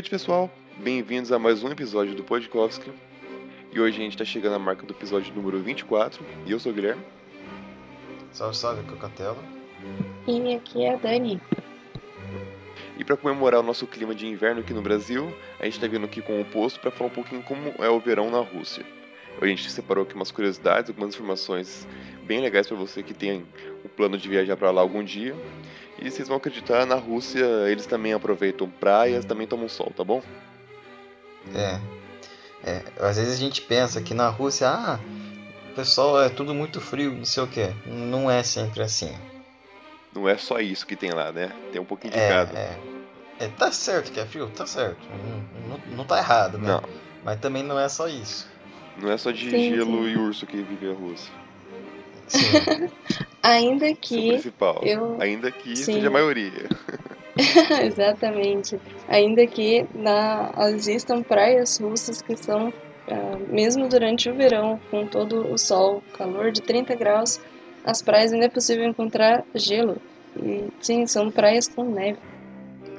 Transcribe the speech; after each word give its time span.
noite, 0.00 0.08
pessoal. 0.08 0.50
Bem-vindos 0.78 1.30
a 1.30 1.38
mais 1.38 1.62
um 1.62 1.68
episódio 1.68 2.14
do 2.14 2.24
Podkovski. 2.24 2.90
E 3.70 3.78
hoje 3.78 3.98
a 3.98 4.02
gente 4.02 4.12
está 4.12 4.24
chegando 4.24 4.54
à 4.54 4.58
marca 4.58 4.86
do 4.86 4.94
episódio 4.94 5.34
número 5.34 5.60
24. 5.60 6.24
E 6.46 6.52
eu 6.52 6.58
sou 6.58 6.72
o 6.72 6.74
Guilherme. 6.74 7.02
Salve, 8.32 8.56
salve, 8.56 8.82
Cocatelo. 8.84 9.36
E 10.26 10.54
aqui 10.54 10.84
é 10.84 10.94
a 10.94 10.96
Dani. 10.96 11.38
E 12.98 13.04
para 13.04 13.14
comemorar 13.14 13.60
o 13.60 13.62
nosso 13.62 13.86
clima 13.86 14.14
de 14.14 14.26
inverno 14.26 14.62
aqui 14.62 14.72
no 14.72 14.80
Brasil, 14.80 15.36
a 15.58 15.66
gente 15.66 15.74
está 15.74 15.86
vindo 15.86 16.06
aqui 16.06 16.22
com 16.22 16.38
o 16.38 16.40
oposto 16.40 16.80
para 16.80 16.90
falar 16.90 17.10
um 17.10 17.14
pouquinho 17.14 17.42
como 17.42 17.74
é 17.78 17.90
o 17.90 18.00
verão 18.00 18.30
na 18.30 18.40
Rússia. 18.40 18.86
A 19.38 19.46
gente 19.46 19.70
separou 19.70 20.04
aqui 20.04 20.14
umas 20.14 20.30
curiosidades, 20.30 20.88
algumas 20.88 21.14
informações 21.14 21.86
bem 22.24 22.40
legais 22.40 22.66
para 22.66 22.76
você 22.78 23.02
que 23.02 23.12
tem 23.12 23.44
o 23.84 23.88
plano 23.90 24.16
de 24.16 24.26
viajar 24.26 24.56
para 24.56 24.70
lá 24.70 24.80
algum 24.80 25.04
dia. 25.04 25.36
E 26.00 26.10
vocês 26.10 26.28
vão 26.28 26.38
acreditar, 26.38 26.86
na 26.86 26.94
Rússia 26.94 27.44
eles 27.68 27.86
também 27.86 28.12
aproveitam 28.12 28.68
praias, 28.68 29.24
também 29.24 29.46
tomam 29.46 29.68
sol, 29.68 29.92
tá 29.94 30.02
bom? 30.02 30.22
É. 31.54 31.80
é. 32.64 32.82
Às 32.98 33.16
vezes 33.16 33.34
a 33.34 33.36
gente 33.36 33.60
pensa 33.62 34.00
que 34.00 34.14
na 34.14 34.28
Rússia, 34.28 34.68
ah, 34.68 34.98
o 35.70 35.74
pessoal 35.74 36.22
é 36.22 36.28
tudo 36.28 36.54
muito 36.54 36.80
frio, 36.80 37.12
não 37.12 37.24
sei 37.24 37.42
o 37.42 37.46
que. 37.46 37.70
Não 37.86 38.30
é 38.30 38.42
sempre 38.42 38.82
assim. 38.82 39.14
Não 40.14 40.28
é 40.28 40.36
só 40.36 40.58
isso 40.58 40.86
que 40.86 40.96
tem 40.96 41.10
lá, 41.10 41.30
né? 41.30 41.52
Tem 41.70 41.80
um 41.80 41.84
pouquinho 41.84 42.12
de 42.12 42.18
é, 42.18 42.28
cada. 42.28 42.58
É. 42.58 42.78
é, 43.38 43.48
tá 43.48 43.70
certo 43.70 44.10
que 44.10 44.18
é 44.18 44.26
frio, 44.26 44.48
tá 44.48 44.66
certo. 44.66 45.06
Não, 45.08 45.68
não, 45.68 45.96
não 45.98 46.04
tá 46.04 46.18
errado, 46.18 46.58
né? 46.58 46.68
Não. 46.68 46.82
Mas 47.22 47.38
também 47.38 47.62
não 47.62 47.78
é 47.78 47.88
só 47.88 48.08
isso. 48.08 48.48
Não 48.96 49.10
é 49.10 49.16
só 49.16 49.30
de 49.30 49.50
Sim, 49.50 49.74
gelo 49.74 50.04
sim. 50.04 50.10
e 50.10 50.16
urso 50.16 50.46
que 50.46 50.56
vive 50.56 50.90
a 50.90 50.94
Rússia. 50.94 51.32
Ainda 53.42 53.94
que. 53.94 54.28
principal. 54.32 54.80
eu- 54.84 55.16
Ainda 55.20 55.50
que 55.50 55.76
Sim. 55.76 55.94
seja 55.94 56.08
a 56.08 56.10
maioria. 56.10 56.68
Exatamente. 57.84 58.78
Ainda 59.08 59.46
que 59.46 59.86
na, 59.94 60.52
existam 60.68 61.22
praias 61.22 61.78
russas 61.78 62.20
que 62.20 62.36
são, 62.36 62.72
ah, 63.08 63.38
mesmo 63.48 63.88
durante 63.88 64.28
o 64.28 64.34
verão, 64.34 64.80
com 64.90 65.06
todo 65.06 65.52
o 65.52 65.56
sol, 65.58 66.02
calor 66.16 66.50
de 66.52 66.60
30 66.60 66.94
graus, 66.94 67.40
as 67.84 68.02
praias 68.02 68.32
ainda 68.32 68.46
é 68.46 68.50
possível 68.50 68.84
encontrar 68.84 69.44
gelo. 69.54 69.96
E 70.36 70.68
sim, 70.80 71.06
são 71.06 71.30
praias 71.30 71.66
com 71.66 71.84
neve. 71.84 72.18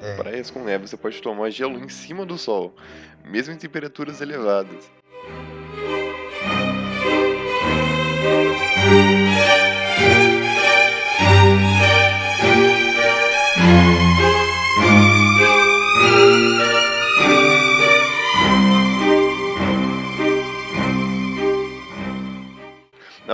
É. 0.01 0.15
Praias 0.15 0.49
com 0.49 0.63
neve, 0.63 0.87
você 0.87 0.97
pode 0.97 1.21
tomar 1.21 1.49
gelo 1.51 1.77
em 1.77 1.87
cima 1.87 2.25
do 2.25 2.37
sol, 2.37 2.73
mesmo 3.23 3.53
em 3.53 3.57
temperaturas 3.57 4.19
elevadas. 4.19 4.89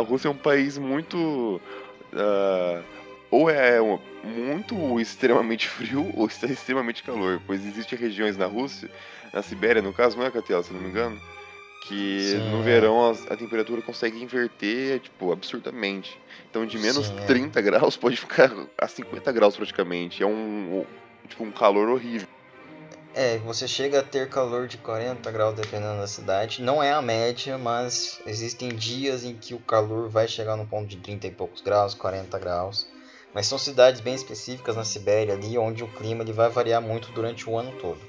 Rússia 0.07 0.27
é 0.27 0.31
um 0.31 0.37
país 0.37 0.77
muito. 0.77 1.61
ah, 2.13 2.81
ou 3.29 3.49
é 3.49 3.81
um- 3.81 3.99
muito 4.23 4.99
extremamente 4.99 5.67
frio 5.69 6.09
ou 6.15 6.27
está 6.27 6.47
extremamente 6.47 7.03
calor, 7.03 7.41
pois 7.45 7.65
existem 7.65 7.97
regiões 7.99 8.37
na 8.37 8.45
Rússia, 8.45 8.89
na 9.33 9.41
Sibéria 9.41 9.81
no 9.81 9.93
caso, 9.93 10.17
não 10.17 10.25
é, 10.25 10.31
Catela, 10.31 10.63
se 10.63 10.73
não 10.73 10.79
me 10.81 10.89
engano, 10.89 11.19
que 11.83 12.35
no 12.51 12.59
é. 12.61 12.63
verão 12.63 13.09
as- 13.09 13.29
a, 13.29 13.35
temperatura 13.35 13.81
consegue 13.81 14.21
inverter, 14.21 14.99
tipo, 15.01 15.31
absurdamente. 15.31 16.17
Então 16.49 16.65
de 16.65 16.77
menos 16.77 17.07
Sim, 17.07 17.15
é. 17.19 17.25
30 17.25 17.61
graus 17.61 17.95
pode 17.97 18.15
ficar 18.17 18.51
a 18.77 18.87
50 18.87 19.31
graus 19.31 19.55
praticamente. 19.55 20.23
É 20.23 20.25
um, 20.25 20.85
tipo, 21.27 21.43
um 21.43 21.51
calor 21.51 21.89
horrível. 21.89 22.27
É, 23.19 23.39
você 23.39 23.67
chega 23.67 24.01
a 24.01 24.03
ter 24.03 24.29
calor 24.29 24.67
de 24.67 24.77
40 24.77 25.31
graus 25.31 25.55
dependendo 25.55 25.99
da 25.99 26.05
cidade. 26.05 26.61
Não 26.61 26.83
é 26.83 26.93
a 26.93 27.01
média, 27.01 27.57
mas 27.57 28.21
existem 28.27 28.69
dias 28.69 29.23
em 29.23 29.33
que 29.33 29.55
o 29.55 29.59
calor 29.59 30.07
vai 30.07 30.27
chegar 30.27 30.55
no 30.55 30.67
ponto 30.67 30.87
de 30.87 30.97
30 30.97 31.25
e 31.25 31.31
poucos 31.31 31.59
graus, 31.59 31.95
40 31.95 32.37
graus. 32.37 32.85
Mas 33.33 33.47
são 33.47 33.57
cidades 33.57 34.01
bem 34.01 34.13
específicas 34.13 34.75
na 34.75 34.85
Sibéria 34.85 35.33
ali, 35.33 35.57
onde 35.57 35.83
o 35.83 35.87
clima 35.87 36.21
ele 36.21 36.31
vai 36.31 36.47
variar 36.51 36.79
muito 36.79 37.11
durante 37.11 37.49
o 37.49 37.57
ano 37.57 37.71
todo. 37.81 37.99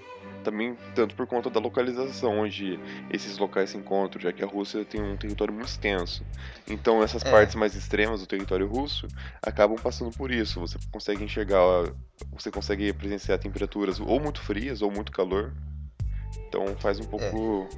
Também 0.44 0.76
tanto 0.94 1.14
por 1.14 1.26
conta 1.26 1.50
da 1.50 1.60
localização 1.60 2.38
onde 2.38 2.78
esses 3.10 3.36
locais 3.38 3.70
se 3.70 3.76
encontram, 3.76 4.22
já 4.22 4.32
que 4.32 4.42
a 4.42 4.46
Rússia 4.46 4.84
tem 4.84 5.02
um 5.02 5.16
território 5.16 5.52
muito 5.52 5.68
extenso. 5.68 6.24
Então 6.66 7.02
essas 7.02 7.24
É. 7.24 7.30
partes 7.30 7.54
mais 7.54 7.74
extremas 7.74 8.20
do 8.20 8.26
território 8.26 8.66
russo 8.66 9.06
acabam 9.42 9.76
passando 9.78 10.10
por 10.16 10.30
isso. 10.30 10.60
Você 10.60 10.78
consegue 10.90 11.22
enxergar, 11.24 11.60
você 12.32 12.50
consegue 12.50 12.92
presenciar 12.92 13.38
temperaturas 13.38 14.00
ou 14.00 14.18
muito 14.20 14.40
frias 14.40 14.80
ou 14.80 14.90
muito 14.90 15.12
calor. 15.12 15.52
Então 16.48 16.64
faz 16.78 16.98
um 16.98 17.04
pouco 17.04 17.68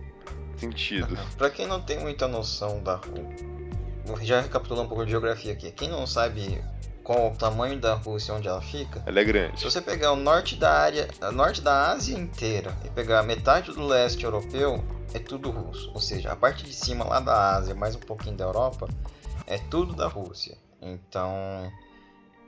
sentido. 0.57 1.19
Pra 1.37 1.51
quem 1.51 1.67
não 1.67 1.81
tem 1.81 1.99
muita 1.99 2.29
noção 2.29 2.83
da 2.83 2.97
Rússia, 2.97 4.25
já 4.25 4.41
recapitular 4.41 4.85
um 4.85 4.89
pouco 4.89 5.05
de 5.05 5.11
geografia 5.11 5.53
aqui. 5.53 5.71
Quem 5.73 5.89
não 5.89 6.07
sabe 6.07 6.63
qual 7.03 7.33
o 7.33 7.37
tamanho 7.37 7.79
da 7.79 7.95
Rússia 7.95 8.35
onde 8.35 8.49
ela 8.49 8.61
fica, 8.61 9.03
Ela 9.07 9.21
é 9.21 9.25
Se 9.25 9.29
grande. 9.29 9.65
você 9.65 9.81
pegar 9.81 10.13
o 10.13 10.17
norte 10.17 10.57
da 10.57 10.71
área, 10.73 11.09
o 11.23 11.33
norte 11.33 11.61
da 11.61 11.91
Ásia 11.91 12.17
inteira 12.17 12.77
e 12.85 12.91
pegar 12.91 13.23
metade 13.23 13.73
do 13.73 13.87
leste 13.87 14.25
europeu, 14.25 14.85
é 15.13 15.19
tudo 15.19 15.51
russo. 15.51 15.91
Ou 15.95 16.01
seja, 16.01 16.33
a 16.33 16.37
parte 16.37 16.65
de 16.65 16.73
cima 16.73 17.05
lá 17.05 17.21
da 17.21 17.57
Ásia, 17.57 17.75
mais 17.75 17.97
um 17.97 18.01
pouquinho 18.01 18.37
da 18.37 18.45
Europa, 18.45 18.89
é 19.47 19.59
tudo 19.59 19.95
da 19.95 20.07
Rússia. 20.07 20.57
Então, 20.81 21.71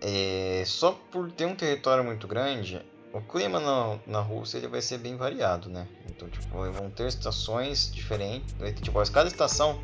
é, 0.01 0.63
só 0.67 0.93
por 1.11 1.31
ter 1.31 1.47
um 1.47 1.55
território 1.55 2.05
muito 2.05 2.27
grande, 2.27 2.81
o 3.13 3.21
clima 3.21 3.61
na, 3.61 3.99
na 4.07 4.21
Rússia 4.21 4.59
ele 4.59 4.69
vai 4.69 4.81
ser 4.81 4.99
bem 4.99 5.17
variado, 5.17 5.69
né? 5.69 5.87
Então, 6.09 6.29
tipo, 6.29 6.49
vão 6.73 6.91
ter 6.91 7.07
estações 7.09 7.91
diferentes. 7.93 8.55
Tipo, 8.81 9.03
cada 9.11 9.29
estação 9.29 9.79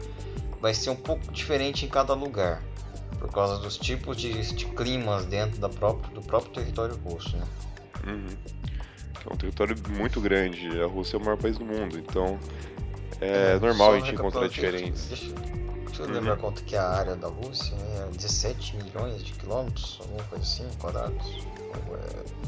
vai 0.60 0.72
ser 0.72 0.90
um 0.90 0.96
pouco 0.96 1.30
diferente 1.30 1.84
em 1.84 1.88
cada 1.88 2.14
lugar. 2.14 2.62
Por 3.18 3.30
causa 3.32 3.58
dos 3.58 3.76
tipos 3.76 4.16
de, 4.16 4.32
de 4.54 4.64
climas 4.66 5.24
dentro 5.26 5.58
da 5.60 5.68
própria, 5.68 6.12
do 6.14 6.22
próprio 6.22 6.52
território 6.52 6.96
russo, 7.04 7.36
né? 7.36 7.44
Uhum. 8.06 8.26
É 9.28 9.34
um 9.34 9.36
território 9.36 9.76
muito 9.90 10.20
grande. 10.20 10.68
A 10.80 10.86
Rússia 10.86 11.16
é 11.16 11.20
o 11.20 11.24
maior 11.24 11.36
país 11.36 11.58
do 11.58 11.64
mundo, 11.64 11.98
então 11.98 12.38
é, 13.20 13.58
normal 13.58 13.88
só 13.90 13.94
a 13.96 13.98
gente 14.00 14.14
encontrar 14.14 14.48
diferentes. 14.48 15.06
Deixa, 15.08 15.32
deixa 15.86 16.02
eu 16.02 16.06
Uhum. 16.06 16.12
lembrar 16.12 16.36
quanto 16.36 16.62
que 16.62 16.76
é 16.76 16.78
a 16.78 16.88
área 16.88 17.16
da 17.16 17.26
Rússia, 17.28 17.74
né? 17.76 18.06
É 18.12 18.16
17 18.16 18.76
milhões 18.76 19.22
de 19.24 19.32
quilômetros, 19.32 19.98
alguma 20.00 20.22
coisa 20.24 20.44
assim, 20.44 20.68
quadrados. 20.80 21.26
É- 21.92 22.38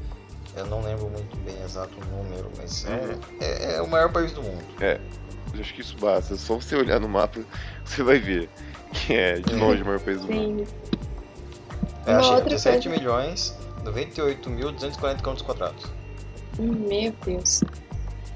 Eu 0.56 0.66
não 0.66 0.82
lembro 0.82 1.08
muito 1.08 1.36
bem 1.44 1.54
exato 1.62 1.92
o 1.96 2.04
número, 2.16 2.50
mas 2.56 2.84
é- 2.84 2.88
Uhum. 2.90 3.20
é, 3.40 3.74
é 3.76 3.82
o 3.82 3.86
maior 3.88 4.10
país 4.10 4.32
do 4.32 4.42
mundo. 4.42 4.64
Eu 4.80 5.60
acho 5.60 5.72
que 5.74 5.80
isso 5.80 5.96
basta. 5.98 6.36
Só 6.36 6.56
você 6.56 6.74
olhar 6.74 6.98
no 6.98 7.08
mapa, 7.08 7.40
você 7.84 8.02
vai 8.02 8.18
ver 8.18 8.48
é 9.08 9.34
de 9.34 9.54
longe 9.54 9.82
o 9.82 9.86
maior 9.86 10.00
país 10.00 10.20
do 10.20 10.32
mundo. 10.32 10.66
Sim. 10.66 10.74
Eu 12.06 12.12
Uma 12.12 12.18
achei 12.20 12.32
outra 12.34 12.50
17 12.50 12.88
coisa- 12.88 13.00
milhões, 13.02 13.56
98.240 13.84 15.22
km 15.22 15.44
quadrados. 15.44 15.84
Meu 16.58 17.12
Deus. 17.24 17.60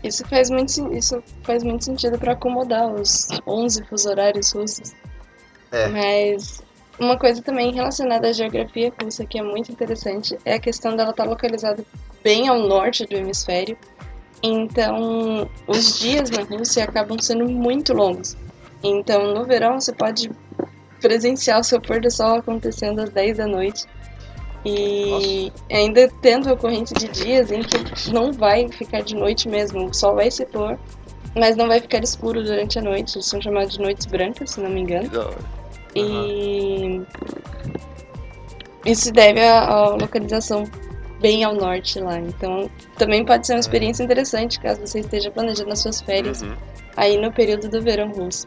Isso 0.02 0.26
faz 0.28 0.50
muito, 0.50 0.70
isso 0.94 1.22
faz 1.42 1.62
muito 1.62 1.84
sentido 1.84 2.18
para 2.18 2.32
acomodar 2.32 2.92
os 2.92 3.28
11 3.46 3.84
fuso 3.86 4.08
horários 4.10 4.52
russos. 4.52 4.92
É. 5.72 5.88
Mas 5.88 6.62
uma 6.98 7.18
coisa 7.18 7.42
também 7.42 7.72
relacionada 7.72 8.28
à 8.28 8.32
geografia 8.32 8.92
russa 9.02 9.24
que 9.24 9.38
é 9.38 9.42
muito 9.42 9.72
interessante 9.72 10.38
é 10.44 10.54
a 10.54 10.60
questão 10.60 10.94
dela 10.94 11.10
estar 11.10 11.24
localizada 11.24 11.84
bem 12.22 12.48
ao 12.48 12.58
norte 12.60 13.06
do 13.06 13.16
hemisfério. 13.16 13.76
Então, 14.42 15.48
os 15.66 15.98
dias 15.98 16.28
na 16.30 16.42
Rússia 16.42 16.84
acabam 16.84 17.18
sendo 17.18 17.48
muito 17.48 17.94
longos. 17.94 18.36
Então, 18.82 19.32
no 19.32 19.44
verão 19.44 19.80
você 19.80 19.92
pode 19.92 20.30
presenciar 21.04 21.60
o 21.60 21.64
seu 21.64 21.78
pôr 21.78 22.00
do 22.00 22.10
sol 22.10 22.36
acontecendo 22.36 23.00
às 23.00 23.10
10 23.10 23.36
da 23.36 23.46
noite. 23.46 23.84
E 24.64 25.52
ainda 25.70 26.08
tendo 26.22 26.48
a 26.48 26.54
ocorrência 26.54 26.96
de 26.96 27.08
dias 27.08 27.52
em 27.52 27.60
que 27.60 28.10
não 28.10 28.32
vai 28.32 28.66
ficar 28.70 29.02
de 29.02 29.14
noite 29.14 29.46
mesmo, 29.46 29.84
o 29.84 29.92
sol 29.92 30.14
vai 30.14 30.30
se 30.30 30.46
pôr, 30.46 30.78
mas 31.36 31.54
não 31.56 31.68
vai 31.68 31.78
ficar 31.80 32.02
escuro 32.02 32.42
durante 32.42 32.78
a 32.78 32.82
noite. 32.82 33.22
São 33.22 33.38
chamadas 33.42 33.74
de 33.74 33.80
noites 33.80 34.06
brancas, 34.06 34.52
se 34.52 34.60
não 34.62 34.70
me 34.70 34.80
engano. 34.80 35.10
Hora. 35.14 35.36
E 35.94 37.02
isso 38.86 39.02
se 39.02 39.12
deve 39.12 39.40
à, 39.40 39.64
à 39.68 39.88
localização 39.96 40.64
bem 41.20 41.44
ao 41.44 41.54
norte 41.54 42.00
lá. 42.00 42.18
Então 42.18 42.70
também 42.96 43.24
pode 43.26 43.46
ser 43.46 43.52
uma 43.52 43.60
experiência 43.60 44.02
interessante 44.02 44.58
caso 44.58 44.80
você 44.80 45.00
esteja 45.00 45.30
planejando 45.30 45.70
as 45.72 45.80
suas 45.80 46.00
férias 46.00 46.40
Uhum. 46.40 46.54
aí 46.96 47.18
no 47.18 47.30
período 47.30 47.68
do 47.68 47.82
verão 47.82 48.10
russo. 48.12 48.46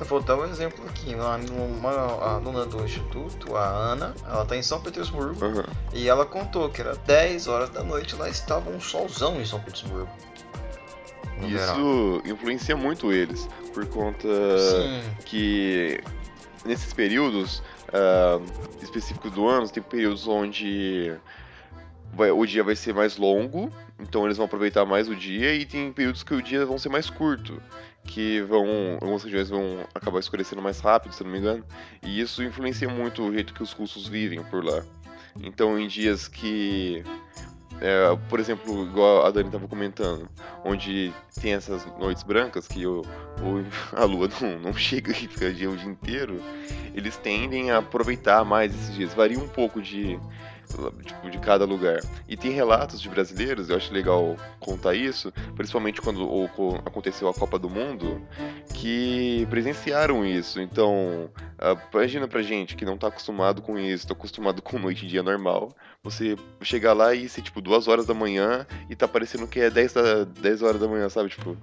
Vou 0.00 0.20
dar 0.20 0.36
um 0.36 0.44
exemplo 0.44 0.84
aqui. 0.86 1.14
Uma, 1.14 1.36
uma 1.36 2.34
aluna 2.34 2.66
do 2.66 2.84
instituto, 2.84 3.56
a 3.56 3.66
Ana, 3.66 4.14
ela 4.26 4.44
tá 4.44 4.56
em 4.56 4.62
São 4.62 4.80
Petersburgo. 4.80 5.44
Uhum. 5.44 5.64
E 5.92 6.08
ela 6.08 6.26
contou 6.26 6.68
que 6.68 6.80
era 6.80 6.94
10 6.94 7.48
horas 7.48 7.70
da 7.70 7.82
noite 7.82 8.14
lá 8.14 8.28
estava 8.28 8.70
um 8.70 8.80
solzão 8.80 9.40
em 9.40 9.44
São 9.46 9.60
Petersburgo. 9.60 10.10
Isso 11.48 12.22
influencia 12.24 12.76
muito 12.76 13.12
eles, 13.12 13.46
por 13.74 13.84
conta 13.86 14.26
Sim, 14.26 15.02
que 15.26 16.02
nesses 16.64 16.94
períodos 16.94 17.62
ah, 17.92 18.40
específicos 18.82 19.30
do 19.32 19.46
ano, 19.46 19.68
tem 19.68 19.82
períodos 19.82 20.26
onde 20.26 21.14
vai, 22.12 22.30
o 22.30 22.44
dia 22.46 22.64
vai 22.64 22.74
ser 22.74 22.94
mais 22.94 23.16
longo, 23.16 23.70
então 24.00 24.24
eles 24.24 24.36
vão 24.36 24.46
aproveitar 24.46 24.84
mais 24.84 25.08
o 25.08 25.14
dia, 25.14 25.54
e 25.54 25.64
tem 25.64 25.92
períodos 25.92 26.22
que 26.22 26.34
o 26.34 26.42
dia 26.42 26.64
vão 26.66 26.78
ser 26.78 26.88
mais 26.88 27.08
curto, 27.08 27.60
que 28.06 28.40
vão, 28.42 28.94
algumas 29.00 29.22
regiões 29.22 29.48
vão 29.48 29.86
acabar 29.94 30.20
escurecendo 30.20 30.62
mais 30.62 30.80
rápido, 30.80 31.14
se 31.14 31.22
não 31.24 31.30
me 31.30 31.38
engano, 31.38 31.64
e 32.02 32.20
isso 32.20 32.42
influencia 32.42 32.88
muito 32.88 33.22
o 33.22 33.32
jeito 33.32 33.52
que 33.52 33.62
os 33.62 33.72
russos 33.72 34.08
vivem 34.08 34.42
por 34.44 34.64
lá. 34.64 34.82
Então, 35.42 35.78
em 35.78 35.86
dias 35.86 36.28
que 36.28 37.04
é, 37.80 38.16
por 38.28 38.40
exemplo, 38.40 38.84
igual 38.84 39.26
a 39.26 39.30
Dani 39.30 39.48
estava 39.48 39.68
comentando, 39.68 40.28
onde 40.64 41.12
tem 41.40 41.52
essas 41.52 41.86
noites 41.98 42.22
brancas 42.22 42.66
que 42.66 42.86
o, 42.86 43.02
o 43.02 43.64
a 43.94 44.04
lua 44.04 44.28
não, 44.40 44.58
não 44.58 44.72
chega 44.74 45.12
e 45.12 45.14
fica 45.14 45.46
o 45.46 45.52
dia, 45.52 45.68
inteiro, 45.68 46.40
eles 46.94 47.16
tendem 47.18 47.70
a 47.70 47.78
aproveitar 47.78 48.44
mais 48.44 48.74
esses 48.74 48.94
dias. 48.94 49.14
Varia 49.14 49.38
um 49.38 49.48
pouco 49.48 49.82
de, 49.82 50.18
tipo, 51.04 51.30
de 51.30 51.38
cada 51.38 51.64
lugar. 51.64 52.00
E 52.28 52.36
tem 52.36 52.50
relatos 52.50 53.00
de 53.00 53.08
brasileiros, 53.08 53.70
eu 53.70 53.76
acho 53.76 53.92
legal 53.92 54.36
contar 54.60 54.94
isso, 54.94 55.32
principalmente 55.54 56.00
quando 56.00 56.28
aconteceu 56.84 57.28
a 57.28 57.34
Copa 57.34 57.58
do 57.58 57.70
Mundo, 57.70 58.20
que 58.74 59.46
presenciaram 59.50 60.24
isso. 60.24 60.60
Então, 60.60 61.30
uh, 61.58 61.96
imagina 61.96 62.28
pra 62.28 62.42
gente 62.42 62.76
que 62.76 62.84
não 62.84 62.96
tá 62.96 63.08
acostumado 63.08 63.62
com 63.62 63.78
isso, 63.78 64.06
tá 64.06 64.14
acostumado 64.14 64.60
com 64.62 64.78
noite 64.78 65.04
e 65.04 65.08
dia 65.08 65.22
normal, 65.22 65.70
você 66.02 66.36
chegar 66.62 66.92
lá 66.92 67.14
e 67.14 67.28
ser 67.28 67.42
tipo 67.42 67.60
duas 67.60 67.88
horas 67.88 68.06
da 68.06 68.14
manhã 68.14 68.66
e 68.88 68.96
tá 68.96 69.06
parecendo 69.08 69.46
que 69.46 69.60
é 69.60 69.70
10, 69.70 69.92
da, 69.92 70.24
10 70.24 70.62
horas 70.62 70.80
da 70.80 70.88
manhã, 70.88 71.08
sabe? 71.08 71.28
Tipo, 71.28 71.56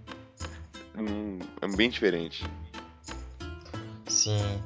é 1.61 1.75
bem 1.75 1.89
diferente. 1.89 2.45
Sim, 4.07 4.61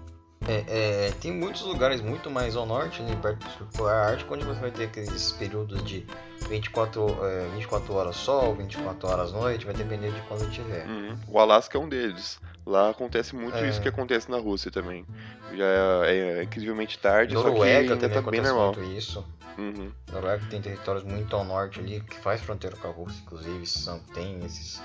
é, 0.47 1.07
é, 1.07 1.11
tem 1.19 1.31
muitos 1.31 1.61
lugares 1.63 1.99
muito 1.99 2.31
mais 2.31 2.55
ao 2.55 2.65
norte, 2.65 3.01
ali 3.01 3.15
perto 3.17 3.45
do 3.45 3.51
Círculo 3.51 3.89
Ártico, 3.89 4.33
onde 4.33 4.45
você 4.45 4.59
vai 4.61 4.71
ter 4.71 4.85
aqueles 4.85 5.31
períodos 5.33 5.83
de 5.83 6.05
24, 6.47 7.25
é, 7.25 7.49
24 7.55 7.93
horas 7.93 8.15
sol, 8.15 8.55
24 8.55 9.09
horas 9.09 9.33
noite, 9.33 9.65
vai 9.65 9.75
depender 9.75 10.11
de 10.11 10.21
quando 10.21 10.49
tiver. 10.49 10.87
Uhum. 10.87 11.17
O 11.27 11.39
Alasca 11.39 11.77
é 11.77 11.81
um 11.81 11.89
deles. 11.89 12.39
Lá 12.65 12.89
acontece 12.89 13.35
muito 13.35 13.57
é... 13.57 13.69
isso 13.69 13.81
que 13.81 13.89
acontece 13.89 14.31
na 14.31 14.37
Rússia 14.37 14.71
também. 14.71 15.05
Já 15.53 15.65
é, 16.05 16.39
é 16.39 16.43
incrivelmente 16.43 16.97
tarde, 16.97 17.33
Noruega 17.33 17.87
só 17.89 17.97
que 17.97 18.05
ainda 18.05 18.21
tá 18.21 18.31
bem 18.31 18.41
normal. 18.41 18.73
Muito 18.73 18.83
isso. 18.83 19.25
Uhum. 19.57 19.91
Noruega 20.13 20.45
tem 20.49 20.61
territórios 20.61 21.03
muito 21.03 21.35
ao 21.35 21.43
norte 21.43 21.79
ali, 21.79 21.99
que 22.01 22.15
faz 22.19 22.39
fronteira 22.41 22.77
com 22.77 22.87
a 22.87 22.91
Rússia, 22.91 23.19
inclusive, 23.21 23.65
são, 23.65 23.99
tem 24.13 24.45
esses, 24.45 24.81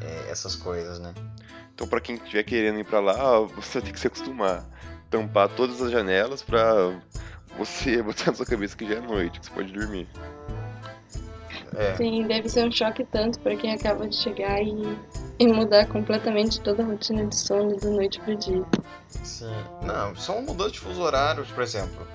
é, 0.00 0.30
essas 0.30 0.54
coisas, 0.54 1.00
né? 1.00 1.12
Então, 1.74 1.88
para 1.88 2.00
quem 2.00 2.14
estiver 2.14 2.44
querendo 2.44 2.78
ir 2.78 2.84
para 2.84 3.00
lá, 3.00 3.40
você 3.40 3.80
tem 3.80 3.92
que 3.92 3.98
se 3.98 4.06
acostumar. 4.06 4.64
Tampar 5.10 5.48
todas 5.48 5.82
as 5.82 5.90
janelas 5.90 6.40
para 6.40 7.00
você 7.58 8.00
botar 8.02 8.30
na 8.30 8.34
sua 8.36 8.46
cabeça 8.46 8.76
que 8.76 8.86
já 8.86 8.94
é 8.94 9.00
noite, 9.00 9.40
que 9.40 9.46
você 9.46 9.52
pode 9.52 9.72
dormir. 9.72 10.08
É. 11.76 11.96
Sim, 11.96 12.26
deve 12.28 12.48
ser 12.48 12.64
um 12.64 12.70
choque 12.70 13.04
tanto 13.04 13.40
para 13.40 13.56
quem 13.56 13.72
acaba 13.72 14.06
de 14.08 14.14
chegar 14.16 14.62
e, 14.62 14.96
e 15.40 15.46
mudar 15.48 15.86
completamente 15.86 16.60
toda 16.60 16.84
a 16.84 16.86
rotina 16.86 17.26
de 17.26 17.34
sono 17.34 17.76
da 17.76 17.90
noite 17.90 18.20
pro 18.20 18.36
dia. 18.36 18.64
Sim, 19.08 19.52
não, 19.82 20.14
só 20.14 20.34
uma 20.34 20.52
mudança 20.52 20.70
de 20.70 20.80
fuso 20.80 21.02
horários, 21.02 21.50
por 21.50 21.62
exemplo. 21.64 22.06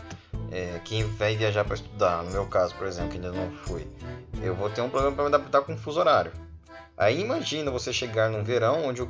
É, 0.51 0.79
quem 0.85 1.03
vai 1.03 1.35
viajar 1.35 1.65
para 1.65 1.75
estudar, 1.75 2.23
no 2.23 2.31
meu 2.31 2.45
caso, 2.45 2.73
por 2.75 2.87
exemplo, 2.87 3.11
que 3.11 3.17
ainda 3.17 3.31
não 3.31 3.51
fui, 3.51 3.85
eu 4.41 4.55
vou 4.55 4.69
ter 4.69 4.81
um 4.81 4.89
problema 4.89 5.15
para 5.15 5.29
me 5.29 5.35
adaptar 5.35 5.61
com 5.61 5.73
o 5.73 5.77
fuso 5.77 5.99
horário. 5.99 6.31
Aí 6.99 7.21
imagina 7.21 7.71
você 7.71 7.93
chegar 7.93 8.29
num 8.29 8.43
verão 8.43 8.85
onde 8.85 9.01
o, 9.01 9.09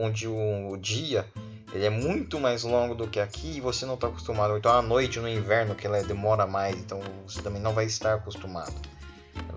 onde 0.00 0.28
o 0.28 0.76
dia 0.76 1.26
ele 1.74 1.84
é 1.84 1.90
muito 1.90 2.38
mais 2.38 2.62
longo 2.62 2.94
do 2.94 3.08
que 3.08 3.18
aqui 3.18 3.56
e 3.56 3.60
você 3.60 3.84
não 3.84 3.94
está 3.94 4.06
acostumado. 4.06 4.56
Então 4.56 4.70
à 4.72 4.80
noite 4.80 5.18
no 5.18 5.28
inverno 5.28 5.74
que 5.74 5.84
ela 5.84 6.00
demora 6.04 6.46
mais, 6.46 6.76
então 6.76 7.00
você 7.26 7.42
também 7.42 7.60
não 7.60 7.72
vai 7.72 7.86
estar 7.86 8.14
acostumado. 8.14 8.72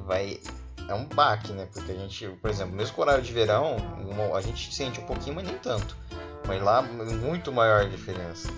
Vai 0.08 0.40
é 0.90 0.94
um 0.96 1.06
baque, 1.06 1.52
né? 1.52 1.68
Porque 1.72 1.92
a 1.92 1.96
gente, 1.96 2.28
por 2.42 2.50
exemplo, 2.50 2.76
mesmo 2.76 2.96
com 2.96 3.02
o 3.02 3.04
horário 3.04 3.24
de 3.24 3.32
verão, 3.32 3.76
a 4.34 4.42
gente 4.42 4.74
sente 4.74 5.00
um 5.00 5.06
pouquinho, 5.06 5.36
mas 5.36 5.46
nem 5.46 5.58
tanto. 5.60 5.96
Mas 6.48 6.64
lá 6.64 6.82
muito 6.82 7.52
maior 7.52 7.82
a 7.82 7.90
diferença. 7.90 8.50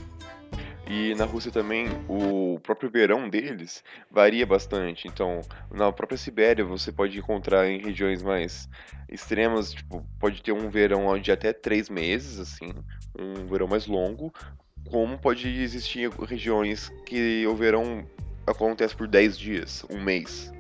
E 0.89 1.13
na 1.13 1.25
Rússia 1.25 1.51
também, 1.51 1.88
o 2.07 2.59
próprio 2.63 2.89
verão 2.89 3.30
deles 3.30 3.83
varia 4.09 4.44
bastante. 4.44 5.07
Então, 5.07 5.41
na 5.71 5.91
própria 5.91 6.18
Sibéria, 6.18 6.65
você 6.65 6.91
pode 6.91 7.15
encontrar 7.19 7.69
em 7.69 7.80
regiões 7.80 8.24
mais 8.24 8.68
extremas, 9.07 9.71
tipo, 9.71 10.03
pode 10.19 10.41
ter 10.41 10.51
um 10.51 10.68
verão 10.68 11.18
de 11.19 11.31
até 11.31 11.53
três 11.53 11.89
meses, 11.89 12.39
assim, 12.39 12.74
um 13.18 13.45
verão 13.45 13.68
mais 13.68 13.86
longo, 13.86 14.33
como 14.89 15.15
pode 15.15 15.47
existir 15.47 16.09
regiões 16.09 16.89
que 17.06 17.45
o 17.45 17.56
verão 17.56 18.03
acontece 18.47 18.95
por 18.95 19.07
10 19.07 19.38
dias, 19.38 19.86
um 19.91 20.01
mês. 20.01 20.51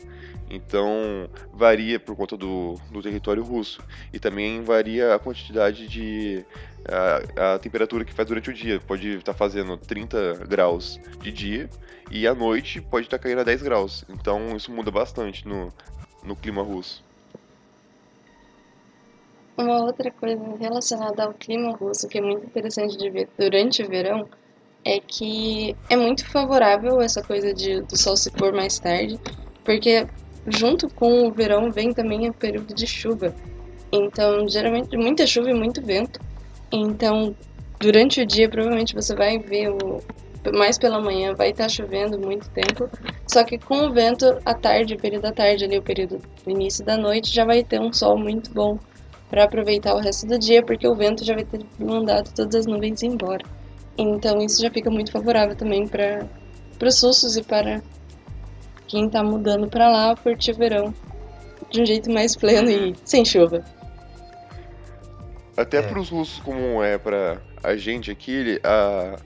Então 0.49 1.29
varia 1.53 1.99
por 1.99 2.15
conta 2.15 2.35
do, 2.35 2.75
do 2.91 3.01
território 3.01 3.43
russo. 3.43 3.81
E 4.11 4.19
também 4.19 4.63
varia 4.63 5.13
a 5.13 5.19
quantidade 5.19 5.87
de. 5.87 6.43
A, 6.87 7.53
a, 7.55 7.59
temperatura 7.59 8.03
que 8.03 8.13
faz 8.13 8.27
durante 8.27 8.49
o 8.49 8.53
dia. 8.53 8.79
Pode 8.79 9.07
estar 9.17 9.33
tá 9.33 9.37
fazendo 9.37 9.77
30 9.77 10.45
graus 10.47 10.99
de 11.21 11.31
dia 11.31 11.69
e 12.09 12.27
à 12.27 12.33
noite 12.33 12.81
pode 12.81 13.05
estar 13.05 13.17
tá 13.17 13.23
caindo 13.23 13.41
a 13.41 13.43
10 13.43 13.61
graus. 13.61 14.03
Então 14.09 14.55
isso 14.55 14.71
muda 14.71 14.89
bastante 14.89 15.47
no, 15.47 15.69
no 16.23 16.35
clima 16.35 16.63
russo. 16.63 17.03
Uma 19.57 19.83
outra 19.83 20.09
coisa 20.09 20.41
relacionada 20.57 21.25
ao 21.25 21.33
clima 21.33 21.75
russo 21.75 22.07
que 22.07 22.17
é 22.17 22.21
muito 22.21 22.45
interessante 22.45 22.97
de 22.97 23.09
ver 23.09 23.27
durante 23.37 23.83
o 23.83 23.89
verão 23.89 24.27
é 24.85 24.99
que 24.99 25.75
é 25.89 25.97
muito 25.97 26.25
favorável 26.25 27.01
essa 27.01 27.21
coisa 27.21 27.53
de, 27.53 27.81
do 27.81 27.97
sol 27.97 28.15
se 28.15 28.31
pôr 28.31 28.53
mais 28.53 28.79
tarde, 28.79 29.19
porque 29.65 30.07
junto 30.47 30.89
com 30.89 31.27
o 31.27 31.31
verão 31.31 31.71
vem 31.71 31.93
também 31.93 32.29
o 32.29 32.33
período 32.33 32.73
de 32.73 32.87
chuva. 32.87 33.33
Então, 33.91 34.47
geralmente, 34.47 34.95
muita 34.95 35.25
chuva 35.25 35.49
e 35.49 35.53
muito 35.53 35.81
vento. 35.81 36.19
Então, 36.71 37.35
durante 37.79 38.21
o 38.21 38.25
dia, 38.25 38.49
provavelmente 38.49 38.93
você 38.93 39.15
vai 39.15 39.39
ver 39.39 39.69
o. 39.69 40.01
Mais 40.53 40.77
pela 40.77 41.01
manhã 41.01 41.33
vai 41.33 41.49
estar 41.49 41.63
tá 41.63 41.69
chovendo 41.69 42.17
muito 42.17 42.49
tempo. 42.51 42.89
Só 43.27 43.43
que 43.43 43.57
com 43.57 43.87
o 43.87 43.91
vento, 43.91 44.39
à 44.45 44.53
tarde, 44.53 44.93
o 44.93 44.97
período 44.97 45.23
da 45.23 45.31
tarde, 45.31 45.65
ali, 45.65 45.77
o 45.77 45.81
período 45.81 46.21
do 46.45 46.49
início 46.49 46.85
da 46.85 46.95
noite, 46.95 47.33
já 47.33 47.43
vai 47.43 47.63
ter 47.63 47.79
um 47.79 47.91
sol 47.91 48.17
muito 48.17 48.51
bom 48.51 48.79
para 49.29 49.43
aproveitar 49.43 49.93
o 49.95 49.99
resto 49.99 50.25
do 50.25 50.39
dia, 50.39 50.63
porque 50.63 50.87
o 50.87 50.95
vento 50.95 51.23
já 51.23 51.35
vai 51.35 51.43
ter 51.43 51.59
mandado 51.77 52.31
todas 52.33 52.55
as 52.55 52.65
nuvens 52.65 53.03
embora. 53.03 53.43
Então, 53.97 54.41
isso 54.41 54.61
já 54.61 54.71
fica 54.71 54.89
muito 54.89 55.11
favorável 55.11 55.55
também 55.55 55.85
para 55.85 56.25
os 56.81 57.03
russos 57.03 57.35
e 57.35 57.43
para 57.43 57.83
quem 58.89 59.07
tá 59.07 59.23
mudando 59.23 59.69
para 59.69 59.89
lá 59.89 60.15
curtir 60.15 60.51
o 60.51 60.55
verão 60.55 60.93
de 61.69 61.81
um 61.81 61.85
jeito 61.85 62.11
mais 62.11 62.35
pleno 62.35 62.69
e 62.69 62.95
sem 63.05 63.23
chuva. 63.23 63.63
Até 65.55 65.77
é. 65.77 65.81
para 65.81 65.99
os 65.99 66.09
russos, 66.09 66.39
como 66.39 66.83
é 66.83 66.97
para 66.97 67.39
a 67.63 67.75
gente 67.77 68.09
aqui, 68.09 68.59
a, 68.63 69.17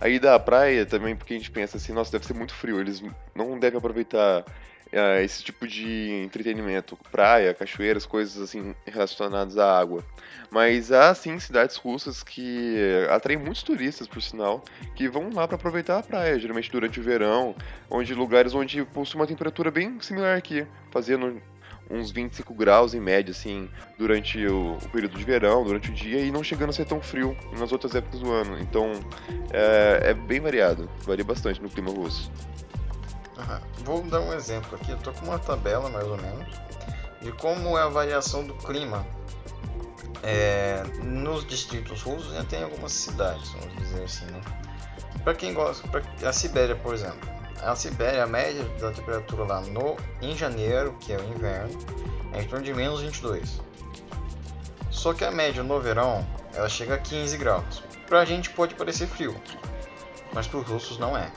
a 0.00 0.08
ida 0.08 0.34
à 0.34 0.38
praia 0.38 0.84
também, 0.84 1.14
porque 1.14 1.34
a 1.34 1.36
gente 1.36 1.50
pensa 1.50 1.76
assim, 1.76 1.92
nossa, 1.92 2.10
deve 2.10 2.26
ser 2.26 2.34
muito 2.34 2.52
frio, 2.52 2.80
eles 2.80 3.02
não 3.34 3.58
devem 3.58 3.78
aproveitar 3.78 4.44
uh, 4.92 5.20
esse 5.22 5.42
tipo 5.42 5.66
de 5.66 6.22
entretenimento, 6.24 6.96
praia, 7.10 7.54
cachoeiras, 7.54 8.06
coisas 8.06 8.40
assim 8.42 8.74
relacionadas 8.86 9.58
à 9.58 9.78
água. 9.78 10.04
Mas 10.50 10.92
há 10.92 11.14
sim 11.14 11.38
cidades 11.38 11.76
russas 11.76 12.22
que 12.22 12.76
atraem 13.10 13.38
muitos 13.38 13.62
turistas, 13.62 14.06
por 14.06 14.20
sinal, 14.20 14.62
que 14.94 15.08
vão 15.08 15.30
lá 15.32 15.48
para 15.48 15.56
aproveitar 15.56 15.98
a 15.98 16.02
praia, 16.02 16.38
geralmente 16.38 16.70
durante 16.70 17.00
o 17.00 17.02
verão, 17.02 17.54
onde 17.90 18.14
lugares 18.14 18.54
onde 18.54 18.84
possui 18.84 19.18
uma 19.18 19.26
temperatura 19.26 19.70
bem 19.70 19.98
similar 20.00 20.36
aqui, 20.36 20.66
fazendo 20.90 21.40
uns 21.90 22.10
25 22.10 22.54
graus 22.54 22.94
em 22.94 23.00
média, 23.00 23.32
assim, 23.32 23.68
durante 23.98 24.44
o, 24.46 24.74
o, 24.74 24.88
período 24.88 25.18
de 25.18 25.24
verão, 25.24 25.64
durante 25.64 25.90
o 25.90 25.94
dia, 25.94 26.20
e 26.20 26.30
não 26.30 26.42
chegando 26.42 26.70
a 26.70 26.72
ser 26.72 26.86
tão 26.86 27.00
frio 27.00 27.36
nas 27.58 27.70
outras 27.70 27.94
épocas 27.94 28.20
do 28.20 28.32
ano. 28.32 28.58
Então, 28.58 28.92
é, 29.52 30.10
é 30.10 30.14
bem 30.14 30.40
variado, 30.40 30.88
varia 31.04 31.24
bastante 31.24 31.60
no 31.60 31.68
clima 31.68 31.90
russo. 31.90 32.30
Vou 33.84 34.02
dar 34.02 34.20
um 34.20 34.32
exemplo 34.32 34.76
aqui, 34.80 34.94
tô 35.02 35.12
com 35.12 35.26
uma 35.26 35.38
tabela 35.38 35.88
mais 35.88 36.06
ou 36.06 36.16
menos 36.16 36.46
de 37.22 37.32
como 37.32 37.78
é 37.78 37.82
a 37.82 37.88
variação 37.88 38.44
do 38.44 38.54
clima 38.54 39.06
é, 40.22 40.82
nos 41.02 41.46
distritos 41.46 42.02
russos 42.02 42.32
e 42.34 42.36
até 42.36 42.60
em 42.60 42.64
algumas 42.64 42.92
cidades, 42.92 43.48
vamos 43.50 43.76
dizer 43.76 44.02
assim, 44.02 44.24
né? 44.26 44.40
Para 45.22 45.34
quem 45.34 45.54
gosta, 45.54 45.86
pra, 45.88 46.02
a 46.28 46.32
Sibéria, 46.32 46.74
por 46.74 46.92
exemplo, 46.92 47.30
a 47.62 47.76
Sibéria, 47.76 48.24
a 48.24 48.26
média 48.26 48.64
da 48.80 48.90
temperatura 48.90 49.44
lá 49.44 49.60
no 49.60 49.96
em 50.20 50.36
janeiro, 50.36 50.96
que 51.00 51.12
é 51.12 51.16
o 51.16 51.24
inverno, 51.28 51.78
é 52.32 52.42
em 52.42 52.48
torno 52.48 52.64
de 52.64 52.74
menos 52.74 53.00
22. 53.00 53.60
Só 54.90 55.14
que 55.14 55.24
a 55.24 55.30
média 55.30 55.62
no 55.62 55.80
verão, 55.80 56.26
ela 56.54 56.68
chega 56.68 56.94
a 56.94 56.98
15 56.98 57.36
graus. 57.36 57.82
Pra 58.08 58.24
gente 58.24 58.50
pode 58.50 58.74
parecer 58.74 59.06
frio, 59.06 59.34
mas 60.32 60.46
para 60.46 60.58
os 60.58 60.66
russos 60.66 60.98
não 60.98 61.16
é 61.16 61.30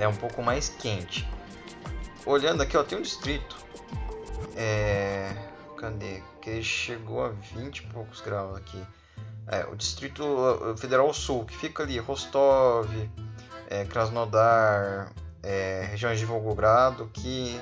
é 0.00 0.08
um 0.08 0.14
pouco 0.14 0.42
mais 0.42 0.68
quente. 0.68 1.28
Olhando 2.24 2.62
aqui, 2.62 2.76
ó, 2.76 2.84
tem 2.84 2.98
um 2.98 3.02
distrito. 3.02 3.56
É... 4.56 5.34
Cadê? 5.76 6.22
Que 6.40 6.62
chegou 6.62 7.24
a 7.24 7.28
20 7.28 7.78
e 7.78 7.82
poucos 7.88 8.20
graus 8.20 8.56
aqui. 8.56 8.82
É, 9.48 9.66
o 9.66 9.74
Distrito 9.74 10.24
Federal 10.76 11.12
Sul, 11.12 11.44
que 11.44 11.56
fica 11.56 11.82
ali, 11.82 11.98
Rostov, 11.98 12.88
é, 13.68 13.84
Krasnodar, 13.84 15.12
é, 15.42 15.86
regiões 15.90 16.18
de 16.18 16.24
Volgogrado, 16.24 17.10
que 17.12 17.60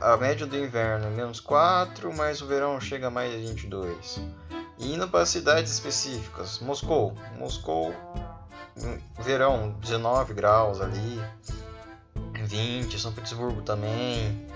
a 0.00 0.16
média 0.16 0.46
do 0.46 0.56
inverno 0.56 1.06
é 1.06 1.10
menos 1.10 1.40
4, 1.40 2.14
mas 2.14 2.42
o 2.42 2.46
verão 2.46 2.80
chega 2.80 3.06
a 3.06 3.10
mais 3.10 3.32
de 3.32 3.38
22. 3.38 4.20
E 4.78 4.94
indo 4.94 5.08
para 5.08 5.24
cidades 5.26 5.72
específicas, 5.72 6.60
Moscou. 6.60 7.16
Moscou, 7.36 7.94
verão 9.20 9.70
19 9.80 10.34
graus 10.34 10.80
ali, 10.80 11.20
20, 12.44 12.98
São 12.98 13.12
Petersburgo 13.12 13.62
também. 13.62 14.46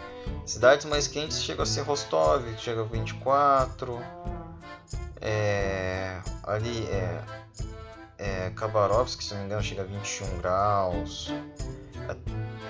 Cidades 0.47 0.87
mais 0.87 1.07
quentes 1.07 1.43
chegam 1.43 1.63
a 1.63 1.67
ser 1.67 1.83
Rostov, 1.83 2.45
que 2.55 2.61
chega 2.61 2.83
a 2.83 2.85
24. 2.85 4.01
É, 5.21 6.21
ali 6.43 6.85
é, 6.87 7.23
é 8.19 8.51
Khabarovsk, 8.51 9.23
se 9.23 9.35
não 9.35 9.41
me 9.41 9.47
engano, 9.47 9.63
chega 9.63 9.83
a 9.83 9.85
21 9.85 10.39
graus. 10.39 11.33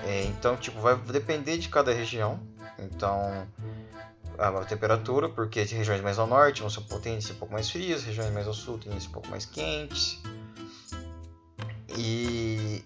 É, 0.05 0.25
então, 0.25 0.55
tipo, 0.57 0.79
vai 0.79 0.95
depender 0.95 1.57
de 1.57 1.69
cada 1.69 1.93
região. 1.93 2.39
Então, 2.77 3.47
a 4.37 4.65
temperatura, 4.65 5.29
porque 5.29 5.59
as 5.59 5.71
regiões 5.71 6.01
mais 6.01 6.19
ao 6.19 6.27
norte 6.27 6.61
vão 6.61 6.69
ser 6.69 6.79
um 6.79 7.35
pouco 7.35 7.53
mais 7.53 7.69
frias, 7.69 8.03
regiões 8.03 8.31
mais 8.31 8.47
ao 8.47 8.53
sul 8.53 8.77
têm 8.77 8.91
um 8.91 8.99
pouco 9.11 9.27
mais 9.29 9.45
quentes. 9.45 10.21
E 11.97 12.83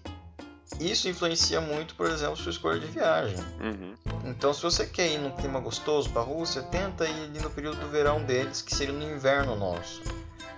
isso 0.80 1.08
influencia 1.08 1.60
muito, 1.60 1.94
por 1.94 2.08
exemplo, 2.08 2.36
sua 2.36 2.50
escolha 2.50 2.78
de 2.78 2.86
viagem. 2.86 3.38
Uhum. 3.60 3.94
Então, 4.24 4.52
se 4.52 4.62
você 4.62 4.86
quer 4.86 5.10
ir 5.12 5.18
num 5.18 5.30
clima 5.30 5.60
gostoso 5.60 6.10
para 6.10 6.22
a 6.22 6.24
Rússia, 6.24 6.62
tenta 6.62 7.06
ir 7.06 7.24
ali 7.24 7.40
no 7.40 7.50
período 7.50 7.80
do 7.80 7.88
verão 7.88 8.22
deles, 8.22 8.62
que 8.62 8.74
seria 8.74 8.94
no 8.94 9.02
inverno 9.02 9.56
nosso. 9.56 10.02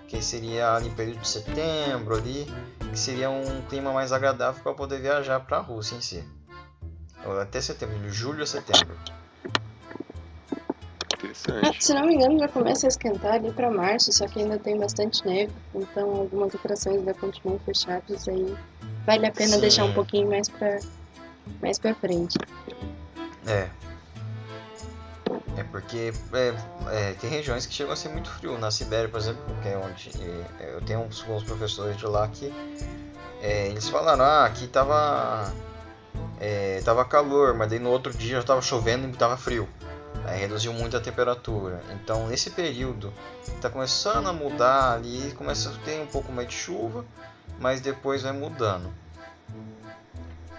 Que 0.08 0.20
seria 0.20 0.74
ali 0.74 0.88
no 0.88 0.94
período 0.96 1.20
de 1.20 1.28
setembro, 1.28 2.16
ali, 2.16 2.46
que 2.90 2.98
seria 2.98 3.30
um 3.30 3.62
clima 3.68 3.92
mais 3.92 4.12
agradável 4.12 4.60
para 4.62 4.74
poder 4.74 5.00
viajar 5.00 5.40
para 5.40 5.58
a 5.58 5.60
Rússia 5.60 5.94
em 5.94 6.00
si. 6.00 6.24
Até 7.40 7.60
setembro, 7.60 7.98
de 8.00 8.10
julho 8.10 8.42
a 8.42 8.46
setembro. 8.46 8.96
Interessante. 11.40 11.76
É, 11.76 11.80
se 11.80 11.94
não 11.94 12.06
me 12.06 12.14
engano, 12.14 12.38
já 12.38 12.48
começa 12.48 12.86
a 12.86 12.88
esquentar 12.88 13.34
ali 13.34 13.50
para 13.52 13.70
março, 13.70 14.12
só 14.12 14.26
que 14.26 14.40
ainda 14.40 14.58
tem 14.58 14.78
bastante 14.78 15.24
neve, 15.26 15.52
então 15.74 16.10
algumas 16.16 16.54
atrações 16.54 16.98
ainda 16.98 17.14
continuam 17.14 17.58
fechadas 17.60 18.28
aí. 18.28 18.54
Vale 19.06 19.26
a 19.26 19.32
pena 19.32 19.54
Sim. 19.54 19.60
deixar 19.60 19.84
um 19.84 19.92
pouquinho 19.92 20.28
mais 20.28 20.48
para 20.48 20.78
mais 21.60 21.78
para 21.78 21.94
frente. 21.94 22.38
É. 23.46 23.68
É 25.56 25.64
porque 25.64 26.12
é, 26.32 26.54
é, 26.90 27.12
tem 27.14 27.28
regiões 27.28 27.66
que 27.66 27.74
chegam 27.74 27.92
a 27.92 27.96
ser 27.96 28.08
muito 28.08 28.30
frio. 28.30 28.58
Na 28.58 28.70
Sibéria, 28.70 29.08
por 29.08 29.18
exemplo, 29.18 29.42
que 29.62 29.68
é 29.68 29.76
onde 29.76 30.10
é, 30.60 30.74
eu 30.74 30.80
tenho 30.82 31.00
uns, 31.00 31.22
alguns 31.22 31.42
professores 31.42 31.96
de 31.96 32.06
lá 32.06 32.28
que 32.28 32.52
é, 33.42 33.68
eles 33.68 33.88
falaram, 33.88 34.24
ah, 34.24 34.44
aqui 34.46 34.66
tava 34.66 35.52
é, 36.38 36.80
tava 36.84 37.04
calor, 37.04 37.54
mas 37.54 37.68
daí 37.68 37.78
no 37.78 37.90
outro 37.90 38.12
dia 38.14 38.36
já 38.36 38.42
tava 38.42 38.62
chovendo 38.62 39.08
e 39.08 39.12
tava 39.12 39.36
frio. 39.36 39.68
Aí 40.24 40.38
reduziu 40.38 40.72
muito 40.72 40.96
a 40.96 41.00
temperatura. 41.00 41.82
Então 41.92 42.28
nesse 42.28 42.50
período 42.50 43.12
tá 43.60 43.70
começando 43.70 44.28
a 44.28 44.32
mudar 44.32 44.92
ali, 44.94 45.32
começa 45.32 45.70
a 45.70 45.72
ter 45.84 46.00
um 46.00 46.06
pouco 46.06 46.32
mais 46.32 46.48
de 46.48 46.54
chuva, 46.54 47.04
mas 47.58 47.80
depois 47.80 48.22
vai 48.22 48.32
mudando. 48.32 48.92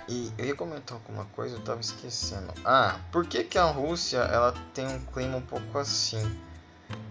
E 0.08 0.30
eu 0.38 0.46
ia 0.46 0.56
comentar 0.56 0.98
alguma 0.98 1.24
coisa, 1.26 1.56
eu 1.56 1.62
tava 1.62 1.80
esquecendo. 1.80 2.54
Ah, 2.66 3.00
por 3.14 3.26
que, 3.26 3.46
que 3.46 3.58
a 3.58 3.64
Rússia 3.64 4.18
ela 4.18 4.54
tem 4.74 4.86
um 4.86 5.00
clima 5.06 5.38
um 5.38 5.42
pouco 5.42 5.78
assim? 5.78 6.22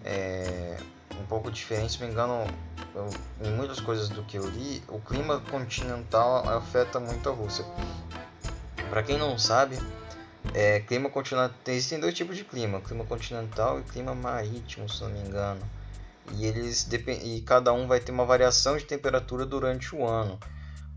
É, 0.05 0.77
um 1.19 1.25
pouco 1.25 1.51
diferente, 1.51 1.93
se 1.95 2.05
me 2.05 2.11
engano, 2.11 2.47
eu, 2.95 3.09
em 3.41 3.53
muitas 3.53 3.81
coisas 3.81 4.11
do 4.11 4.23
que 4.25 4.37
eu 4.37 4.47
li, 4.47 4.83
o 4.89 4.99
clima 5.01 5.41
continental 5.51 6.47
afeta 6.49 7.01
muito 7.01 7.29
a 7.29 7.33
Rússia. 7.33 7.65
Para 8.91 9.03
quem 9.03 9.17
não 9.17 9.39
sabe, 9.39 9.79
é, 10.55 10.81
clima 10.81 11.09
continental 11.11 11.55
existem 11.67 12.01
dois 12.01 12.15
tipos 12.15 12.37
de 12.37 12.45
clima, 12.45 12.81
clima 12.81 13.05
continental 13.05 13.81
e 13.81 13.83
clima 13.83 14.15
marítimo, 14.15 14.89
se 14.89 15.03
não 15.03 15.11
me 15.11 15.21
engano. 15.21 15.61
E 16.37 16.45
eles 16.47 16.89
e 16.93 17.41
cada 17.43 17.73
um 17.73 17.87
vai 17.87 18.01
ter 18.01 18.13
uma 18.13 18.25
variação 18.25 18.77
de 18.77 18.85
temperatura 18.85 19.45
durante 19.45 19.95
o 19.95 20.07
ano. 20.07 20.39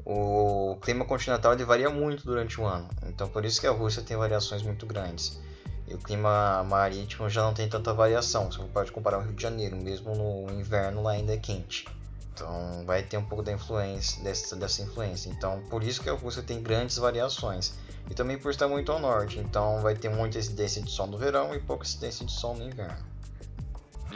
O 0.06 0.78
clima 0.82 1.06
continental 1.06 1.54
ele 1.54 1.64
varia 1.64 1.90
muito 1.90 2.26
durante 2.26 2.60
o 2.60 2.66
ano, 2.66 2.90
então 3.08 3.30
por 3.30 3.46
isso 3.46 3.62
que 3.62 3.68
a 3.68 3.72
Rússia 3.72 4.04
tem 4.04 4.18
variações 4.18 4.62
muito 4.62 4.86
grandes. 4.86 5.40
E 5.88 5.94
o 5.94 5.98
clima 5.98 6.64
marítimo 6.64 7.30
já 7.30 7.42
não 7.42 7.54
tem 7.54 7.68
tanta 7.70 7.94
variação. 7.94 8.52
Você 8.52 8.64
pode 8.74 8.92
comparar 8.92 9.20
o 9.20 9.22
Rio 9.22 9.34
de 9.34 9.42
Janeiro, 9.42 9.76
mesmo 9.76 10.16
no 10.16 10.52
inverno 10.54 11.04
lá 11.04 11.12
ainda 11.12 11.34
é 11.34 11.38
quente. 11.38 11.86
Então 12.34 12.84
vai 12.86 13.04
ter 13.04 13.18
um 13.18 13.24
pouco 13.24 13.44
da 13.44 13.52
influência 13.52 14.24
dessa, 14.24 14.56
dessa 14.56 14.82
influência. 14.82 15.30
Então 15.30 15.62
por 15.70 15.84
isso 15.84 16.02
que 16.02 16.10
a 16.10 16.14
Rússia 16.14 16.42
tem 16.42 16.62
grandes 16.62 16.98
variações. 16.98 17.78
E 18.10 18.14
também 18.14 18.38
por 18.38 18.52
estar 18.52 18.68
muito 18.68 18.92
ao 18.92 19.00
norte, 19.00 19.40
então 19.40 19.82
vai 19.82 19.96
ter 19.96 20.10
muita 20.10 20.38
incidência 20.38 20.82
de 20.82 20.92
sol 20.92 21.08
no 21.08 21.18
verão 21.18 21.56
e 21.56 21.60
pouca 21.60 21.86
incidência 21.86 22.26
de 22.26 22.32
sol 22.32 22.54
no 22.56 22.66
inverno. 22.66 23.06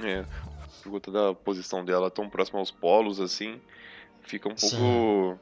É, 0.04 0.26
por 0.84 0.92
conta 0.92 1.12
da 1.12 1.34
posição 1.34 1.86
dela 1.86 2.12
tão 2.12 2.30
próxima 2.30 2.60
aos 2.60 2.70
polos, 2.70 3.22
assim, 3.22 3.62
fica 4.24 4.50
um 4.50 4.56
pouco 4.56 4.76
Sim. 4.76 5.40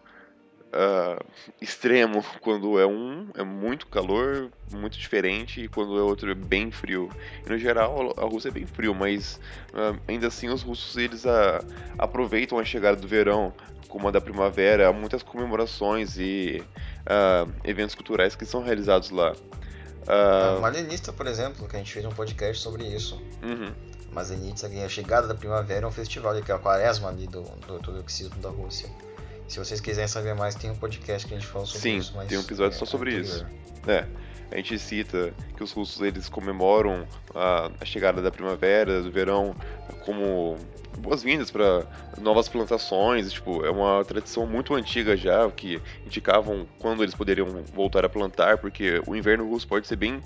Ah, 0.75 1.17
extremo 1.61 2.23
quando 2.41 2.77
é 2.77 2.85
um, 2.85 3.29
é 3.33 3.43
muito 3.43 3.87
calor, 3.87 4.51
muito 4.71 4.97
diferente, 4.97 5.61
e 5.61 5.67
quando 5.69 5.97
é 5.97 6.01
outro 6.01 6.29
é 6.29 6.35
bem 6.35 6.69
frio. 6.69 7.09
E 7.45 7.49
no 7.49 7.57
geral 7.57 8.13
a 8.17 8.25
Rússia 8.25 8.49
é 8.49 8.51
bem 8.51 8.65
frio, 8.65 8.93
mas 8.93 9.39
ah, 9.73 9.95
ainda 10.07 10.27
assim 10.27 10.49
os 10.49 10.61
russos 10.61 10.97
eles 10.97 11.25
ah, 11.25 11.63
aproveitam 11.97 12.59
a 12.59 12.65
chegada 12.65 12.97
do 12.97 13.07
verão 13.07 13.53
como 13.87 14.09
a 14.09 14.11
da 14.11 14.19
primavera, 14.19 14.89
há 14.89 14.91
muitas 14.91 15.23
comemorações 15.23 16.17
e 16.17 16.61
eventos 17.63 17.95
culturais 17.95 18.35
que 18.35 18.45
são 18.45 18.61
realizados 18.61 19.09
lá. 19.09 19.33
Ah, 20.05 20.55
A 20.57 20.59
Malenista, 20.59 21.13
por 21.13 21.27
exemplo, 21.27 21.65
que 21.65 21.77
a 21.77 21.79
gente 21.79 21.93
fez 21.93 22.05
um 22.05 22.11
podcast 22.11 22.61
sobre 22.61 22.83
isso. 22.83 23.21
uhum. 23.41 23.71
Mazenitsa, 24.11 24.67
a 24.67 24.89
chegada 24.89 25.27
da 25.27 25.35
primavera 25.35 25.85
é 25.85 25.87
um 25.87 25.91
festival 25.91 26.41
que 26.41 26.49
é 26.49 26.55
a 26.55 26.57
quaresma 26.57 27.09
ali 27.09 27.27
do, 27.27 27.41
do 27.41 27.73
ortodoxismo 27.73 28.35
da 28.41 28.49
Rússia. 28.49 28.89
Se 29.47 29.59
vocês 29.59 29.79
quiserem 29.79 30.07
saber 30.07 30.33
mais, 30.33 30.55
tem 30.55 30.71
um 30.71 30.75
podcast 30.75 31.27
que 31.27 31.33
a 31.33 31.37
gente 31.37 31.47
falou 31.47 31.67
sobre 31.67 31.81
Sim, 31.81 31.97
isso. 31.97 32.13
mas 32.15 32.27
tem 32.27 32.37
um 32.37 32.41
episódio 32.41 32.75
é 32.75 32.79
só 32.79 32.85
sobre 32.85 33.15
anterior. 33.15 33.49
É, 33.87 34.05
a 34.51 34.57
gente 34.57 34.77
cita 34.79 35.33
que 35.55 35.63
os 35.63 35.71
russos 35.71 36.01
eles 36.01 36.27
comemoram 36.29 37.07
a, 37.33 37.69
a 37.79 37.85
chegada 37.85 38.21
da 38.21 38.31
primavera, 38.31 39.01
do 39.01 39.11
verão, 39.11 39.55
como 40.03 40.57
boas-vindas 40.97 41.51
para 41.51 41.85
novas 42.19 42.49
plantações. 42.49 43.31
Tipo, 43.31 43.65
é 43.65 43.69
uma 43.69 44.03
tradição 44.03 44.47
muito 44.47 44.73
antiga 44.73 45.15
já, 45.15 45.49
que 45.51 45.81
indicavam 46.05 46.67
quando 46.79 47.03
eles 47.03 47.13
poderiam 47.13 47.47
voltar 47.73 48.03
a 48.03 48.09
plantar, 48.09 48.57
porque 48.57 49.01
o 49.05 49.15
inverno 49.15 49.47
russo 49.47 49.67
pode 49.67 49.87
ser 49.87 49.95
bem, 49.95 50.21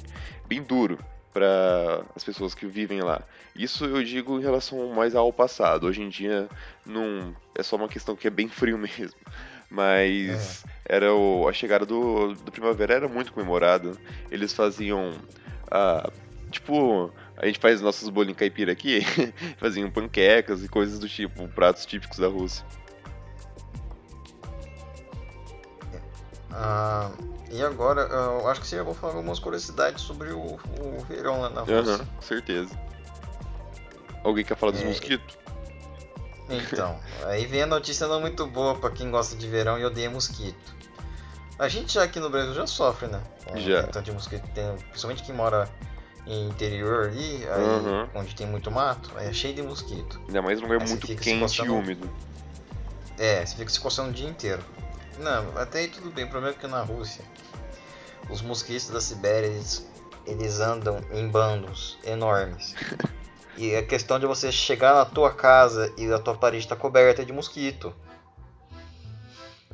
bem 0.47 0.63
duro 0.63 0.97
para 1.33 2.03
as 2.15 2.24
pessoas 2.24 2.55
que 2.55 2.65
vivem 2.65 3.01
lá. 3.01 3.21
Isso 3.55 3.86
eu 3.86 4.03
digo 4.03 4.39
em 4.39 4.41
relação 4.41 4.88
mais 4.93 5.15
ao 5.15 5.31
passado. 5.31 5.88
Hoje 5.88 6.01
em 6.01 6.09
dia 6.09 6.48
não 6.86 7.36
é 7.55 7.63
só 7.63 7.75
uma 7.75 7.88
questão 7.88 8.15
que 8.15 8.27
é 8.27 8.31
bem 8.31 8.48
frio 8.48 8.77
mesmo. 8.79 9.19
Mas 9.69 10.65
era 10.83 11.13
o, 11.13 11.48
a 11.48 11.53
chegada 11.53 11.86
do, 11.86 12.33
do 12.33 12.51
primavera 12.51 12.93
era 12.95 13.07
muito 13.07 13.31
comemorada. 13.31 13.93
Eles 14.31 14.51
faziam 14.51 15.13
ah, 15.69 16.09
tipo 16.50 17.12
a 17.38 17.45
gente 17.45 17.59
faz 17.59 17.79
nossos 17.79 18.09
bolinhos 18.09 18.38
caipira 18.38 18.74
aqui, 18.74 19.00
faziam 19.57 19.89
panquecas 19.89 20.62
e 20.63 20.67
coisas 20.67 21.00
do 21.00 21.07
tipo, 21.07 21.48
pratos 21.48 21.86
típicos 21.86 22.19
da 22.19 22.27
Rússia. 22.27 22.65
Ah, 26.61 27.09
e 27.51 27.63
agora, 27.63 28.01
eu 28.01 28.47
acho 28.49 28.61
que 28.61 28.67
você 28.67 28.75
já 28.75 28.83
vou 28.83 28.93
falar 28.93 29.13
algumas 29.13 29.39
curiosidades 29.39 30.01
sobre 30.03 30.31
o, 30.31 30.39
o 30.39 31.05
verão 31.07 31.41
lá 31.41 31.49
na 31.49 31.61
Rússia. 31.61 31.95
Aham, 31.95 32.07
certeza. 32.21 32.77
Alguém 34.23 34.43
quer 34.43 34.57
falar 34.57 34.73
dos 34.73 34.81
É. 34.81 34.85
mosquitos? 34.85 35.37
Então, 36.49 36.99
aí 37.27 37.45
vem 37.45 37.61
a 37.61 37.67
notícia 37.67 38.07
não 38.07 38.19
muito 38.19 38.45
boa 38.47 38.75
pra 38.75 38.89
quem 38.89 39.09
gosta 39.11 39.35
de 39.35 39.47
verão 39.47 39.77
e 39.79 39.85
odeia 39.85 40.09
mosquito. 40.09 40.75
A 41.59 41.67
gente 41.67 41.93
já 41.93 42.03
aqui 42.03 42.19
no 42.19 42.29
Brasil 42.29 42.53
já 42.53 42.65
sofre, 42.65 43.07
né? 43.07 43.21
Com 43.45 43.57
Já. 43.57 43.83
Tanto 43.83 44.05
de 44.05 44.11
mosquito 44.11 44.47
tem, 44.53 44.75
principalmente 44.89 45.23
quem 45.23 45.35
mora 45.35 45.69
em 46.25 46.47
interior 46.47 47.07
ali, 47.09 47.47
aí, 47.47 47.63
Uhum. 47.63 48.07
onde 48.15 48.35
tem 48.35 48.47
muito 48.47 48.69
mato, 48.71 49.11
é 49.17 49.31
cheio 49.33 49.53
de 49.53 49.61
mosquito. 49.61 50.19
Ainda 50.27 50.41
mais 50.41 50.59
num 50.59 50.67
lugar 50.67 50.81
Aí 50.81 50.87
muito 50.87 51.07
quente 51.07 51.61
e 51.61 51.69
úmido. 51.69 52.09
É, 53.17 53.45
você 53.45 53.55
fica 53.55 53.69
se 53.69 53.79
coçando 53.79 54.09
o 54.09 54.13
dia 54.13 54.29
inteiro. 54.29 54.63
Não, 55.19 55.57
até 55.57 55.79
aí 55.79 55.88
tudo 55.88 56.09
bem. 56.09 56.25
O 56.25 56.29
problema 56.29 56.55
é 56.55 56.59
que 56.59 56.67
na 56.67 56.81
Rússia, 56.81 57.23
os 58.29 58.41
mosquitos 58.41 58.89
da 58.89 59.01
Sibéria, 59.01 59.47
eles, 59.47 59.88
eles 60.25 60.59
andam 60.59 61.01
em 61.11 61.27
bandos 61.27 61.97
enormes. 62.03 62.75
E 63.57 63.75
a 63.75 63.85
questão 63.85 64.17
de 64.17 64.25
você 64.25 64.53
chegar 64.53 64.95
na 64.95 65.03
tua 65.03 65.33
casa 65.33 65.91
e 65.97 66.09
a 66.13 66.17
tua 66.17 66.33
parede 66.33 66.63
está 66.63 66.77
coberta 66.77 67.25
de 67.25 67.33
mosquito. 67.33 67.93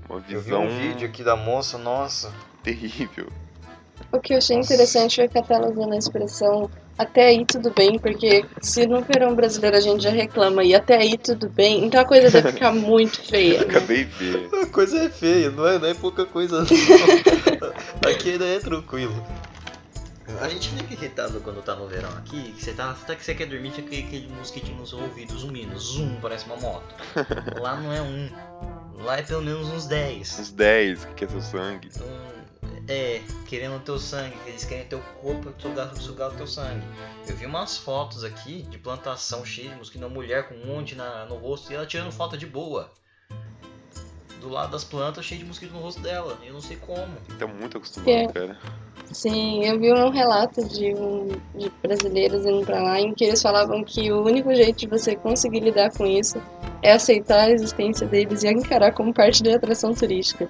Uma 0.09 0.23
Eu 0.27 0.41
vi 0.41 0.55
um 0.55 0.67
vídeo 0.67 1.07
aqui 1.07 1.23
da 1.23 1.35
moça, 1.35 1.77
nossa. 1.77 2.33
terrível. 2.63 3.31
O 4.11 4.19
que 4.19 4.33
eu 4.33 4.39
achei 4.39 4.57
interessante 4.57 5.17
foi 5.17 5.27
que 5.27 5.37
ela 5.37 5.45
tava 5.45 5.71
usando 5.71 5.93
a 5.93 5.97
expressão 5.97 6.67
até 6.97 7.27
aí 7.27 7.45
tudo 7.45 7.71
bem, 7.71 7.99
porque 7.99 8.45
se 8.61 8.85
no 8.87 9.01
verão 9.01 9.35
brasileiro 9.35 9.77
a 9.77 9.79
gente 9.79 10.03
já 10.03 10.09
reclama 10.09 10.63
e 10.63 10.73
até 10.73 10.97
aí 10.97 11.17
tudo 11.17 11.49
bem, 11.49 11.85
então 11.85 11.99
a 11.99 12.05
coisa 12.05 12.29
deve 12.29 12.53
ficar 12.53 12.71
muito 12.75 13.21
feia. 13.21 13.59
né? 13.59 13.65
Acabei 13.65 14.05
de 14.05 14.11
ver. 14.11 14.49
A 14.61 14.65
coisa 14.67 15.03
é 15.03 15.09
feia, 15.09 15.49
não 15.51 15.67
é, 15.67 15.77
não 15.77 15.87
é 15.87 15.93
pouca 15.93 16.25
coisa 16.25 16.59
não. 16.59 16.65
Aqui 18.09 18.31
ainda 18.31 18.45
é 18.45 18.59
tranquilo. 18.59 19.13
A 20.41 20.49
gente 20.49 20.69
fica 20.69 20.93
irritado 20.93 21.39
quando 21.41 21.61
tá 21.61 21.75
no 21.75 21.87
verão 21.87 22.09
aqui, 22.17 22.51
que 22.53 22.63
você 22.63 22.73
tá, 22.73 22.93
tá 23.05 23.15
que 23.15 23.23
você 23.23 23.35
quer 23.35 23.45
dormir, 23.45 23.71
fica 23.71 23.95
aquele 23.95 24.27
mosquitinho 24.35 24.77
nos 24.77 24.91
ouvidos 24.91 25.41
zumbindo, 25.41 25.77
zum, 25.77 26.15
parece 26.19 26.45
uma 26.45 26.57
moto. 26.57 26.95
Lá 27.61 27.79
não 27.79 27.93
é 27.93 28.01
um, 28.01 28.29
lá 29.03 29.19
é 29.19 29.21
pelo 29.21 29.43
menos 29.43 29.67
uns 29.69 29.85
10. 29.85 30.39
Uns 30.39 30.51
10 30.51 31.05
que 31.05 31.13
quer 31.13 31.29
seu 31.29 31.41
sangue. 31.41 31.89
Então, 31.93 32.07
é, 32.87 33.21
querendo 33.47 33.77
o 33.77 33.79
teu 33.79 33.97
sangue, 33.97 34.35
eles 34.45 34.63
querem 34.63 34.85
teu 34.85 34.99
corpo 35.21 35.53
sugar, 35.59 35.95
sugar 35.95 36.31
o 36.31 36.35
teu 36.35 36.47
sangue. 36.47 36.85
Eu 37.27 37.35
vi 37.35 37.45
umas 37.45 37.77
fotos 37.77 38.23
aqui 38.23 38.63
de 38.63 38.77
plantação 38.77 39.43
cheia 39.45 39.69
de 39.69 39.75
mosquito, 39.75 40.01
uma 40.01 40.09
mulher 40.09 40.47
com 40.47 40.55
um 40.55 40.65
monte 40.65 40.95
na, 40.95 41.25
no 41.25 41.35
rosto 41.35 41.71
e 41.71 41.75
ela 41.75 41.85
tirando 41.85 42.11
foto 42.11 42.37
de 42.37 42.45
boa. 42.45 42.91
Do 44.39 44.49
lado 44.49 44.71
das 44.71 44.83
plantas, 44.83 45.25
cheio 45.25 45.39
de 45.39 45.45
mosquito 45.47 45.71
no 45.73 45.79
rosto 45.79 46.01
dela. 46.01 46.37
Eu 46.45 46.53
não 46.53 46.61
sei 46.61 46.77
como. 46.77 47.07
Tá 47.39 47.47
muito 47.47 47.77
acostumado, 47.77 48.09
É. 48.09 48.27
cara. 48.27 48.59
Sim, 49.11 49.63
eu 49.63 49.79
vi 49.79 49.91
um 49.93 50.09
relato 50.09 50.67
de, 50.67 50.93
um, 50.93 51.27
de 51.55 51.71
brasileiros 51.81 52.45
indo 52.45 52.65
pra 52.65 52.81
lá 52.81 52.99
em 52.99 53.13
que 53.13 53.23
eles 53.23 53.41
falavam 53.41 53.83
que 53.83 54.11
o 54.11 54.23
único 54.23 54.53
jeito 54.53 54.77
de 54.79 54.87
você 54.87 55.15
conseguir 55.15 55.59
lidar 55.59 55.91
com 55.95 56.05
isso 56.05 56.41
é 56.81 56.91
aceitar 56.91 57.41
a 57.41 57.51
existência 57.51 58.07
deles 58.07 58.43
e 58.43 58.47
encarar 58.47 58.91
como 58.93 59.13
parte 59.13 59.43
da 59.43 59.55
atração 59.55 59.93
turística. 59.93 60.49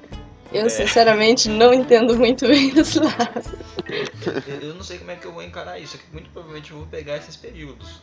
Eu, 0.51 0.65
É. 0.65 0.69
sinceramente, 0.69 1.49
não 1.49 1.73
entendo 1.73 2.15
muito 2.17 2.47
bem 2.47 2.71
desse 2.73 2.99
lado. 2.99 3.57
Eu, 4.47 4.69
eu 4.69 4.75
não 4.75 4.83
sei 4.83 4.97
como 4.97 5.11
é 5.11 5.15
que 5.15 5.25
eu 5.25 5.31
vou 5.33 5.43
encarar 5.43 5.79
isso, 5.79 5.95
é 5.95 5.99
que 5.99 6.05
muito 6.11 6.29
provavelmente 6.29 6.71
eu 6.71 6.77
vou 6.77 6.87
pegar 6.87 7.17
esses 7.17 7.35
períodos. 7.35 8.01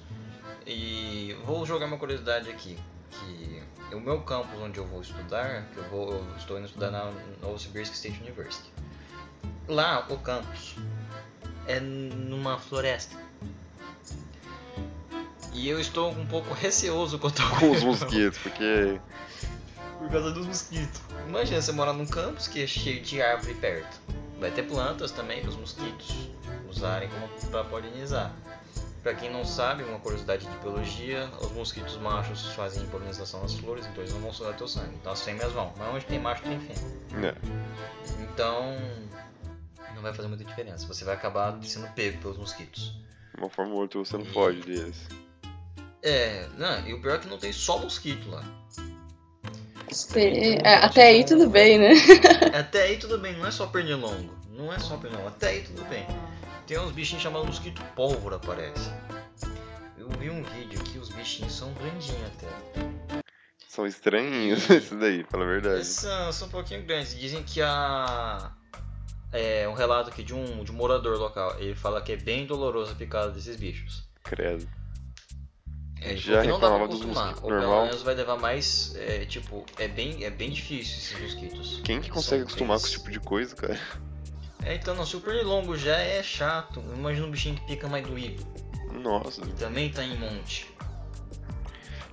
E 0.66 1.36
vou 1.44 1.64
jogar 1.66 1.86
uma 1.86 1.98
curiosidade 1.98 2.48
aqui, 2.50 2.78
que 3.10 3.62
o 3.94 4.00
meu 4.00 4.20
campus 4.22 4.58
onde 4.60 4.78
eu 4.78 4.86
vou 4.86 5.02
estudar, 5.02 5.66
que 5.72 5.78
eu, 5.78 5.84
vou, 5.84 6.12
eu 6.12 6.36
estou 6.36 6.56
indo 6.58 6.66
estudar 6.66 6.90
na 6.90 7.12
Novosibirsk 7.40 7.92
State 7.94 8.20
University. 8.20 8.70
Lá, 9.68 10.06
o 10.08 10.16
campus 10.18 10.76
é 11.66 11.80
numa 11.80 12.58
floresta. 12.58 13.16
E 15.52 15.68
eu 15.68 15.78
estou 15.78 16.10
um 16.12 16.26
pouco 16.26 16.52
receoso 16.54 17.18
quanto 17.18 17.42
ao 17.42 17.50
Com 17.58 17.70
os 17.70 17.82
mosquitos, 17.82 18.38
porque. 18.38 19.00
Por 20.02 20.10
causa 20.10 20.30
dos 20.32 20.46
mosquitos. 20.46 21.00
Imagina 21.26 21.62
você 21.62 21.72
morar 21.72 21.92
num 21.92 22.06
campus 22.06 22.48
que 22.48 22.62
é 22.62 22.66
cheio 22.66 23.00
de 23.00 23.22
árvore 23.22 23.54
perto. 23.54 24.00
Vai 24.38 24.50
ter 24.50 24.64
plantas 24.64 25.12
também 25.12 25.40
para 25.40 25.50
os 25.50 25.56
mosquitos 25.56 26.28
usarem 26.68 27.08
como 27.08 27.50
para 27.50 27.64
polinizar. 27.64 28.32
Para 29.02 29.14
quem 29.14 29.30
não 29.30 29.44
sabe, 29.44 29.82
uma 29.82 29.98
curiosidade 29.98 30.46
de 30.46 30.56
biologia, 30.58 31.28
os 31.40 31.50
mosquitos 31.52 31.96
machos 31.96 32.46
fazem 32.54 32.86
polinização 32.86 33.42
nas 33.42 33.54
flores, 33.54 33.84
então 33.86 34.02
eles 34.02 34.12
não 34.12 34.20
vão 34.20 34.32
sugar 34.32 34.56
teu 34.56 34.68
sangue. 34.68 34.94
Então 35.00 35.12
as 35.12 35.22
fêmeas 35.22 35.52
vão. 35.52 35.72
Mas 35.76 35.88
onde 35.94 36.06
tem 36.06 36.20
macho 36.20 36.42
tem 36.42 36.58
fêmea. 36.60 36.92
Né. 37.10 37.34
Então 38.20 38.76
não 39.94 40.02
vai 40.02 40.14
fazer 40.14 40.28
muita 40.28 40.44
diferença. 40.44 40.86
Você 40.86 41.04
vai 41.04 41.14
acabar 41.14 41.58
sendo 41.62 41.88
pego 41.94 42.18
pelos 42.18 42.38
mosquitos. 42.38 42.94
De 43.34 43.40
uma 43.40 43.50
forma 43.50 43.72
ou 43.72 43.80
outra 43.80 43.98
você 43.98 44.16
não 44.16 44.24
foge 44.24 44.60
deles. 44.60 45.08
É, 46.02 46.48
não, 46.58 46.86
e 46.86 46.94
o 46.94 47.00
pior 47.00 47.16
é 47.16 47.18
que 47.18 47.28
não 47.28 47.38
tem 47.38 47.52
só 47.52 47.78
mosquito 47.78 48.28
lá. 48.28 48.44
Sim, 49.92 50.58
é, 50.64 50.74
até 50.76 51.08
aí 51.08 51.24
tudo 51.24 51.48
bem, 51.48 51.78
né? 51.78 51.92
Até 52.54 52.82
aí 52.82 52.96
tudo 52.98 53.18
bem, 53.18 53.36
não 53.36 53.46
é 53.46 53.50
só 53.50 53.66
pernilongo. 53.66 54.34
Não 54.50 54.72
é 54.72 54.78
só 54.78 54.96
pernilongo, 54.96 55.28
até 55.28 55.48
aí 55.48 55.62
tudo 55.62 55.84
bem. 55.88 56.06
Tem 56.66 56.78
uns 56.78 56.92
bichinhos 56.92 57.22
chamados 57.22 57.46
mosquito 57.48 57.82
pólvora, 57.96 58.38
parece. 58.38 58.90
Eu 59.98 60.08
vi 60.18 60.30
um 60.30 60.42
vídeo 60.42 60.82
que 60.84 60.98
os 60.98 61.08
bichinhos 61.08 61.52
são 61.52 61.72
grandinhos 61.74 62.20
até. 62.26 63.22
São 63.68 63.86
estranhos 63.86 64.68
isso 64.70 64.94
daí, 64.96 65.24
fala 65.24 65.44
a 65.44 65.46
verdade. 65.46 65.84
São, 65.84 66.32
são 66.32 66.48
um 66.48 66.50
pouquinho 66.50 66.84
grandes. 66.84 67.18
Dizem 67.18 67.42
que 67.42 67.60
a. 67.62 68.52
É 69.32 69.66
um 69.66 69.72
relato 69.72 70.10
aqui 70.10 70.22
de 70.22 70.34
um, 70.34 70.62
de 70.62 70.70
um 70.70 70.74
morador 70.74 71.18
local. 71.18 71.58
Ele 71.58 71.74
fala 71.74 72.02
que 72.02 72.12
é 72.12 72.16
bem 72.16 72.44
doloroso 72.44 72.92
a 72.92 72.94
picada 72.94 73.30
desses 73.30 73.56
bichos. 73.56 74.06
Credo. 74.22 74.68
Ele 76.04 76.16
Já 76.16 76.42
não 76.44 76.58
dá 76.58 76.68
pra 76.68 76.86
dos 76.86 77.00
acostumar. 77.00 77.14
mosquitos 77.26 77.42
Ou 77.42 77.48
pelo 77.48 77.60
normal. 77.62 77.84
menos 77.86 78.02
vai 78.02 78.14
levar 78.14 78.36
mais. 78.36 78.94
É, 78.96 79.24
tipo, 79.24 79.64
é 79.78 79.86
bem, 79.88 80.24
é 80.24 80.30
bem 80.30 80.50
difícil 80.50 80.96
esses 80.98 81.20
mosquitos. 81.20 81.80
Quem 81.84 82.00
que 82.00 82.06
São 82.06 82.14
consegue 82.16 82.42
acostumar 82.42 82.78
com 82.78 82.84
esse 82.86 82.92
tipo 82.92 83.10
de 83.10 83.20
coisa, 83.20 83.54
cara? 83.54 83.78
É, 84.64 84.74
então, 84.74 84.94
não, 84.94 85.04
se 85.06 85.16
o 85.16 85.20
pernilongo 85.20 85.76
já 85.76 85.96
é 85.98 86.22
chato, 86.22 86.80
imagina 86.96 87.26
um 87.26 87.30
bichinho 87.30 87.56
que 87.56 87.66
pica 87.66 87.88
mais 87.88 88.06
doído. 88.06 88.46
Nossa. 88.92 89.42
E 89.42 89.52
também 89.54 89.90
tá 89.90 90.04
em 90.04 90.16
monte. 90.18 90.68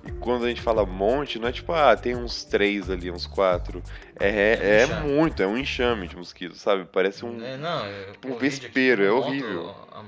E 0.04 0.10
quando 0.12 0.46
a 0.46 0.48
gente 0.48 0.62
fala 0.62 0.84
monte, 0.86 1.38
não 1.38 1.48
é 1.48 1.52
tipo, 1.52 1.72
ah, 1.72 1.94
tem 1.96 2.16
uns 2.16 2.42
três 2.44 2.88
ali, 2.90 3.10
uns 3.10 3.26
quatro. 3.26 3.82
É, 4.18 4.28
é, 4.28 4.80
É 4.82 4.86
um 4.86 4.90
é 4.92 5.00
muito, 5.02 5.42
é 5.42 5.46
um 5.46 5.58
enxame 5.58 6.08
de 6.08 6.16
mosquitos, 6.16 6.60
sabe? 6.60 6.86
Parece 6.90 7.24
um. 7.24 7.42
É, 7.44 7.56
não, 7.56 7.84
é, 7.84 8.12
um 8.26 8.36
vespeiro, 8.36 9.02
a 9.02 9.06
é 9.06 9.10
moto, 9.10 9.26
horrível. 9.26 9.70
a- 9.92 10.04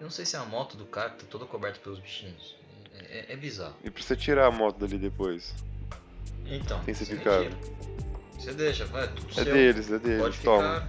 eu 0.00 0.04
não 0.04 0.10
sei 0.10 0.24
se 0.24 0.34
é 0.34 0.38
a 0.38 0.44
moto 0.44 0.76
do 0.76 0.84
cara 0.86 1.10
que 1.10 1.18
tá 1.24 1.26
toda 1.30 1.44
coberta 1.44 1.78
pelos 1.78 1.98
bichinhos. 2.00 2.56
É, 3.10 3.18
é- 3.18 3.32
é 3.32 3.36
bizarro. 3.36 3.74
E 3.84 3.90
pra 3.90 4.02
você 4.02 4.16
tirar 4.16 4.46
a 4.46 4.50
moto 4.50 4.78
dali 4.78 4.98
depois? 4.98 5.54
Então, 6.46 6.78
Tem 6.84 6.94
que 6.94 7.04
você. 7.04 7.50
Você 8.38 8.52
deixa, 8.54 8.84
vai, 8.86 9.04
é 9.04 9.06
tudo 9.08 9.30
É 9.30 9.44
seu. 9.44 9.52
deles, 9.52 9.90
é 9.92 9.98
deles, 9.98 10.22
Pode 10.22 10.38
toma. 10.40 10.80
ficar. 10.80 10.88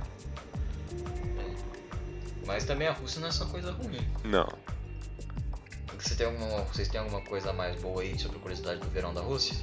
É. 1.38 1.52
Mas 2.46 2.66
também 2.66 2.88
a 2.88 2.92
Rússia 2.94 3.20
não 3.22 3.28
é 3.28 3.32
só 3.32 3.46
coisa 3.46 3.72
ruim. 3.72 4.00
Não. 4.24 4.48
Você 6.00 6.16
tem 6.16 6.26
alguma, 6.26 6.62
vocês 6.64 6.88
têm 6.88 7.00
alguma 7.00 7.22
coisa 7.22 7.54
mais 7.54 7.80
boa 7.82 8.02
aí 8.02 8.18
sobre 8.18 8.38
a 8.38 8.40
curiosidade 8.42 8.80
do 8.80 8.90
verão 8.90 9.14
da 9.14 9.22
Rússia? 9.22 9.56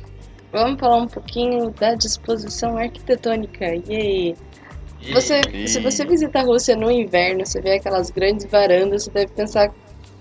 Vamos 0.52 0.78
falar 0.78 0.96
um 0.98 1.08
pouquinho 1.08 1.70
da 1.70 1.94
disposição 1.94 2.76
arquitetônica. 2.78 3.64
Yay! 3.88 4.36
E- 5.00 5.12
Você, 5.12 5.40
E- 5.52 5.66
se 5.68 5.80
você 5.80 6.04
visita 6.04 6.40
a 6.40 6.42
Rússia 6.42 6.76
no 6.76 6.90
inverno, 6.90 7.44
você 7.44 7.60
vê 7.60 7.74
aquelas 7.76 8.10
grandes 8.10 8.46
varandas, 8.46 9.04
você 9.04 9.10
deve 9.10 9.32
pensar 9.32 9.72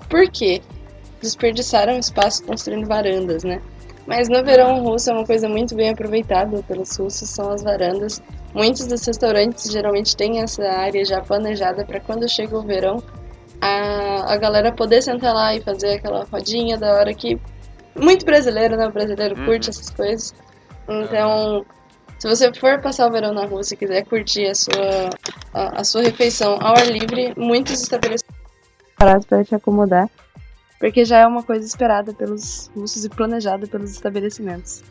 por 0.10 0.30
quê? 0.32 0.62
Desperdiçaram 1.22 1.98
espaço 1.98 2.44
construindo 2.44 2.88
varandas, 2.88 3.44
né? 3.44 3.62
Mas 4.06 4.30
no 4.30 4.44
verão 4.44 4.82
russo 4.82 5.10
é 5.10 5.14
uma 5.14 5.26
coisa 5.26 5.50
muito 5.50 5.76
bem 5.76 5.90
aproveitada 5.90 6.64
pelos 6.64 6.96
russos, 6.96 7.30
são 7.30 7.50
as 7.50 7.62
varandas. 7.62 8.22
Muitos 8.54 8.88
dos 8.88 9.06
restaurantes 9.06 9.70
geralmente 9.70 10.16
têm 10.16 10.40
essa 10.40 10.64
área 10.64 11.04
já 11.04 11.22
planejada 11.22 11.86
para 11.86 12.00
quando 12.00 12.28
chega 12.30 12.58
o 12.58 12.62
verão, 12.62 13.04
a, 13.60 14.34
a 14.34 14.38
galera 14.38 14.72
poder 14.72 15.02
sentar 15.02 15.34
lá 15.34 15.54
e 15.54 15.62
fazer 15.62 15.96
aquela 15.96 16.26
rodinha 16.32 16.78
da 16.78 16.94
hora 16.94 17.14
que 17.14 17.38
muito 17.96 18.26
brasileiro, 18.26 18.78
né? 18.78 18.88
O 18.88 18.92
brasileiro 18.92 19.38
Uhum. 19.38 19.46
curte 19.46 19.70
essas 19.70 19.90
coisas. 19.90 20.34
Então, 20.88 21.66
se 22.18 22.28
você 22.28 22.54
for 22.54 22.80
passar 22.80 23.08
o 23.08 23.12
verão 23.12 23.34
na 23.34 23.46
Rússia 23.46 23.74
e 23.74 23.78
quiser 23.78 24.06
curtir 24.06 24.48
a 24.48 24.56
sua, 24.56 25.10
a, 25.54 25.82
a 25.82 25.84
sua 25.84 26.02
refeição 26.02 26.58
ao 26.62 26.78
ar 26.78 26.88
livre, 26.88 27.34
muitos 27.36 27.82
estabelecimentos 27.82 28.38
parados 28.98 29.26
para 29.28 29.44
te 29.44 29.54
acomodar, 29.54 30.10
porque 30.80 31.04
já 31.06 31.20
é 31.20 31.28
uma 31.28 31.44
coisa 31.44 31.66
esperada 31.66 32.14
pelos 32.14 32.68
russos 32.76 33.04
e 33.06 33.10
planejada 33.10 33.68
pelos 33.68 33.92
estabelecimentos. 33.92 34.84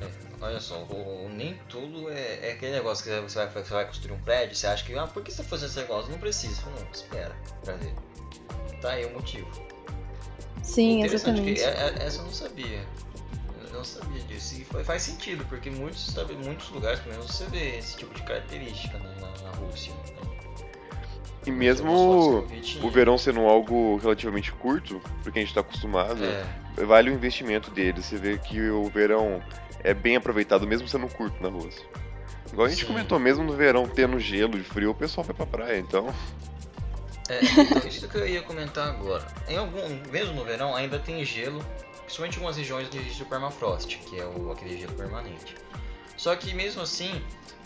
É, 0.00 0.08
olha 0.40 0.60
só, 0.60 0.78
o- 0.84 1.26
o- 1.26 1.28
nem 1.28 1.54
tudo 1.68 2.10
é, 2.10 2.48
é 2.48 2.52
aquele 2.52 2.72
negócio 2.72 3.04
que 3.04 3.10
você 3.20 3.38
vai, 3.38 3.48
você 3.48 3.72
vai 3.74 3.86
construir 3.86 4.12
um 4.12 4.20
prédio, 4.20 4.54
você 4.56 4.66
acha 4.66 4.84
que, 4.84 4.96
ah, 4.96 5.06
por 5.06 5.22
que 5.22 5.32
você 5.32 5.42
fazendo 5.42 5.68
esse 5.68 5.80
negócio? 5.80 6.10
Não 6.10 6.18
precisa. 6.18 6.62
Não, 6.66 6.86
espera 6.92 7.34
pra 7.64 7.74
ver. 7.74 7.94
Tá 8.80 8.90
aí 8.92 9.04
o 9.06 9.12
motivo. 9.12 9.48
Sim, 10.62 11.02
exatamente. 11.04 11.54
que 11.54 11.60
é- 11.60 11.64
é- 11.98 12.06
essa 12.06 12.18
eu 12.18 12.24
não 12.24 12.32
sabia. 12.32 12.84
Eu 13.64 13.72
não 13.78 13.84
sabia 13.84 14.22
disso. 14.24 14.54
E 14.60 14.64
foi- 14.64 14.84
faz 14.84 15.02
sentido, 15.02 15.44
porque 15.48 15.70
muitos, 15.70 16.08
estabe- 16.08 16.34
muitos 16.34 16.68
lugares, 16.70 17.00
pelo 17.00 17.16
menos, 17.16 17.30
você 17.34 17.44
vê 17.46 17.78
esse 17.78 17.96
tipo 17.96 18.12
de 18.14 18.22
característica 18.22 18.98
né, 18.98 19.14
na, 19.20 19.42
na 19.42 19.50
Rússia. 19.56 19.92
né? 19.92 20.31
E 21.44 21.50
mesmo 21.50 22.46
o 22.82 22.90
verão 22.90 23.18
sendo 23.18 23.40
algo 23.40 23.96
relativamente 23.96 24.52
curto, 24.52 25.00
porque 25.22 25.40
a 25.40 25.42
gente 25.42 25.52
tá 25.52 25.60
acostumado, 25.60 26.22
É, 26.24 26.84
vale 26.84 27.10
o 27.10 27.14
investimento 27.14 27.70
deles. 27.70 28.06
Você 28.06 28.16
vê 28.16 28.38
que 28.38 28.70
o 28.70 28.84
verão 28.84 29.42
é 29.82 29.92
bem 29.92 30.16
aproveitado, 30.16 30.66
mesmo 30.66 30.86
sendo 30.86 31.08
curto 31.08 31.42
na 31.42 31.48
Rússia. 31.48 31.84
Igual 32.52 32.66
a 32.66 32.70
gente 32.70 32.82
Sim. 32.82 32.86
comentou, 32.86 33.18
mesmo 33.18 33.42
no 33.42 33.54
verão 33.54 33.88
tendo 33.88 34.20
gelo 34.20 34.56
e 34.58 34.62
frio, 34.62 34.90
o 34.90 34.94
pessoal 34.94 35.24
vai 35.24 35.34
pra 35.34 35.46
praia, 35.46 35.78
então. 35.78 36.14
É, 37.28 37.40
então, 37.42 37.88
isso 37.88 38.08
que 38.08 38.18
eu 38.18 38.28
ia 38.28 38.42
comentar 38.42 38.88
agora. 38.88 39.26
Em 39.48 39.56
algum, 39.56 39.80
mesmo 40.10 40.34
no 40.34 40.44
verão, 40.44 40.76
ainda 40.76 40.98
tem 40.98 41.24
gelo, 41.24 41.64
principalmente 42.02 42.34
em 42.34 42.36
algumas 42.36 42.56
regiões 42.56 42.86
onde 42.88 42.98
existe 42.98 43.22
o 43.22 43.26
permafrost, 43.26 43.98
que 43.98 44.20
é 44.20 44.26
o, 44.26 44.52
aquele 44.52 44.78
gelo 44.78 44.92
permanente. 44.92 45.56
Só 46.16 46.36
que 46.36 46.54
mesmo 46.54 46.82
assim, 46.82 47.22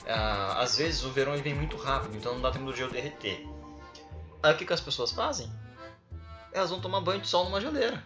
ah, 0.07 0.63
às 0.63 0.79
vezes 0.79 1.05
o 1.05 1.11
verão 1.11 1.35
ele 1.35 1.43
vem 1.43 1.55
muito 1.55 1.77
rápido, 1.77 2.17
então 2.17 2.35
não 2.35 2.41
dá 2.41 2.51
tempo 2.51 2.67
do 2.67 2.77
gelo 2.77 2.93
derreter. 2.93 3.45
Aí 4.43 4.53
o 4.53 4.57
que, 4.57 4.65
que 4.67 4.73
as 4.73 4.81
pessoas 4.81 5.11
fazem? 5.13 5.51
Elas 6.53 6.71
vão 6.71 6.81
tomar 6.81 7.01
banho 7.01 7.21
de 7.21 7.29
sol 7.29 7.45
numa 7.45 7.61
geleira. 7.61 8.03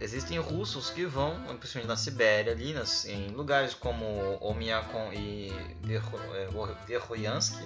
Existem 0.00 0.38
russos 0.38 0.90
que 0.90 1.04
vão, 1.04 1.34
principalmente 1.58 1.88
na 1.88 1.96
Sibéria, 1.96 2.52
ali 2.52 2.72
nas, 2.72 3.04
em 3.04 3.28
lugares 3.28 3.74
como 3.74 4.04
Omiakon 4.40 5.12
e 5.12 5.50
Verkho- 5.82 6.18
Verkhoyansk, 6.86 7.60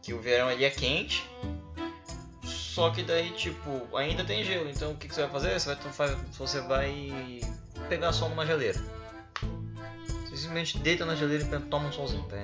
que 0.00 0.14
o 0.14 0.20
verão 0.20 0.48
ali 0.48 0.64
é 0.64 0.70
quente, 0.70 1.28
só 2.44 2.90
que 2.90 3.02
daí, 3.02 3.30
tipo, 3.32 3.96
ainda 3.96 4.24
tem 4.24 4.44
gelo. 4.44 4.70
Então 4.70 4.92
o 4.92 4.96
que, 4.96 5.08
que 5.08 5.14
você 5.14 5.22
vai 5.22 5.30
fazer? 5.30 5.58
Você 5.58 5.74
vai, 5.74 6.14
você 6.30 6.60
vai 6.60 7.40
pegar 7.88 8.12
sol 8.12 8.28
numa 8.28 8.46
geleira. 8.46 8.78
Você 10.26 10.36
simplesmente 10.36 10.78
deita 10.78 11.04
na 11.04 11.16
geladeira 11.16 11.44
e 11.44 11.60
toma 11.62 11.88
um 11.88 11.92
solzinho, 11.92 12.22
tá? 12.28 12.36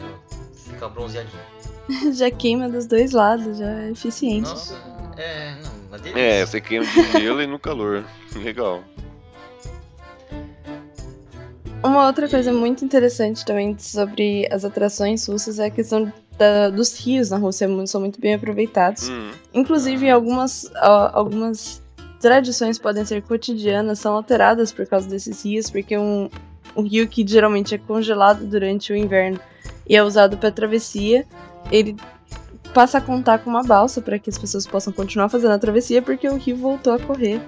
Fica 0.57 0.89
bronzeadinho. 0.89 1.41
já 2.13 2.31
queima 2.31 2.69
dos 2.69 2.87
dois 2.87 3.13
lados, 3.13 3.59
já 3.59 3.71
é 3.83 3.91
eficiente. 3.91 4.49
Nossa, 4.49 4.75
é, 5.17 5.55
não, 5.63 5.73
uma 5.89 5.99
delícia. 5.99 6.21
É, 6.21 6.47
você 6.47 6.61
queima 6.61 6.87
de 6.87 7.21
gelo 7.21 7.43
e 7.43 7.47
no 7.47 7.59
calor. 7.59 8.05
Legal. 8.37 8.83
Uma 11.83 12.07
outra 12.07 12.27
coisa 12.29 12.51
muito 12.51 12.83
interessante 12.83 13.45
também 13.45 13.77
sobre 13.79 14.49
as 14.51 14.65
atrações 14.65 15.27
russas 15.27 15.59
é 15.59 15.67
a 15.67 15.71
questão 15.71 16.11
da, 16.39 16.71
dos 16.71 16.99
rios 16.99 17.29
na 17.31 17.37
Rússia, 17.37 17.69
são 17.87 18.01
muito 18.01 18.21
bem 18.21 18.35
aproveitados. 18.35 19.09
Hum, 19.09 19.31
Inclusive, 19.53 20.09
algumas, 20.11 20.71
ó, 20.77 21.11
algumas 21.13 21.83
tradições 22.21 22.79
podem 22.79 23.05
ser 23.05 23.21
cotidianas, 23.23 23.99
são 23.99 24.15
alteradas 24.15 24.73
por 24.73 24.87
causa 24.87 25.07
desses 25.09 25.45
rios, 25.45 25.71
porque 25.71 25.97
um, 25.99 26.31
um 26.75 26.83
rio 26.83 27.07
que 27.07 27.23
geralmente 27.27 27.75
é 27.75 27.79
congelado 27.79 28.47
durante 28.47 28.91
o 28.91 28.97
inverno 28.97 29.39
e 29.89 29.97
é 29.97 30.03
usado 30.03 30.37
para 30.37 30.51
travessia, 30.51 31.27
ele 31.71 31.97
passa 32.73 32.99
a 32.99 33.01
contar 33.01 33.39
com 33.39 33.51
uma 33.51 33.63
balsa 33.63 34.01
para 34.01 34.19
que 34.19 34.29
as 34.29 34.39
pessoas 34.39 34.67
possam 34.67 34.93
continuar 34.93 35.29
fazendo 35.29 35.53
a 35.53 35.59
travessia, 35.59 36.03
porque 36.03 36.29
o 36.29 36.37
rio 36.37 36.57
voltou 36.57 36.93
a 36.93 36.99
correr. 36.99 37.41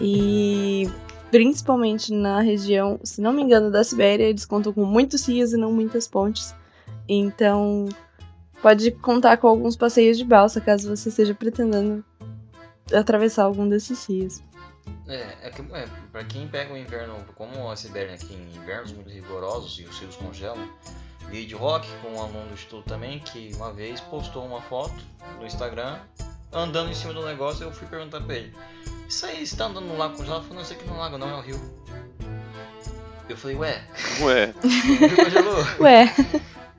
E 0.00 0.88
principalmente 1.30 2.12
na 2.12 2.40
região, 2.40 3.00
se 3.02 3.20
não 3.20 3.32
me 3.32 3.42
engano, 3.42 3.70
da 3.70 3.82
Sibéria, 3.82 4.24
eles 4.24 4.44
contam 4.44 4.72
com 4.72 4.84
muitos 4.84 5.26
rios 5.26 5.52
e 5.52 5.56
não 5.56 5.72
muitas 5.72 6.06
pontes. 6.06 6.54
Então, 7.08 7.88
pode 8.60 8.90
contar 8.92 9.36
com 9.38 9.48
alguns 9.48 9.76
passeios 9.76 10.16
de 10.16 10.24
balsa 10.24 10.60
caso 10.60 10.94
você 10.94 11.08
esteja 11.08 11.34
pretendendo 11.34 12.04
atravessar 12.92 13.44
algum 13.44 13.68
desses 13.68 14.04
rios. 14.06 14.42
É, 15.08 15.48
é 15.48 15.50
que, 15.50 15.62
é, 15.74 15.88
pra 16.10 16.24
quem 16.24 16.46
pega 16.48 16.72
o 16.72 16.76
inverno, 16.76 17.16
como 17.34 17.70
a 17.70 17.76
Sibéria 17.76 18.14
aqui 18.14 18.34
em 18.34 18.56
invernos 18.56 18.92
muito 18.92 19.10
rigorosos 19.10 19.78
e 19.78 19.84
os 19.84 19.98
rios 19.98 20.16
congelam, 20.16 20.68
vi 21.28 21.44
de 21.44 21.54
rock 21.54 21.88
com 22.00 22.12
um 22.12 22.20
aluno 22.20 22.48
do 22.48 22.54
estudo 22.54 22.82
também 22.84 23.18
que 23.18 23.52
uma 23.56 23.72
vez 23.72 24.00
postou 24.00 24.44
uma 24.44 24.60
foto 24.62 24.94
no 25.38 25.46
Instagram 25.46 25.98
andando 26.52 26.90
em 26.90 26.94
cima 26.94 27.14
do 27.14 27.24
negócio 27.24 27.64
eu 27.64 27.72
fui 27.72 27.86
perguntar 27.86 28.20
pra 28.20 28.36
ele 28.36 28.54
isso 29.12 29.26
aí, 29.26 29.46
você 29.46 29.54
tá 29.54 29.66
andando 29.66 29.86
no 29.88 29.98
lago 29.98 30.16
congelado? 30.16 30.40
Ele 30.40 30.48
falou, 30.48 30.56
não, 30.56 30.62
isso 30.62 30.72
aqui 30.72 30.86
não 30.86 30.94
é 30.94 30.96
um 30.96 31.00
lago 31.00 31.18
não, 31.18 31.28
é 31.28 31.34
um 31.34 31.40
rio. 31.42 31.60
Eu 33.28 33.36
falei, 33.36 33.56
ué, 33.56 33.84
ué. 34.22 34.54
o 34.64 34.66
rio 34.66 35.16
congelou? 35.16 35.66
Ué, 35.80 36.14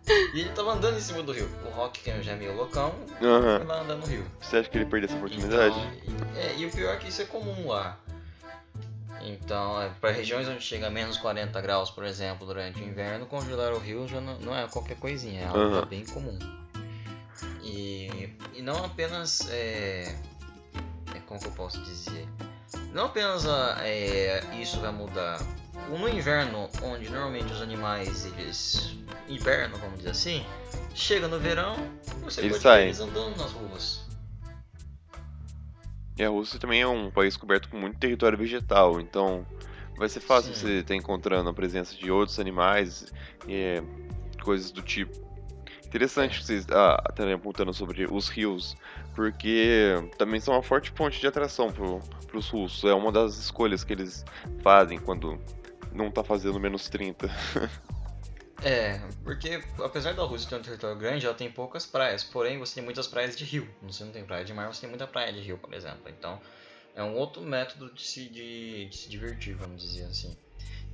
E 0.08 0.42
ele 0.42 0.50
tava 0.50 0.74
andando 0.74 0.98
em 0.98 1.02
cima 1.02 1.24
do 1.24 1.32
rio. 1.32 1.50
O 1.66 1.70
Rock, 1.70 2.02
que 2.02 2.22
já 2.22 2.34
é 2.34 2.36
meio 2.36 2.56
loucão, 2.56 2.94
foi 3.20 3.66
lá 3.66 3.82
andando 3.82 4.02
no 4.02 4.08
rio. 4.08 4.26
Você 4.42 4.58
acha 4.58 4.70
que 4.70 4.78
ele 4.78 4.86
perdeu 4.86 5.08
essa 5.08 5.18
oportunidade? 5.18 5.76
Então, 6.06 6.28
e, 6.36 6.40
é, 6.40 6.58
e 6.58 6.66
o 6.66 6.72
pior 6.72 6.94
é 6.94 6.98
que 6.98 7.08
isso 7.08 7.22
é 7.22 7.26
comum 7.26 7.68
lá. 7.68 7.98
Então, 9.22 9.82
é, 9.82 9.90
para 10.02 10.12
regiões 10.12 10.48
onde 10.48 10.62
chega 10.62 10.88
a 10.88 10.90
menos 10.90 11.18
40 11.18 11.60
graus, 11.62 11.90
por 11.90 12.04
exemplo, 12.04 12.46
durante 12.46 12.82
o 12.82 12.84
inverno, 12.84 13.26
congelar 13.26 13.72
o 13.74 13.80
rio 13.80 14.08
já 14.08 14.20
não, 14.20 14.38
não 14.40 14.56
é 14.56 14.68
qualquer 14.68 14.98
coisinha, 14.98 15.42
é 15.42 15.46
algo 15.46 15.60
Aham. 15.60 15.86
bem 15.86 16.06
comum. 16.06 16.38
E, 17.64 18.36
e 18.54 18.62
não 18.62 18.84
apenas. 18.84 19.48
É, 19.50 20.16
é, 21.16 21.20
como 21.26 21.40
que 21.40 21.48
eu 21.48 21.52
posso 21.52 21.82
dizer? 21.84 22.28
Não 22.92 23.06
apenas 23.06 23.46
é, 23.80 24.44
isso 24.60 24.80
vai 24.80 24.92
mudar. 24.92 25.40
No 25.90 26.10
inverno, 26.10 26.70
onde 26.82 27.10
normalmente 27.10 27.52
os 27.52 27.62
animais 27.62 28.26
eles 28.26 28.98
hibernam, 29.36 29.80
vamos 29.80 29.98
dizer 29.98 30.12
assim, 30.12 30.46
chega 30.94 31.28
no 31.28 31.40
verão, 31.40 31.76
você 32.24 32.42
Eles 32.42 32.62
pode 32.62 32.78
ver 32.78 32.84
eles 32.84 33.00
andando 33.00 33.38
nas 33.38 33.52
ruas. 33.52 34.04
E 36.18 36.24
a 36.24 36.30
Rússia 36.30 36.60
também 36.60 36.82
é 36.82 36.88
um 36.88 37.10
país 37.10 37.36
coberto 37.36 37.70
com 37.70 37.78
muito 37.78 37.98
território 37.98 38.38
vegetal, 38.38 39.00
então 39.00 39.46
vai 39.98 40.08
ser 40.08 40.20
fácil 40.20 40.54
Sim. 40.54 40.60
você 40.60 40.74
estar 40.80 40.96
encontrando 40.96 41.50
a 41.50 41.54
presença 41.54 41.96
de 41.96 42.12
outros 42.12 42.40
animais 42.40 43.12
e 43.48 43.54
é, 43.54 43.84
coisas 44.44 44.72
do 44.72 44.82
tipo. 44.82 45.24
Interessante 45.86 46.40
que 46.40 46.46
vocês 46.46 46.66
ah, 46.72 47.04
estarem 47.10 47.34
apontando 47.34 47.74
sobre 47.74 48.06
os 48.12 48.28
rios, 48.28 48.76
porque 49.16 49.94
também 50.18 50.40
são 50.40 50.56
uma 50.56 50.64
forte 50.64 50.92
ponte 50.92 51.20
de 51.20 51.28
atração 51.28 51.72
para 51.72 52.38
os 52.38 52.50
russos. 52.50 52.84
É 52.84 52.94
uma 52.94 53.12
das 53.12 53.38
escolhas 53.38 53.84
que 53.84 53.94
eles 53.94 54.26
fazem 54.64 54.98
quando 54.98 55.40
não 55.92 56.10
tá 56.10 56.24
fazendo 56.24 56.60
menos 56.60 56.90
30. 56.90 57.30
É, 58.64 59.00
porque 59.24 59.62
apesar 59.84 60.14
da 60.14 60.24
Rússia 60.24 60.50
ter 60.50 60.56
um 60.56 60.62
território 60.62 60.98
grande, 60.98 61.26
ela 61.26 61.36
tem 61.36 61.52
poucas 61.52 61.86
praias. 61.86 62.24
Porém, 62.24 62.58
você 62.58 62.76
tem 62.76 62.84
muitas 62.84 63.08
praias 63.08 63.36
de 63.36 63.44
rio. 63.44 63.68
Você 63.82 64.04
não 64.04 64.12
tem 64.12 64.24
praia 64.24 64.46
de 64.46 64.54
mar, 64.54 64.74
você 64.74 64.82
tem 64.82 64.90
muita 64.90 65.06
praia 65.06 65.34
de 65.34 65.42
rio, 65.42 65.58
por 65.58 65.74
exemplo. 65.74 66.08
Então, 66.08 66.40
é 66.96 67.04
um 67.04 67.16
outro 67.16 67.42
método 67.42 67.92
de 67.94 68.02
se, 68.02 68.30
de, 68.30 68.86
de 68.86 68.96
se 68.96 69.10
divertir, 69.10 69.56
vamos 69.56 69.82
dizer 69.82 70.06
assim. 70.06 70.36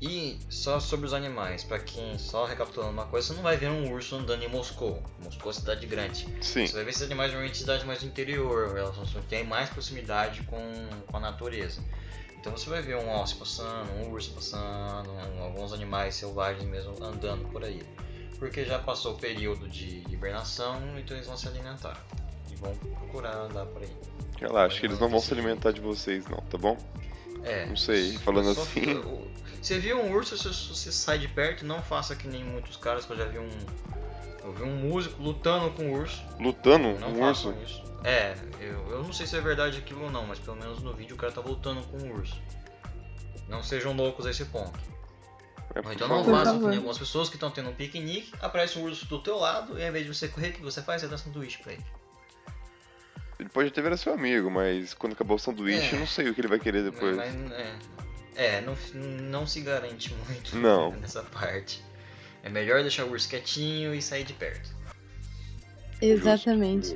E 0.02 0.40
só 0.50 0.80
sobre 0.80 1.06
os 1.06 1.14
animais, 1.14 1.64
pra 1.66 1.78
quem 1.78 2.18
só 2.18 2.46
recapitulando 2.46 2.94
uma 2.94 3.06
coisa, 3.06 3.28
você 3.28 3.34
não 3.34 3.44
vai 3.44 3.58
ver 3.58 3.70
um 3.70 3.92
urso 3.92 4.16
andando 4.16 4.42
em 4.42 4.48
Moscou. 4.48 5.04
Moscou 5.20 5.52
é 5.52 5.54
cidade 5.54 5.86
grande. 5.86 6.26
Sim, 6.42 6.66
Você 6.66 6.74
vai 6.74 6.86
ver 6.86 6.92
esses 6.92 7.02
animais 7.04 7.32
normalmente 7.32 7.58
em 7.58 7.60
cidades 7.60 7.86
mais 7.86 8.00
do 8.00 8.06
interior, 8.06 8.78
elas 8.78 8.96
têm 9.28 9.44
mais 9.44 9.70
proximidade 9.70 10.42
com, 10.44 10.62
com 11.06 11.18
a 11.18 11.20
natureza. 11.20 11.84
Então 12.40 12.56
você 12.56 12.70
vai 12.70 12.82
ver 12.82 12.96
um 12.96 13.12
alce 13.12 13.36
passando, 13.36 13.92
um 13.94 14.12
urso 14.12 14.32
passando, 14.32 15.10
um- 15.12 15.44
alguns 15.44 15.74
animais 15.74 16.16
selvagens 16.16 16.64
mesmo 16.68 16.94
andando 17.04 17.48
por 17.52 17.64
aí. 17.64 17.82
Porque 18.38 18.64
já 18.64 18.80
passou 18.80 19.14
o 19.14 19.18
período 19.18 19.68
de 19.68 20.04
hibernação, 20.10 20.78
então 20.98 21.16
eles 21.18 21.28
vão 21.28 21.36
se 21.36 21.48
alimentar. 21.48 21.98
E 22.50 22.56
vão 22.56 22.74
procurar 22.76 23.36
andar 23.36 23.66
por 23.66 23.82
aí. 23.84 23.90
relaxa, 24.40 24.80
que 24.80 24.86
eles 24.86 24.98
não 25.00 25.10
vão 25.10 25.20
se 25.20 25.34
alimentar 25.34 25.72
de 25.74 25.82
vocês 25.82 26.26
não, 26.28 26.38
tá 26.38 26.58
bom? 26.58 26.78
É. 27.44 27.66
Não 27.66 27.76
sei, 27.76 28.18
falando 28.20 28.50
assim. 28.52 28.64
fica- 28.82 29.06
o- 29.06 29.28
Você 29.62 29.78
viu 29.80 29.98
um 30.00 30.14
urso, 30.14 30.38
se 30.38 30.48
você 30.48 30.90
sai 30.94 31.20
de 31.20 31.28
perto, 31.28 31.66
não 31.66 31.82
faça 31.82 32.16
que 32.16 32.26
nem 32.26 32.42
muitos 32.46 32.78
caras 32.78 33.04
que 33.06 33.12
eu 33.12 33.18
já 33.18 33.26
vi 33.26 33.38
um. 33.40 33.50
Eu 34.42 34.54
vi 34.54 34.64
um 34.64 34.78
músico 34.78 35.22
lutando 35.22 35.70
com 35.72 35.84
um 35.84 35.92
urso. 36.00 36.24
Lutando 36.40 36.98
Não 36.98 37.10
um 37.10 37.22
urso? 37.22 37.54
isso. 37.62 37.84
É, 38.04 38.36
eu, 38.60 38.92
eu 38.92 39.04
não 39.04 39.12
sei 39.12 39.28
se 39.28 39.36
é 39.36 39.42
verdade 39.42 39.78
aquilo 39.78 40.04
ou 40.06 40.12
não, 40.12 40.26
mas 40.26 40.40
pelo 40.40 40.56
menos 40.56 40.82
no 40.82 40.94
vídeo 40.94 41.16
o 41.16 41.20
cara 41.20 41.32
tá 41.32 41.42
lutando 41.42 41.82
com 41.84 41.98
um 41.98 42.14
urso. 42.14 42.42
Não 43.48 43.62
sejam 43.64 43.94
loucos 43.94 44.26
a 44.26 44.32
esse 44.32 44.46
ponto. 44.46 44.80
É, 45.76 45.94
então 45.94 46.08
não 46.08 46.24
façam 46.24 46.60
que 46.60 46.66
nem 46.68 46.78
algumas 46.78 46.98
pessoas 46.98 47.30
que 47.30 47.36
estão 47.36 47.52
tendo 47.52 47.70
um 47.70 47.74
piquenique, 47.74 48.32
aparece 48.42 48.80
um 48.80 48.84
urso 48.84 49.06
do 49.06 49.20
teu 49.20 49.38
lado 49.38 49.78
e 49.78 49.84
ao 49.84 49.90
invés 49.90 50.06
de 50.06 50.14
você 50.14 50.28
correr, 50.28 50.50
o 50.50 50.54
que 50.54 50.62
você 50.62 50.82
faz? 50.82 51.02
Você 51.02 51.08
dá 51.08 51.18
sanduíche 51.18 51.60
pra 51.62 51.74
ele. 51.74 51.86
Ele 53.40 53.50
pode 53.50 53.70
até 53.70 53.82
virar 53.82 53.96
seu 53.96 54.14
amigo, 54.14 54.50
mas 54.52 54.94
quando 54.94 55.14
acabar 55.14 55.36
o 55.36 55.40
sanduíche, 55.40 55.92
É. 55.92 55.96
eu 55.96 56.00
não 56.00 56.08
sei 56.08 56.30
o 56.30 56.34
que 56.34 56.42
ele 56.42 56.48
vai 56.48 56.60
querer 56.60 56.84
depois. 56.84 57.16
Mas, 57.16 57.34
é, 57.52 57.76
é 58.36 58.62
não, 58.62 58.76
não 59.30 59.48
se 59.48 59.62
garante 59.62 60.14
muito 60.28 60.58
Não. 60.58 60.92
nessa 61.00 61.24
parte. 61.24 61.84
É 62.44 62.50
melhor 62.50 62.82
deixar 62.82 63.06
o 63.06 63.12
urso 63.12 63.30
quietinho 63.30 63.94
e 63.94 64.02
sair 64.02 64.24
de 64.24 64.34
perto. 64.34 64.70
exatamente. 66.02 66.96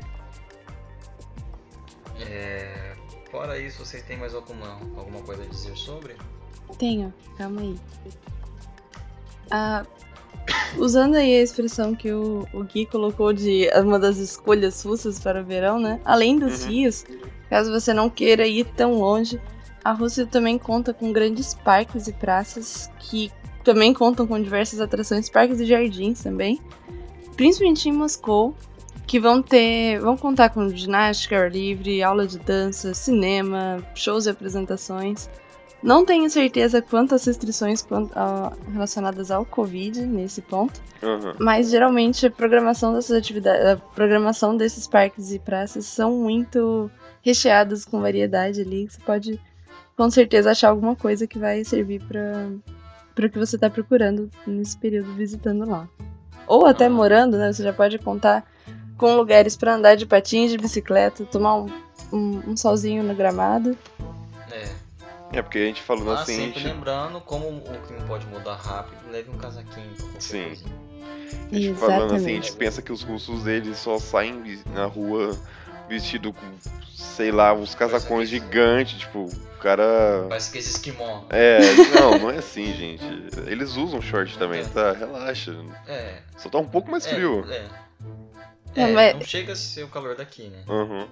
É, 2.19 2.93
fora 3.31 3.57
isso, 3.59 3.85
vocês 3.85 4.03
têm 4.03 4.17
mais 4.17 4.33
alguma, 4.35 4.79
alguma 4.97 5.21
coisa 5.21 5.43
a 5.43 5.45
dizer 5.45 5.75
sobre? 5.75 6.15
Tenho, 6.77 7.13
calma 7.37 7.61
aí. 7.61 7.75
Ah, 9.51 9.85
usando 10.77 11.15
aí 11.15 11.35
a 11.37 11.41
expressão 11.41 11.93
que 11.95 12.11
o, 12.11 12.47
o 12.53 12.63
Gui 12.63 12.85
colocou 12.85 13.33
de 13.33 13.69
uma 13.81 13.99
das 13.99 14.17
escolhas 14.17 14.83
russas 14.83 15.19
para 15.19 15.41
o 15.41 15.45
verão, 15.45 15.79
né? 15.79 15.99
Além 16.05 16.37
dos 16.39 16.63
Uhum. 16.63 16.69
rios, 16.69 17.05
caso 17.49 17.71
você 17.71 17.93
não 17.93 18.09
queira 18.09 18.47
ir 18.47 18.65
tão 18.75 18.93
longe, 18.95 19.39
a 19.83 19.91
Rússia 19.91 20.25
também 20.25 20.57
conta 20.57 20.93
com 20.93 21.11
grandes 21.11 21.53
parques 21.53 22.07
e 22.07 22.13
praças 22.13 22.89
que 22.99 23.31
também 23.63 23.93
contam 23.93 24.25
com 24.25 24.41
diversas 24.41 24.79
atrações, 24.81 25.29
parques 25.29 25.59
e 25.59 25.65
jardins 25.65 26.21
também, 26.23 26.59
principalmente 27.35 27.87
em 27.89 27.93
Moscou, 27.93 28.55
que 29.05 29.19
vão 29.19 29.41
ter, 29.41 29.99
vão 29.99 30.15
contar 30.17 30.49
com 30.49 30.67
ginástica, 30.69 31.35
ao 31.35 31.43
ar 31.43 31.51
livre, 31.51 32.01
aula 32.01 32.25
de 32.25 32.39
dança, 32.39 32.93
cinema, 32.93 33.83
shows 33.95 34.25
e 34.25 34.29
apresentações. 34.29 35.29
Não 35.81 36.05
tenho 36.05 36.29
certeza 36.29 36.81
quanto 36.81 37.13
às 37.13 37.25
restrições 37.25 37.81
quanto 37.81 38.17
a- 38.17 38.53
relacionadas 38.71 39.29
ao 39.29 39.45
Covid 39.45 40.05
nesse 40.05 40.41
ponto, 40.41 40.81
Aham. 41.03 41.35
mas 41.39 41.69
geralmente 41.69 42.25
a 42.25 42.31
programação 42.31 42.93
dessas 42.93 43.17
atividades, 43.17 43.65
a 43.65 43.75
programação 43.75 44.55
desses 44.55 44.87
parques 44.87 45.33
e 45.33 45.39
praças 45.39 45.85
são 45.85 46.11
muito 46.13 46.89
recheadas 47.21 47.83
com 47.83 47.99
variedade 47.99 48.61
ali. 48.61 48.87
Você 48.89 49.01
pode 49.05 49.39
com 49.97 50.09
certeza 50.09 50.51
achar 50.51 50.69
alguma 50.69 50.95
coisa 50.95 51.27
que 51.27 51.37
vai 51.37 51.63
servir 51.65 52.01
para 52.07 52.49
para 53.13 53.27
o 53.27 53.29
que 53.29 53.37
você 53.37 53.57
está 53.57 53.69
procurando 53.69 54.27
nesse 54.47 54.75
período 54.75 55.13
visitando 55.13 55.69
lá. 55.69 55.87
Ou 56.47 56.65
até 56.65 56.85
Ah. 56.85 56.89
morando, 56.89 57.37
né? 57.37 57.53
Você 57.53 57.61
já 57.61 57.71
pode 57.71 57.99
contar 57.99 58.43
com 58.97 59.15
lugares 59.15 59.55
para 59.55 59.75
andar 59.75 59.95
de 59.95 60.05
patins, 60.05 60.51
de 60.51 60.57
bicicleta, 60.57 61.25
tomar 61.25 61.55
um, 61.55 61.71
um, 62.11 62.41
um 62.49 62.57
solzinho 62.57 63.03
no 63.03 63.15
gramado. 63.15 63.77
É, 64.51 64.69
É, 65.33 65.41
porque 65.41 65.57
a 65.57 65.65
gente 65.65 65.81
falando 65.81 66.07
mas 66.07 66.21
assim, 66.21 66.35
sempre 66.35 66.59
gente, 66.59 66.73
lembrando, 66.73 67.21
como 67.21 67.47
o 67.47 67.81
clima 67.87 68.05
pode 68.07 68.25
mudar 68.27 68.55
rápido, 68.55 69.11
leve 69.11 69.29
um 69.29 69.37
casaquinho 69.37 69.89
pra 69.95 70.21
Sim. 70.21 70.53
a 71.51 71.55
gente 71.55 71.79
falando 71.79 72.13
assim, 72.13 72.25
a 72.25 72.35
gente 72.35 72.49
Exatamente. 72.49 72.53
pensa 72.53 72.81
que 72.81 72.91
os 72.91 73.01
russos 73.03 73.47
eles 73.47 73.77
só 73.77 73.97
saem 73.99 74.61
na 74.73 74.85
rua 74.85 75.37
vestido 75.87 76.33
com, 76.33 76.45
sei 76.95 77.31
lá, 77.31 77.53
uns 77.53 77.75
casacões 77.75 78.29
gigantes, 78.29 78.99
tipo, 78.99 79.25
o 79.25 79.57
cara. 79.59 80.25
Parece 80.29 80.51
que 80.51 80.57
esse 80.57 80.71
esquimó. 80.71 81.23
É, 81.29 81.59
não, 81.99 82.19
não 82.19 82.31
é 82.31 82.37
assim, 82.37 82.73
gente. 82.73 83.03
Eles 83.47 83.75
usam 83.75 84.01
short 84.01 84.37
também, 84.37 84.65
tá? 84.65 84.91
Relaxa. 84.93 85.55
É. 85.87 86.19
Só 86.37 86.49
tá 86.49 86.57
um 86.57 86.67
pouco 86.67 86.89
mais 86.89 87.05
é, 87.05 87.13
frio. 87.13 87.45
É. 88.75 88.81
Não, 88.81 88.87
É, 88.87 88.93
mas- 88.93 89.13
não 89.15 89.21
chega 89.21 89.53
a 89.53 89.55
ser 89.55 89.83
o 89.83 89.87
calor 89.87 90.15
daqui, 90.15 90.43
né? 90.49 90.63
Uhum. 90.67 91.07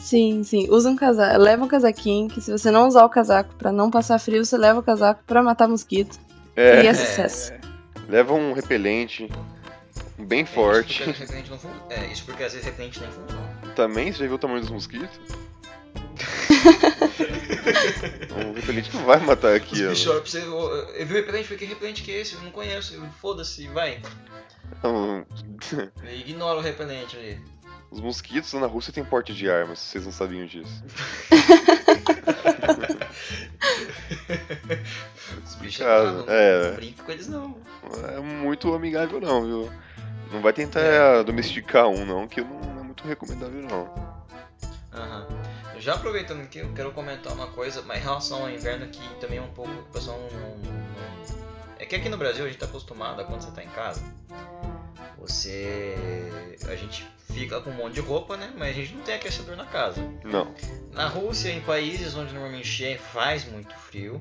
Sim, 0.00 0.42
sim. 0.44 0.66
Usa 0.70 0.88
um 0.90 0.96
casaco. 0.96 1.38
Leva 1.38 1.64
um 1.64 1.68
casaquinho, 1.68 2.28
que 2.28 2.40
se 2.40 2.50
você 2.50 2.70
não 2.70 2.88
usar 2.88 3.04
o 3.04 3.08
casaco 3.10 3.54
pra 3.56 3.70
não 3.70 3.90
passar 3.90 4.18
frio, 4.18 4.44
você 4.44 4.56
leva 4.56 4.80
o 4.80 4.82
casaco 4.82 5.22
pra 5.26 5.42
matar 5.42 5.68
mosquito. 5.68 6.18
É, 6.56 6.82
E 6.82 6.86
é 6.86 6.90
É. 6.90 6.94
sucesso. 6.94 7.52
leva 8.08 8.32
um 8.34 8.52
repelente 8.52 9.28
bem 10.18 10.42
Isso 10.44 10.52
forte. 10.52 11.02
porque, 11.04 11.50
não 11.50 11.58
fun- 11.58 11.68
é, 11.90 12.06
isso 12.06 12.24
porque 12.24 12.42
às 12.44 12.52
vezes 12.52 12.66
repelente 12.66 12.98
nem 13.00 13.10
funciona. 13.10 13.50
Também, 13.76 14.10
você 14.12 14.18
já 14.20 14.26
viu 14.26 14.34
o 14.34 14.38
tamanho 14.38 14.60
dos 14.60 14.70
mosquitos? 14.70 15.18
um 18.36 18.52
repelente 18.54 18.90
não 18.94 19.04
vai 19.04 19.18
matar 19.20 19.54
aqui, 19.54 19.86
ó. 19.86 19.90
eu, 19.92 19.94
eu 20.94 21.06
vi 21.06 21.12
o 21.12 21.16
repelente, 21.16 21.44
falei, 21.44 21.58
que 21.58 21.64
repelente 21.64 22.02
que 22.02 22.10
é 22.10 22.20
esse? 22.20 22.34
Eu 22.34 22.40
não 22.42 22.50
conheço, 22.50 22.94
eu- 22.94 23.02
foda-se, 23.20 23.66
vai. 23.68 24.00
Não, 24.82 25.24
Ignora 26.12 26.58
o 26.58 26.62
repelente 26.62 27.16
ali. 27.16 27.40
Os 27.90 28.00
mosquitos 28.00 28.52
na 28.52 28.66
Rússia 28.66 28.92
têm 28.92 29.04
porte 29.04 29.34
de 29.34 29.50
armas, 29.50 29.78
vocês 29.80 30.04
não 30.04 30.12
sabiam 30.12 30.46
disso. 30.46 30.84
Os 35.44 35.54
bichos 35.56 35.84
Cara, 35.84 36.12
não, 36.12 36.24
é. 36.28 36.68
não 36.68 36.74
brinca 36.76 37.02
com 37.02 37.12
eles 37.12 37.28
não. 37.28 37.56
É 38.16 38.20
muito 38.20 38.72
amigável 38.74 39.20
não, 39.20 39.44
viu? 39.44 39.72
Não 40.32 40.40
vai 40.40 40.52
tentar 40.52 41.22
domesticar 41.24 41.88
um 41.88 42.04
não, 42.04 42.28
que 42.28 42.40
não 42.40 42.60
é 42.80 42.82
muito 42.82 43.06
recomendável 43.06 43.62
não. 43.62 43.92
Aham. 44.92 45.26
Já 45.78 45.94
aproveitando 45.94 46.46
que 46.48 46.58
eu 46.58 46.72
quero 46.72 46.92
comentar 46.92 47.32
uma 47.32 47.46
coisa, 47.48 47.82
mas 47.82 47.98
em 47.98 48.02
relação 48.02 48.42
ao 48.42 48.50
inverno 48.50 48.84
aqui 48.84 49.00
também 49.20 49.38
é 49.38 49.42
um 49.42 49.50
pouco 49.50 49.70
o 49.70 49.82
pessoal 49.84 50.18
não, 50.20 50.30
não- 50.38 50.58
não- 50.58 50.80
É 51.78 51.86
que 51.86 51.96
aqui 51.96 52.08
no 52.08 52.16
Brasil 52.18 52.44
a 52.44 52.48
gente 52.48 52.58
tá 52.58 52.66
acostumado 52.66 53.20
a 53.20 53.24
quando 53.24 53.40
você 53.42 53.50
tá 53.50 53.62
em 53.64 53.68
casa, 53.68 54.02
você. 55.20 55.94
A 56.68 56.74
gente 56.74 57.06
fica 57.32 57.60
com 57.60 57.70
um 57.70 57.74
monte 57.74 57.94
de 57.94 58.00
roupa, 58.00 58.36
né? 58.36 58.52
Mas 58.56 58.70
a 58.70 58.72
gente 58.72 58.94
não 58.94 59.02
tem 59.02 59.14
aquecedor 59.14 59.56
na 59.56 59.66
casa. 59.66 60.00
Não. 60.24 60.52
Na 60.92 61.06
Rússia, 61.06 61.50
em 61.50 61.60
países 61.60 62.14
onde 62.16 62.32
normalmente 62.32 62.84
é- 62.84 62.98
faz 62.98 63.44
muito 63.44 63.72
frio, 63.74 64.20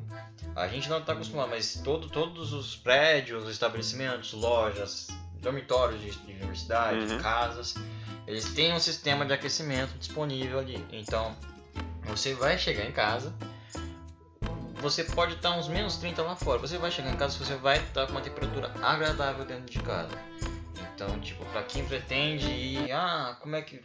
a 0.56 0.68
gente 0.68 0.88
não 0.90 1.00
está 1.00 1.14
acostumado, 1.14 1.50
mas 1.50 1.82
todo, 1.84 2.10
todos 2.10 2.54
os 2.54 2.76
prédios, 2.76 3.50
estabelecimentos, 3.50 4.34
lojas, 4.34 5.08
dormitórios 5.42 6.00
de, 6.02 6.12
de 6.12 6.34
universidade, 6.34 7.12
Uhum. 7.14 7.20
casas, 7.20 7.76
eles 8.28 8.54
têm 8.54 8.74
um 8.74 8.80
sistema 8.80 9.26
de 9.26 9.34
aquecimento 9.34 9.98
disponível 9.98 10.60
ali. 10.60 10.86
Então, 10.92 11.36
você 12.04 12.34
vai 12.36 12.58
chegar 12.60 12.86
em 12.86 12.92
casa, 12.92 13.34
você 14.82 15.04
pode 15.04 15.34
estar 15.34 15.52
uns 15.58 15.68
menos 15.68 15.98
30 15.98 16.22
lá 16.22 16.36
fora, 16.36 16.60
você 16.60 16.78
vai 16.78 16.92
chegar 16.92 17.12
em 17.12 17.18
casa, 17.18 17.38
você 17.44 17.56
vai 17.56 17.80
estar 17.80 18.06
com 18.06 18.12
uma 18.14 18.22
temperatura 18.22 18.72
agradável 18.82 19.44
dentro 19.46 19.66
de 19.66 19.80
casa. 19.80 20.12
Então, 21.02 21.18
tipo, 21.22 21.46
pra 21.46 21.64
quem 21.64 21.86
pretende 21.86 22.50
ir, 22.52 22.92
ah, 22.92 23.38
como 23.40 23.56
é 23.56 23.62
que 23.62 23.82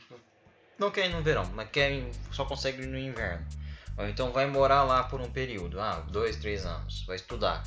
não 0.77 0.91
quer 0.91 1.07
ir 1.07 1.11
no 1.11 1.23
verão, 1.23 1.45
mas 1.55 1.71
quer 1.71 2.11
só 2.33 2.45
consegue 2.45 2.83
ir 2.83 2.87
no 2.87 2.99
inverno. 2.99 3.47
Ou 3.97 4.09
então 4.09 4.33
vai 4.33 4.47
morar 4.47 4.83
lá 4.83 5.05
por 5.05 5.21
um 5.21 5.31
período, 5.31 5.81
ah, 5.81 6.05
dois, 6.11 6.35
três 6.35 6.67
anos, 6.67 7.05
vai 7.07 7.15
estudar. 7.15 7.63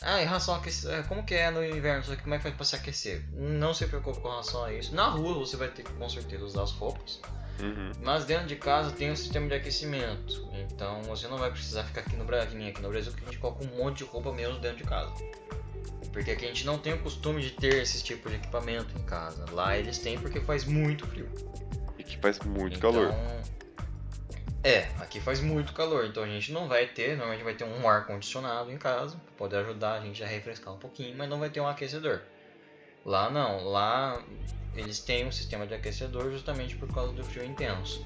Ah, 0.00 0.22
em 0.22 0.24
relação 0.24 0.54
a 0.54 0.56
aquecer, 0.56 1.06
como 1.08 1.26
que 1.26 1.34
é 1.34 1.50
no 1.50 1.62
inverno, 1.62 2.02
só 2.02 2.16
que 2.16 2.22
como 2.22 2.34
é 2.34 2.38
que 2.38 2.44
faz 2.44 2.54
pra 2.54 2.64
se 2.64 2.74
aquecer? 2.74 3.28
Não 3.34 3.74
se 3.74 3.86
preocupe 3.86 4.18
com 4.18 4.30
relação 4.30 4.64
a 4.64 4.72
isso. 4.72 4.94
Na 4.94 5.08
rua 5.08 5.34
você 5.34 5.58
vai 5.58 5.68
ter 5.68 5.82
que 5.82 5.92
com 5.92 6.08
certeza 6.08 6.42
usar 6.42 6.62
as 6.62 6.72
roupas, 6.72 7.20
Uhum. 7.60 7.92
mas 8.02 8.24
dentro 8.24 8.46
de 8.46 8.56
casa 8.56 8.92
tem 8.92 9.10
um 9.10 9.16
sistema 9.16 9.46
de 9.46 9.56
aquecimento. 9.56 10.48
Então 10.54 11.02
você 11.02 11.28
não 11.28 11.36
vai 11.36 11.50
precisar 11.50 11.84
ficar 11.84 12.00
aqui 12.00 12.16
no 12.16 12.24
Brasil, 12.24 12.66
aqui 12.66 12.80
no 12.80 12.88
Brasil, 12.88 13.12
que 13.12 13.20
a 13.20 13.26
gente 13.26 13.36
coloca 13.38 13.62
um 13.62 13.76
monte 13.76 13.98
de 13.98 14.04
roupa 14.04 14.32
mesmo 14.32 14.58
dentro 14.58 14.78
de 14.78 14.84
casa. 14.84 15.12
Porque 16.12 16.32
aqui 16.32 16.44
a 16.44 16.48
gente 16.48 16.66
não 16.66 16.76
tem 16.78 16.92
o 16.92 16.98
costume 16.98 17.40
de 17.40 17.50
ter 17.50 17.82
esse 17.82 18.02
tipo 18.02 18.28
de 18.28 18.36
equipamento 18.36 18.98
em 18.98 19.02
casa. 19.02 19.44
Lá 19.52 19.76
eles 19.76 19.98
têm 19.98 20.18
porque 20.18 20.40
faz 20.40 20.64
muito 20.64 21.06
frio. 21.06 21.28
E 21.98 22.02
que 22.02 22.16
faz 22.18 22.38
muito 22.40 22.76
Então, 22.76 22.92
calor. 22.92 23.14
É, 24.62 24.88
aqui 24.98 25.20
faz 25.20 25.40
muito 25.40 25.72
calor, 25.72 26.04
então 26.04 26.22
a 26.22 26.26
gente 26.26 26.52
não 26.52 26.68
vai 26.68 26.86
ter, 26.86 27.16
normalmente 27.16 27.42
vai 27.42 27.54
ter 27.54 27.64
um 27.64 27.88
ar 27.88 28.06
condicionado 28.06 28.70
em 28.70 28.76
casa, 28.76 29.16
pra 29.16 29.34
poder 29.38 29.56
ajudar 29.58 29.94
a 29.94 30.00
gente 30.00 30.22
a 30.22 30.26
refrescar 30.26 30.74
um 30.74 30.76
pouquinho, 30.76 31.16
mas 31.16 31.30
não 31.30 31.38
vai 31.40 31.48
ter 31.48 31.60
um 31.60 31.66
aquecedor. 31.66 32.20
Lá 33.04 33.30
não, 33.30 33.64
lá 33.64 34.20
eles 34.74 35.00
têm 35.00 35.26
um 35.26 35.32
sistema 35.32 35.66
de 35.66 35.74
aquecedor 35.74 36.30
justamente 36.30 36.76
por 36.76 36.92
causa 36.92 37.12
do 37.12 37.24
frio 37.24 37.44
intenso. 37.44 38.04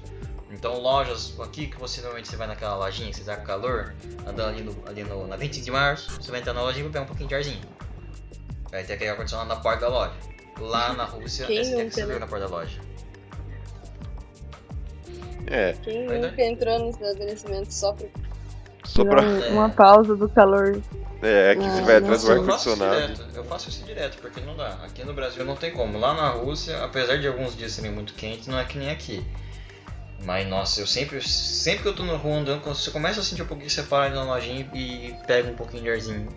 Então 0.51 0.79
lojas 0.79 1.37
aqui 1.39 1.67
que 1.67 1.77
você 1.77 1.99
normalmente 2.01 2.27
você 2.29 2.35
vai 2.37 2.47
naquela 2.47 2.75
lojinha 2.77 3.11
você 3.11 3.23
tá 3.23 3.35
com 3.35 3.43
calor, 3.45 3.93
andando 4.25 4.49
ali, 4.49 4.63
no, 4.63 4.87
ali 4.87 5.03
no, 5.03 5.27
na 5.27 5.35
25 5.35 5.65
de 5.65 5.71
março, 5.71 6.11
você 6.21 6.31
vai 6.31 6.39
entrar 6.39 6.53
na 6.53 6.61
lojinha 6.61 6.81
e 6.81 6.83
vai 6.83 6.91
pegar 6.93 7.03
um 7.03 7.07
pouquinho 7.07 7.29
de 7.29 7.35
arzinho. 7.35 7.61
Vai 8.71 8.83
ter 8.83 8.93
aquele 8.93 9.09
ar 9.09 9.17
condicionado 9.17 9.49
na 9.49 9.55
porta 9.57 9.81
da 9.81 9.89
loja. 9.89 10.13
Lá 10.59 10.93
na 10.93 11.03
Rússia, 11.05 11.45
Quem 11.45 11.57
esse 11.59 11.71
nunca, 11.71 11.83
aquecedor 11.83 12.13
né? 12.13 12.19
na 12.19 12.27
porta 12.27 12.47
da 12.47 12.55
loja. 12.55 12.79
É, 15.47 15.73
Quem 15.83 16.07
nunca 16.07 16.41
entrou 16.43 16.79
no 16.79 16.89
estabelecimento 16.89 17.71
só 17.71 17.93
pra 17.93 18.07
só 18.83 19.03
pra. 19.05 19.21
um- 19.21 19.53
uma 19.53 19.69
pausa 19.69 20.15
do 20.15 20.27
calor? 20.29 20.81
É, 21.21 21.51
aqui 21.51 21.63
você 21.63 21.81
vai 21.81 21.97
atrás 21.97 22.23
do 22.23 22.41
nossa, 22.43 22.71
ar 22.71 23.11
Eu 23.33 23.43
faço 23.45 23.69
isso 23.69 23.83
direto, 23.83 24.17
porque 24.21 24.41
não 24.41 24.55
dá. 24.55 24.79
Aqui 24.83 25.03
no 25.03 25.13
Brasil 25.13 25.43
não 25.45 25.55
tem 25.55 25.71
como. 25.71 25.97
Lá 25.97 26.13
na 26.13 26.29
Rússia, 26.29 26.83
apesar 26.83 27.17
de 27.17 27.27
alguns 27.27 27.55
dias 27.55 27.71
serem 27.71 27.91
muito 27.91 28.13
quentes, 28.13 28.47
não 28.47 28.59
é 28.59 28.65
que 28.65 28.77
nem 28.77 28.89
aqui. 28.89 29.25
Mas 30.25 30.47
nossa, 30.47 30.81
eu 30.81 30.87
sempre, 30.87 31.21
sempre 31.21 31.83
que 31.83 31.87
eu 31.87 31.95
tô 31.95 32.03
na 32.03 32.15
rua 32.15 32.37
andando, 32.37 32.61
quando 32.61 32.75
você 32.75 32.89
começa 32.89 33.19
a 33.19 33.23
sentir 33.23 33.43
um 33.43 33.47
pouquinho, 33.47 33.69
você 33.69 33.83
para 33.83 34.09
na 34.09 34.23
lojinha 34.23 34.67
e 34.73 35.15
pega 35.27 35.49
um 35.49 35.55
pouquinho 35.55 35.83
de 35.83 35.89
arzinho. 35.89 36.27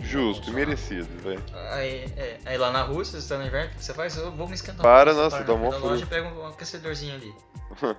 Justo 0.00 0.50
e 0.50 0.52
merecido, 0.54 1.08
velho. 1.22 1.42
Aí, 1.72 2.06
é, 2.16 2.38
aí 2.46 2.56
lá 2.56 2.70
na 2.70 2.82
Rússia, 2.82 3.20
você 3.20 3.28
tá 3.28 3.38
no 3.38 3.46
inverno, 3.46 3.70
o 3.70 3.74
que 3.74 3.84
você 3.84 3.92
faz? 3.92 4.16
Eu 4.16 4.32
vou 4.32 4.48
me 4.48 4.54
esquentar. 4.54 4.82
Para, 4.82 5.12
Você 5.12 5.20
nossa, 5.20 5.36
para 5.36 5.44
dá 5.44 5.58
frente 5.58 5.70
da 5.72 5.78
loja 5.78 6.02
e 6.02 6.06
pega 6.06 6.28
um 6.28 6.46
aquecedorzinho 6.46 7.14
ali. 7.14 7.34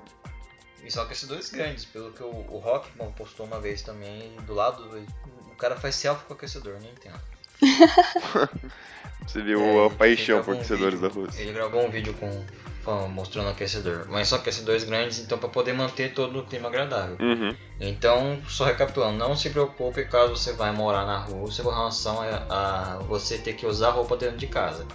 e 0.84 0.92
são 0.92 1.04
aquecedores 1.04 1.50
grandes, 1.50 1.86
pelo 1.86 2.12
que 2.12 2.24
o, 2.24 2.28
o 2.28 2.58
Rockman 2.58 3.12
postou 3.12 3.46
uma 3.46 3.60
vez 3.60 3.84
também, 3.84 4.36
do 4.48 4.54
lado, 4.54 4.84
o 5.56 5.58
cara 5.58 5.76
faz 5.78 5.96
selfie 5.96 6.26
com 6.26 6.34
o 6.34 6.38
aquecedor, 6.38 6.76
não 6.82 6.90
entendo. 6.90 7.20
Você 9.26 9.42
viu 9.42 9.60
É, 9.60 9.88
a 9.88 9.90
paixão 9.90 10.44
por 10.44 10.54
gravou 10.54 10.54
um 10.54 10.58
aquecedores 10.60 11.00
da 11.02 11.08
vídeo- 11.08 11.24
Rússia. 11.26 11.42
Ele 11.42 11.54
gravou 11.54 11.86
um 11.86 11.90
vídeo 11.90 12.14
com, 12.14 12.46
com- 12.84 13.08
mostrando 13.08 13.48
o 13.48 13.52
aquecedor, 13.52 14.06
mas 14.08 14.28
são 14.28 14.38
aquecedores 14.38 14.84
grandes, 14.84 15.20
então 15.20 15.38
para 15.38 15.50
poder 15.50 15.74
manter 15.74 16.14
todo 16.14 16.40
o 16.40 16.46
clima 16.46 16.68
agradável. 16.68 17.18
Uhum. 17.20 17.56
Então, 17.80 18.40
só 18.48 18.66
recapitulando, 18.66 19.18
não 19.18 19.36
se 19.36 19.50
preocupe 19.50 20.06
caso 20.06 20.36
você 20.36 20.54
vai 20.54 20.72
morar 20.72 21.06
na 21.06 21.18
Rússia 21.18 21.64
com 21.64 21.72
relação 21.72 22.22
a, 22.22 22.96
a 22.96 22.98
você 23.00 23.38
ter 23.40 23.54
que 23.54 23.66
usar 23.66 23.90
roupa 23.92 24.16
dentro 24.16 24.38
de 24.38 24.48
casa. 24.48 24.86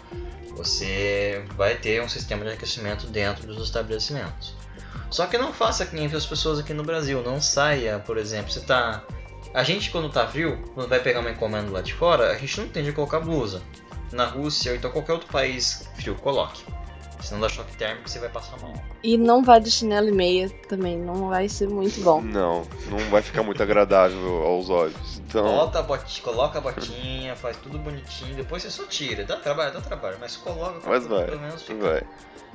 Você 0.56 1.42
vai 1.56 1.74
ter 1.76 2.00
um 2.02 2.08
sistema 2.08 2.44
de 2.44 2.52
aquecimento 2.52 3.06
dentro 3.06 3.46
dos 3.46 3.64
estabelecimentos. 3.64 4.54
Só 5.10 5.26
que 5.26 5.36
não 5.36 5.52
faça 5.52 5.84
que 5.86 5.96
nem 5.96 6.06
as 6.06 6.26
pessoas 6.26 6.60
aqui 6.60 6.72
no 6.72 6.84
Brasil, 6.84 7.20
não 7.22 7.40
saia, 7.40 7.98
por 7.98 8.16
exemplo, 8.16 8.52
você 8.52 8.60
tá 8.60 9.02
a 9.52 9.62
gente 9.62 9.90
quando 9.90 10.10
tá 10.10 10.26
frio, 10.26 10.58
quando 10.74 10.88
vai 10.88 11.00
pegar 11.00 11.20
uma 11.20 11.30
encomenda 11.30 11.70
lá 11.70 11.80
de 11.80 11.94
fora, 11.94 12.30
a 12.30 12.38
gente 12.38 12.60
não 12.60 12.68
tem 12.68 12.84
de 12.84 12.92
colocar 12.92 13.20
blusa. 13.20 13.62
Na 14.12 14.26
Rússia 14.26 14.72
ou 14.72 14.76
então 14.76 14.90
qualquer 14.90 15.12
outro 15.12 15.28
país 15.28 15.88
frio, 15.96 16.14
coloque. 16.16 16.64
Senão 17.22 17.40
dá 17.40 17.48
choque 17.48 17.76
térmico 17.76 18.08
e 18.08 18.10
você 18.10 18.18
vai 18.18 18.28
passar 18.28 18.58
mal. 18.60 18.72
E 19.02 19.16
não 19.18 19.42
vá 19.42 19.58
de 19.58 19.70
chinelo 19.70 20.08
e 20.08 20.12
meia 20.12 20.50
também, 20.68 20.98
não 20.98 21.28
vai 21.28 21.48
ser 21.48 21.68
muito 21.68 22.00
bom. 22.02 22.20
Não, 22.20 22.62
não 22.88 22.98
vai 23.10 23.22
ficar 23.22 23.42
muito 23.42 23.62
agradável 23.62 24.42
aos 24.44 24.68
olhos. 24.70 25.20
Então, 25.28 25.44
Bota 25.44 25.78
a 25.78 25.82
botinha, 25.82 26.22
coloca 26.24 26.58
a 26.58 26.60
botinha, 26.60 27.36
faz 27.36 27.56
tudo 27.58 27.78
bonitinho, 27.78 28.34
depois 28.34 28.62
você 28.62 28.70
só 28.70 28.84
tira. 28.84 29.24
Dá 29.24 29.36
trabalho, 29.36 29.72
dá 29.72 29.80
trabalho, 29.80 30.16
mas 30.20 30.36
coloca 30.36 30.80
Mas 30.88 31.06
vai, 31.06 31.24
pelo 31.24 31.40
menos 31.40 31.62
ficar, 31.62 31.88
vai. 31.88 32.02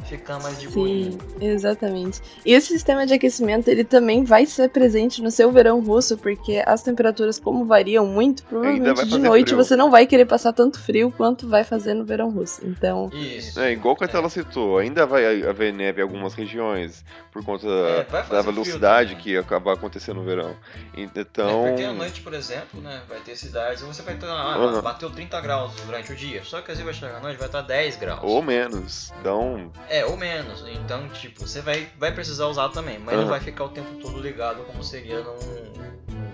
ficar 0.04 0.40
mais 0.42 0.60
de 0.60 0.68
Sim, 0.68 0.74
boinha. 0.74 1.18
exatamente. 1.40 2.22
E 2.46 2.52
esse 2.54 2.68
sistema 2.68 3.06
de 3.06 3.14
aquecimento, 3.14 3.70
ele 3.70 3.84
também 3.86 4.24
vai 4.26 4.46
ser 4.46 4.70
presente 4.70 5.22
no 5.22 5.32
seu 5.32 5.52
verão 5.52 5.80
russo, 5.82 6.18
porque 6.18 6.62
as 6.66 6.84
temperaturas, 6.84 7.40
como 7.40 7.66
variam 7.66 8.06
muito, 8.06 8.44
provavelmente 8.44 9.06
de 9.06 9.18
noite 9.20 9.48
frio. 9.50 9.64
você 9.64 9.76
não 9.76 9.90
vai 9.90 10.06
querer 10.06 10.26
passar 10.26 10.52
tanto 10.52 10.78
frio 10.80 11.14
quanto 11.16 11.48
vai 11.48 11.64
fazer 11.64 11.94
no 11.94 12.04
verão 12.04 12.30
russo. 12.30 12.60
Então, 12.66 13.10
Isso. 13.14 13.58
É, 13.60 13.72
igual 13.72 13.96
que 13.96 14.04
a 14.04 14.08
tela 14.08 14.30
citou, 14.30 14.55
ainda 14.78 15.06
vai 15.06 15.44
haver 15.44 15.74
neve 15.74 16.00
em 16.00 16.04
algumas 16.04 16.34
regiões 16.34 17.04
por 17.32 17.44
conta 17.44 17.68
É, 17.68 18.04
da 18.04 18.24
fazer 18.24 18.42
frio 18.44 18.54
velocidade 18.54 19.10
também. 19.12 19.24
que 19.24 19.38
acaba 19.38 19.74
acontecendo 19.74 20.18
no 20.18 20.24
verão. 20.24 20.56
É, 20.96 21.02
Então, 21.02 21.64
porque 21.64 21.84
à 21.84 21.94
noite, 21.94 22.22
por 22.22 22.34
exemplo, 22.34 22.82
né, 22.82 23.02
vai 23.08 23.20
ter 23.20 23.36
cidades 23.36 23.82
e 23.82 23.86
você 23.86 24.02
vai 24.02 24.16
estar, 24.16 24.28
ah, 24.28 24.56
Aham. 24.56 24.82
bateu 24.82 25.10
30 25.10 25.40
graus 25.42 25.74
durante 25.86 26.12
o 26.12 26.16
dia, 26.16 26.44
só 26.44 26.62
que 26.62 26.72
às 26.72 26.78
vezes 26.78 26.84
vai 26.86 26.94
chegar 26.94 27.18
à 27.18 27.22
noite 27.22 27.38
vai 27.38 27.48
estar 27.48 27.62
10 27.62 27.96
graus. 27.98 28.22
ou 28.24 28.42
menos. 28.42 29.12
Então, 29.20 29.72
É, 29.90 30.06
ou 30.06 30.18
menos. 30.18 30.64
Então, 30.68 31.08
tipo, 31.10 31.46
você 31.48 31.62
vai, 31.62 31.88
vai 31.98 32.12
precisar 32.14 32.48
usar 32.48 32.70
também, 32.70 32.98
mas 33.00 33.14
Aham. 33.16 33.22
não 33.24 33.30
vai 33.30 33.40
ficar 33.40 33.66
o 33.66 33.70
tempo 33.70 33.94
todo 34.02 34.20
ligado 34.20 34.64
como 34.66 34.84
seria 34.84 35.20
num, 35.22 35.36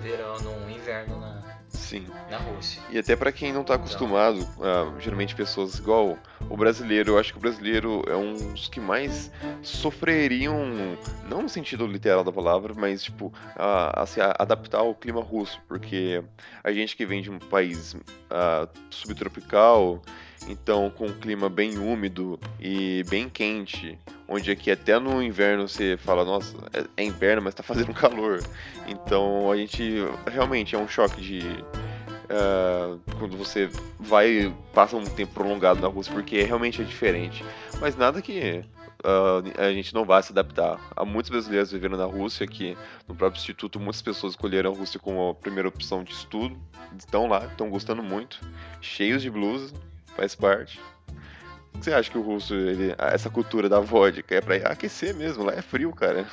verão, 0.01 0.37
num 0.39 0.69
inverno 0.69 1.19
na, 1.19 1.40
Sim. 1.91 2.05
na 2.29 2.37
Rússia. 2.37 2.81
E 2.89 2.97
até 2.97 3.15
pra 3.15 3.31
quem 3.31 3.51
não 3.51 3.63
tá 3.63 3.75
acostumado, 3.75 4.47
ah, 4.61 4.93
geralmente 4.99 5.35
pessoas 5.35 5.77
igual 5.77 6.17
o 6.49 6.55
brasileiro, 6.55 7.11
eu 7.11 7.19
acho 7.19 7.33
que 7.33 7.37
o 7.37 7.41
brasileiro 7.41 8.01
é 8.07 8.15
um 8.15 8.33
dos 8.33 8.69
que 8.69 8.79
mais 8.79 9.29
sofreriam, 9.61 10.97
não 11.27 11.41
no 11.41 11.49
sentido 11.49 11.85
literal 11.85 12.23
da 12.23 12.31
palavra, 12.31 12.73
mas 12.73 13.03
tipo, 13.03 13.33
a, 13.55 14.03
a 14.03 14.05
se 14.05 14.21
adaptar 14.21 14.79
ao 14.79 14.95
clima 14.95 15.21
russo, 15.21 15.59
porque 15.67 16.23
a 16.63 16.71
gente 16.71 16.95
que 16.95 17.05
vem 17.05 17.21
de 17.21 17.29
um 17.29 17.39
país 17.39 17.95
ah, 18.29 18.67
subtropical, 18.89 20.01
então 20.47 20.89
com 20.89 21.05
um 21.05 21.13
clima 21.13 21.49
bem 21.49 21.77
úmido 21.77 22.39
e 22.59 23.03
bem 23.09 23.29
quente, 23.29 23.97
onde 24.27 24.49
aqui 24.49 24.71
até 24.71 24.97
no 24.97 25.21
inverno 25.21 25.67
você 25.67 25.97
fala, 25.97 26.23
nossa, 26.23 26.55
é, 26.73 26.85
é 26.97 27.03
inverno, 27.03 27.41
mas 27.41 27.53
tá 27.53 27.61
fazendo 27.63 27.93
calor. 27.93 28.41
Então 28.87 29.51
a 29.51 29.57
gente 29.57 30.05
realmente 30.25 30.75
é 30.75 30.77
um 30.77 30.87
choque 30.87 31.21
de 31.21 31.41
ah, 32.31 32.97
quando 33.19 33.37
você 33.37 33.69
vai 33.99 34.53
passa 34.73 34.95
um 34.95 35.03
tempo 35.03 35.33
prolongado 35.33 35.81
na 35.81 35.87
Rússia, 35.87 36.13
porque 36.13 36.41
realmente 36.43 36.81
é 36.81 36.85
diferente. 36.85 37.43
Mas 37.79 37.95
nada 37.95 38.21
que 38.21 38.63
ah, 39.03 39.41
a 39.57 39.71
gente 39.71 39.93
não 39.93 40.05
vá 40.05 40.21
se 40.21 40.31
adaptar. 40.31 40.79
Há 40.95 41.03
muitos 41.03 41.29
brasileiros 41.29 41.71
vivendo 41.71 41.97
na 41.97 42.05
Rússia, 42.05 42.47
que 42.47 42.77
no 43.07 43.15
próprio 43.15 43.39
instituto 43.39 43.79
muitas 43.79 44.01
pessoas 44.01 44.33
escolheram 44.33 44.71
a 44.71 44.75
Rússia 44.75 44.99
como 44.99 45.29
a 45.29 45.35
primeira 45.35 45.67
opção 45.67 46.03
de 46.03 46.13
estudo. 46.13 46.57
Estão 46.97 47.27
lá, 47.27 47.45
estão 47.45 47.69
gostando 47.69 48.03
muito, 48.03 48.41
cheios 48.81 49.21
de 49.21 49.29
blusa, 49.29 49.73
faz 50.15 50.35
parte. 50.35 50.79
O 51.73 51.79
que 51.79 51.85
você 51.85 51.93
acha 51.93 52.11
que 52.11 52.17
o 52.17 52.21
russo, 52.21 52.53
ele, 52.53 52.93
essa 52.97 53.29
cultura 53.29 53.69
da 53.69 53.79
vodka 53.79 54.35
é 54.35 54.41
pra 54.41 54.55
aquecer 54.55 55.15
mesmo? 55.15 55.43
Lá 55.43 55.53
é 55.53 55.61
frio, 55.61 55.91
cara. 55.93 56.27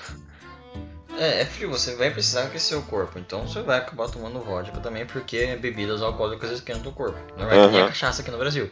É, 1.18 1.40
é 1.40 1.44
frio, 1.44 1.68
você 1.70 1.96
vai 1.96 2.10
precisar 2.10 2.44
aquecer 2.44 2.78
o 2.78 2.82
corpo, 2.82 3.18
então 3.18 3.46
você 3.46 3.60
vai 3.60 3.78
acabar 3.78 4.08
tomando 4.08 4.40
vodka 4.40 4.78
também, 4.80 5.04
porque 5.04 5.56
bebidas 5.56 6.00
alcoólicas 6.00 6.50
esquentam 6.52 6.92
o 6.92 6.94
corpo. 6.94 7.18
Não 7.36 7.46
é 7.50 7.58
que 7.60 7.66
nem 7.68 7.78
a 7.78 7.80
Aham. 7.80 7.88
cachaça 7.88 8.22
aqui 8.22 8.30
no 8.30 8.38
Brasil. 8.38 8.70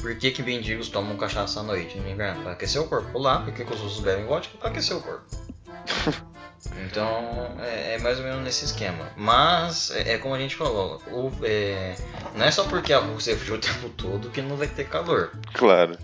Por 0.00 0.14
que, 0.16 0.30
que 0.30 0.42
mendigos 0.42 0.88
tomam 0.88 1.16
cachaça 1.16 1.60
à 1.60 1.62
noite 1.62 1.98
no 1.98 2.08
inverno? 2.08 2.42
Pra 2.42 2.52
aquecer 2.52 2.80
o 2.80 2.86
corpo. 2.86 3.18
Lá, 3.18 3.40
por 3.40 3.52
que, 3.52 3.64
que 3.64 3.72
os 3.74 3.80
russos 3.80 4.00
bebem 4.02 4.26
vodka? 4.26 4.56
Pra 4.58 4.68
aquecer 4.70 4.96
o 4.96 5.00
corpo. 5.00 5.24
Então, 6.84 7.54
é, 7.60 7.94
é 7.94 7.98
mais 7.98 8.18
ou 8.18 8.24
menos 8.24 8.42
nesse 8.42 8.64
esquema. 8.64 9.08
Mas, 9.16 9.90
é, 9.92 10.14
é 10.14 10.18
como 10.18 10.34
a 10.34 10.38
gente 10.38 10.56
falou, 10.56 11.00
o- 11.12 11.30
é, 11.44 11.94
não 12.34 12.44
é 12.44 12.50
só 12.50 12.64
porque 12.64 12.92
a 12.92 12.98
Rússia 12.98 13.32
é 13.34 13.36
frio 13.36 13.54
o 13.54 13.58
tempo 13.58 13.88
todo 13.90 14.30
que 14.30 14.42
não 14.42 14.56
vai 14.56 14.66
ter 14.66 14.88
calor. 14.88 15.30
Claro. 15.54 15.96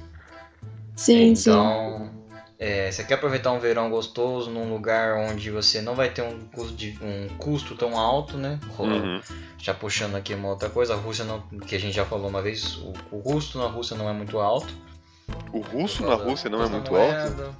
Sim, 0.94 1.34
sim. 1.34 1.50
É, 2.64 2.92
você 2.92 3.02
quer 3.02 3.14
aproveitar 3.14 3.50
um 3.50 3.58
verão 3.58 3.90
gostoso 3.90 4.48
num 4.48 4.72
lugar 4.72 5.16
onde 5.16 5.50
você 5.50 5.82
não 5.82 5.96
vai 5.96 6.10
ter 6.10 6.22
um 6.22 6.38
custo, 6.54 6.74
de- 6.74 6.96
um 7.02 7.26
custo 7.36 7.74
tão 7.74 7.98
alto, 7.98 8.36
né? 8.36 8.60
Uhum. 8.78 9.20
Já 9.58 9.74
puxando 9.74 10.14
aqui 10.14 10.32
uma 10.32 10.48
outra 10.50 10.70
coisa, 10.70 10.94
a 10.94 10.96
Rússia 10.96 11.24
não, 11.24 11.40
que 11.66 11.74
a 11.74 11.80
gente 11.80 11.94
já 11.96 12.04
falou 12.04 12.28
uma 12.28 12.40
vez, 12.40 12.76
o, 12.76 12.92
o 13.10 13.20
custo 13.20 13.58
na 13.58 13.66
Rússia 13.66 13.96
não 13.96 14.08
é 14.08 14.12
muito 14.12 14.38
alto. 14.38 14.72
O 15.52 15.58
russo 15.58 16.04
na 16.06 16.14
Rússia 16.14 16.48
não 16.48 16.62
é 16.62 16.68
muito 16.68 16.92
da 16.92 16.98
alto? 17.00 17.12
moeda. 17.32 17.50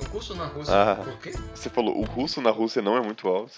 O 0.00 0.08
custo 0.08 0.34
na 0.34 0.46
Rússia, 0.46 0.74
Ah. 0.74 0.96
por 0.96 1.18
quê? 1.18 1.32
Você 1.54 1.70
falou, 1.70 1.96
o 1.96 2.02
russo 2.04 2.40
na 2.42 2.50
Rússia 2.50 2.82
não 2.82 2.96
é 2.96 3.00
muito 3.00 3.28
alto. 3.28 3.52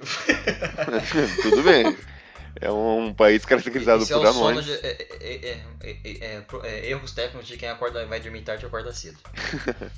Tudo 1.42 1.62
bem. 1.64 1.96
É 2.60 2.70
um 2.70 3.12
país 3.14 3.44
caracterizado 3.44 4.02
Esse 4.02 4.12
por 4.12 4.24
é 4.24 4.28
anões. 4.28 4.64
de, 4.64 4.72
é, 4.72 4.78
é- 4.86 5.06
é- 5.20 5.60
é- 5.82 6.26
é- 6.26 6.44
é 6.64 6.90
erros 6.90 7.12
técnicos 7.12 7.46
de 7.48 7.56
quem 7.56 7.68
acorda, 7.68 8.04
vai 8.06 8.20
dormir 8.20 8.42
tarde 8.42 8.64
e 8.64 8.66
acorda 8.66 8.92
cedo. 8.92 9.18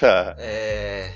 Tá. 0.00 0.34
É... 0.38 1.12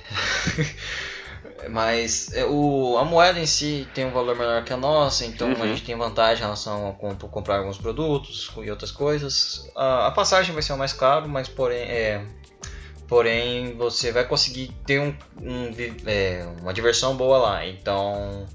Mas 1.71 2.33
é, 2.35 2.45
o, 2.45 2.97
a 2.99 3.05
moeda 3.05 3.39
em 3.39 3.47
si 3.47 3.87
tem 3.95 4.07
um 4.07 4.11
valor 4.13 4.37
menor 4.37 4.63
que 4.65 4.73
a 4.73 4.77
nossa, 4.77 5.25
então 5.27 5.49
Uhum. 5.53 5.63
a 5.63 5.67
gente 5.67 5.83
tem 5.85 5.97
vantagem 5.97 6.39
em 6.39 6.43
relação 6.43 6.89
a 6.89 6.93
comp- 6.93 7.23
comprar 7.31 7.59
alguns 7.59 7.77
produtos 7.79 8.51
e 8.63 8.71
outras 8.71 8.91
coisas. 8.91 9.71
A, 9.77 10.07
a 10.07 10.11
passagem 10.11 10.53
vai 10.55 10.63
ser 10.63 10.73
o 10.73 10.79
mais 10.79 10.93
caro, 10.93 11.29
mas 11.29 11.49
porém, 11.49 11.83
é, 11.83 12.25
porém 13.09 13.75
você 13.77 14.13
vai 14.13 14.25
conseguir 14.27 14.69
ter 14.87 15.01
um, 15.01 15.15
um 15.43 15.71
é, 16.07 16.47
uma 16.63 16.73
diversão 16.73 17.17
boa 17.17 17.39
lá. 17.39 17.67
Então, 17.67 18.47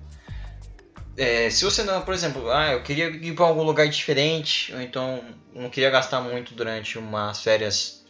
é, 1.18 1.50
se 1.50 1.64
você 1.64 1.84
não, 1.84 2.02
por 2.02 2.14
exemplo, 2.14 2.50
ah, 2.52 2.74
eu 2.74 2.84
queria 2.84 3.08
ir 3.08 3.34
para 3.34 3.46
algum 3.46 3.64
lugar 3.64 3.88
diferente, 3.88 4.74
ou 4.74 4.82
então 4.82 5.24
não 5.54 5.70
queria 5.70 5.90
gastar 5.90 6.22
muito 6.22 6.54
durante 6.54 6.98
umas 6.98 7.42
férias 7.42 8.04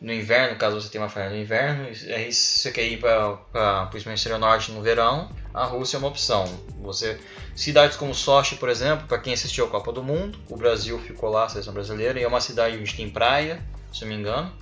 no 0.00 0.12
inverno, 0.12 0.56
caso 0.56 0.80
você 0.80 0.88
tenha 0.88 1.02
uma 1.02 1.10
férias 1.10 1.32
no 1.32 1.38
inverno, 1.38 1.88
aí 2.14 2.32
se 2.32 2.60
você 2.60 2.70
quer 2.70 2.84
ir 2.84 2.98
para 2.98 3.90
o 3.92 4.08
hemisfério 4.08 4.38
norte 4.38 4.70
no 4.70 4.80
verão, 4.80 5.28
a 5.52 5.64
Rússia 5.64 5.96
é 5.96 5.98
uma 5.98 6.08
opção. 6.08 6.44
Você 6.82 7.18
cidades 7.56 7.96
como 7.96 8.14
Sochi, 8.14 8.54
por 8.56 8.68
exemplo, 8.68 9.08
para 9.08 9.18
quem 9.18 9.32
assistiu 9.32 9.64
a 9.64 9.68
Copa 9.68 9.92
do 9.92 10.02
Mundo, 10.02 10.38
o 10.48 10.56
Brasil 10.56 10.98
ficou 11.00 11.30
lá, 11.30 11.46
a 11.46 11.48
seleção 11.48 11.74
brasileira, 11.74 12.20
e 12.20 12.22
é 12.22 12.28
uma 12.28 12.40
cidade 12.40 12.76
onde 12.76 12.94
tem 12.94 13.10
praia, 13.10 13.60
se 13.92 14.04
eu 14.04 14.08
não 14.08 14.14
me 14.14 14.20
engano, 14.22 14.52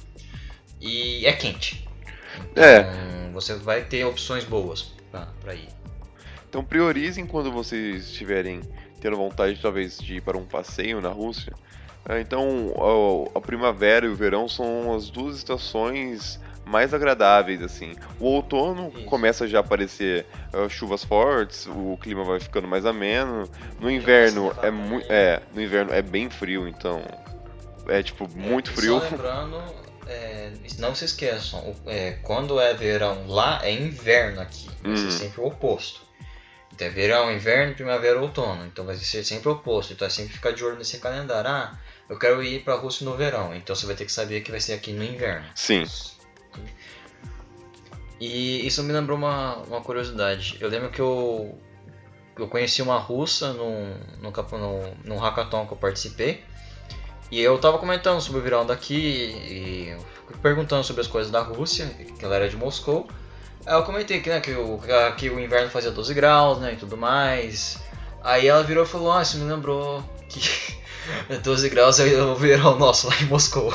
e 0.81 1.27
é 1.27 1.33
quente. 1.33 1.87
Então, 2.53 2.65
É. 2.65 3.31
você 3.33 3.55
vai 3.55 3.85
ter 3.85 4.05
opções 4.07 4.45
boas 4.45 4.95
para 5.11 5.55
ir. 5.55 5.76
Então 6.57 6.65
priorizem 6.65 7.27
quando 7.27 7.53
vocês 7.53 8.07
estiverem 8.07 8.63
tendo 8.99 9.15
vontade, 9.15 9.61
talvez, 9.61 9.99
de 9.99 10.15
ir 10.15 10.21
para 10.23 10.39
um 10.39 10.47
passeio 10.47 11.03
na 11.03 11.11
Rússia. 11.11 11.53
Ah, 12.03 12.19
Então, 12.19 12.73
a, 13.35 13.41
primavera 13.43 14.07
e 14.07 14.09
o 14.09 14.15
verão 14.15 14.49
são 14.49 14.95
as 14.95 15.11
duas 15.11 15.37
estações 15.37 16.41
mais 16.65 16.95
agradáveis, 16.95 17.61
assim. 17.61 17.95
O 18.19 18.29
outono 18.29 18.91
Isso. 18.97 19.05
começa 19.05 19.47
já 19.47 19.59
a 19.59 19.61
aparecer 19.61 20.25
ah, 20.51 20.67
chuvas 20.67 21.05
fortes, 21.05 21.67
o 21.67 21.99
clima 22.01 22.25
vai 22.25 22.41
ficando 22.41 22.67
mais 22.67 22.87
ameno. 22.87 23.47
No 23.79 23.91
inverno 23.91 24.51
é 24.63 24.71
nevar 24.71 24.73
muito, 24.73 25.13
é, 25.13 25.43
no 25.55 25.61
inverno 25.61 25.93
é 25.93 26.01
bem 26.01 26.31
frio, 26.31 26.67
então 26.67 27.03
é 27.87 28.03
tipo 28.03 28.27
muito 28.35 28.71
É, 28.71 28.75
frio. 28.75 28.99
Só 28.99 29.11
lembrando, 29.11 29.63
é, 30.07 30.53
não 30.79 30.95
se 30.95 31.05
esqueçam, 31.05 31.77
é, 31.85 32.13
quando 32.23 32.59
é 32.59 32.73
verão 32.73 33.27
lá, 33.27 33.61
é 33.63 33.71
inverno 33.71 34.41
aqui. 34.41 34.71
Hum. 34.83 35.11
sempre 35.11 35.43
o 35.43 35.49
oposto. 35.49 36.06
Então 36.77 36.87
é 36.87 36.91
verão, 36.91 37.33
inverno, 37.33 37.75
primavera, 37.75 38.21
outono. 38.21 38.67
Então 38.67 38.85
vai 38.85 38.95
ser 38.97 39.25
sempre 39.25 39.49
o 39.49 39.53
oposto. 39.53 39.95
Então 39.95 40.07
é 40.07 40.11
sempre 40.11 40.35
ficar 40.35 40.53
de 40.53 40.63
olho 40.63 40.77
nesse 40.77 40.99
calendário. 40.99 41.51
Ah, 41.51 41.77
eu 42.09 42.19
quero 42.19 42.43
ir 42.43 42.63
pra 42.63 42.75
Rússia 42.75 43.05
no 43.07 43.17
verão. 43.17 43.55
Então 43.57 43.75
você 43.75 43.87
vai 43.87 43.97
ter 43.97 44.05
que 44.05 44.13
saber 44.13 44.43
que 44.43 44.51
vai 44.51 44.61
ser 44.61 44.75
aqui 44.75 44.93
no 44.93 45.03
inverno. 45.03 45.47
Sim. 45.55 45.85
E 48.21 48.67
isso 48.67 48.83
me 48.83 48.93
lembrou 48.93 49.17
uma, 49.17 49.57
uma 49.57 49.81
curiosidade. 49.81 50.59
Eu 50.61 50.69
lembro 50.69 50.91
que 50.91 51.01
eu, 51.01 51.59
eu 52.39 52.47
conheci 52.47 52.83
uma 52.83 52.99
russa 52.99 53.55
num, 53.55 53.95
num, 54.21 54.31
num, 54.31 54.95
num 55.03 55.19
hackathon 55.19 55.67
que 55.67 55.73
eu 55.73 55.79
participei. 55.79 56.45
E 57.31 57.41
eu 57.41 57.59
tava 57.59 57.79
comentando 57.79 58.21
sobre 58.21 58.41
o 58.41 58.43
verão 58.43 58.67
daqui 58.67 58.95
e 58.95 59.97
perguntando 60.43 60.85
sobre 60.85 61.01
as 61.01 61.09
coisas 61.09 61.33
da 61.33 61.41
Rússia, 61.41 61.87
que 61.87 62.25
ela 62.25 62.37
era 62.37 62.49
de 62.51 62.57
Moscou. 62.57 63.09
Aí 63.67 63.75
eu 63.75 63.83
comentei 63.83 64.21
que, 64.21 64.31
né, 64.31 64.41
que, 64.41 64.53
o, 64.53 64.81
que 65.17 65.29
o 65.29 65.41
inverno 65.41 65.69
fazia 65.69 65.91
12 65.91 66.15
graus 66.15 66.61
né, 66.61 66.75
e 66.75 66.77
tudo 66.77 66.97
mais. 66.97 67.79
Aí 68.23 68.47
ela 68.47 68.63
virou 68.63 68.85
e 68.85 68.87
falou, 68.87 69.13
ah, 69.13 69.23
isso 69.23 69.39
me 69.39 69.51
lembrou 69.51 70.05
que 70.29 70.41
12 71.43 71.69
graus 71.69 71.99
é 71.99 72.23
o 72.23 72.37
verão 72.37 72.79
nosso 72.79 73.09
lá 73.09 73.17
em 73.21 73.25
Moscou. 73.25 73.73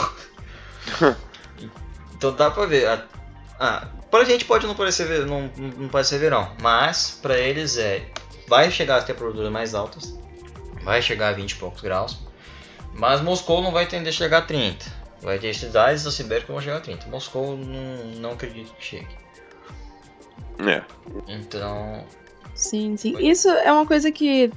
então 2.16 2.34
dá 2.34 2.50
pra 2.50 2.66
ver. 2.66 2.88
Ah, 3.60 3.88
pra 4.10 4.24
gente 4.24 4.46
pode 4.46 4.66
não 4.66 4.76
parecer, 4.76 5.26
não, 5.26 5.52
não 5.58 5.90
parecer 5.90 6.20
verão, 6.20 6.56
mas 6.62 7.20
pra 7.22 7.38
eles 7.38 7.78
é. 7.78 8.06
Vai 8.48 8.70
chegar 8.70 8.98
a 8.98 9.02
temperaturas 9.02 9.50
mais 9.50 9.74
altas, 9.74 10.14
vai 10.84 11.02
chegar 11.02 11.30
a 11.30 11.32
20 11.32 11.52
e 11.52 11.56
poucos 11.56 11.80
graus, 11.80 12.18
mas 12.94 13.22
Moscou 13.22 13.62
não 13.62 13.72
vai 13.72 13.86
tender 13.86 14.10
a 14.10 14.16
chegar 14.16 14.40
a 14.40 14.42
30. 14.42 14.86
Vai 15.22 15.40
ter 15.40 15.54
cidades 15.54 16.04
da 16.04 16.12
Sibéria 16.12 16.44
que 16.46 16.52
vão 16.52 16.60
chegar 16.60 16.78
a 16.78 16.82
30. 16.82 17.08
Moscou 17.08 17.56
não, 17.56 18.06
não 18.20 18.32
acredito 18.32 18.74
que 18.74 18.84
chegue. 18.84 19.21
É. 20.68 20.84
Então. 21.28 22.04
Sim, 22.54 22.96
sim. 22.98 23.16
Isso 23.20 23.50
é 23.50 23.72
uma 23.72 23.86
coisa 23.86 24.12
que, 24.12 24.52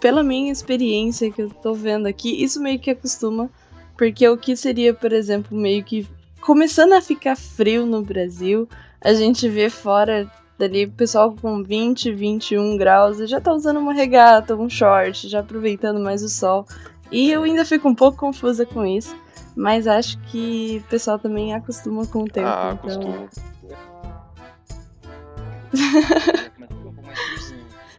pela 0.00 0.22
minha 0.22 0.52
experiência 0.52 1.30
que 1.30 1.42
eu 1.42 1.50
tô 1.50 1.74
vendo 1.74 2.06
aqui, 2.06 2.42
isso 2.42 2.60
meio 2.60 2.78
que 2.78 2.90
acostuma. 2.90 3.50
Porque 3.96 4.28
o 4.28 4.36
que 4.36 4.56
seria, 4.56 4.92
por 4.92 5.12
exemplo, 5.12 5.56
meio 5.56 5.84
que 5.84 6.06
começando 6.40 6.92
a 6.94 7.00
ficar 7.00 7.36
frio 7.36 7.86
no 7.86 8.02
Brasil, 8.02 8.68
a 9.00 9.14
gente 9.14 9.48
vê 9.48 9.70
fora 9.70 10.30
dali 10.58 10.84
o 10.84 10.92
pessoal 10.92 11.34
com 11.40 11.62
20, 11.62 12.12
21 12.12 12.76
graus 12.76 13.18
e 13.20 13.26
já 13.26 13.40
tá 13.40 13.52
usando 13.52 13.78
uma 13.78 13.92
regata, 13.92 14.54
um 14.56 14.68
short, 14.68 15.28
já 15.28 15.40
aproveitando 15.40 16.00
mais 16.00 16.22
o 16.22 16.28
sol. 16.28 16.66
E 17.10 17.30
eu 17.30 17.44
ainda 17.44 17.64
fico 17.64 17.88
um 17.88 17.94
pouco 17.94 18.18
confusa 18.18 18.66
com 18.66 18.84
isso. 18.84 19.16
Mas 19.56 19.86
acho 19.86 20.18
que 20.22 20.82
o 20.84 20.88
pessoal 20.88 21.18
também 21.18 21.54
acostuma 21.54 22.04
com 22.06 22.22
o 22.22 22.28
tempo. 22.28 22.48
Ah, 22.48 22.76
então... 22.82 23.28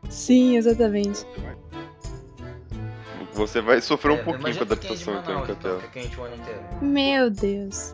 Sim, 0.10 0.58
exatamente. 0.58 1.26
Você 3.34 3.60
vai 3.60 3.82
sofrer 3.82 4.12
um 4.14 4.16
é, 4.16 4.24
pouquinho 4.24 4.42
com 4.42 4.48
a 4.48 4.62
é 4.62 4.62
adaptação 4.62 5.20
então, 5.20 5.46
Catel. 5.46 5.80
que 5.80 5.86
é 5.86 6.04
quente 6.04 6.20
o 6.20 6.24
ano 6.24 6.36
inteiro. 6.36 6.60
Meu 6.82 7.30
Deus. 7.30 7.94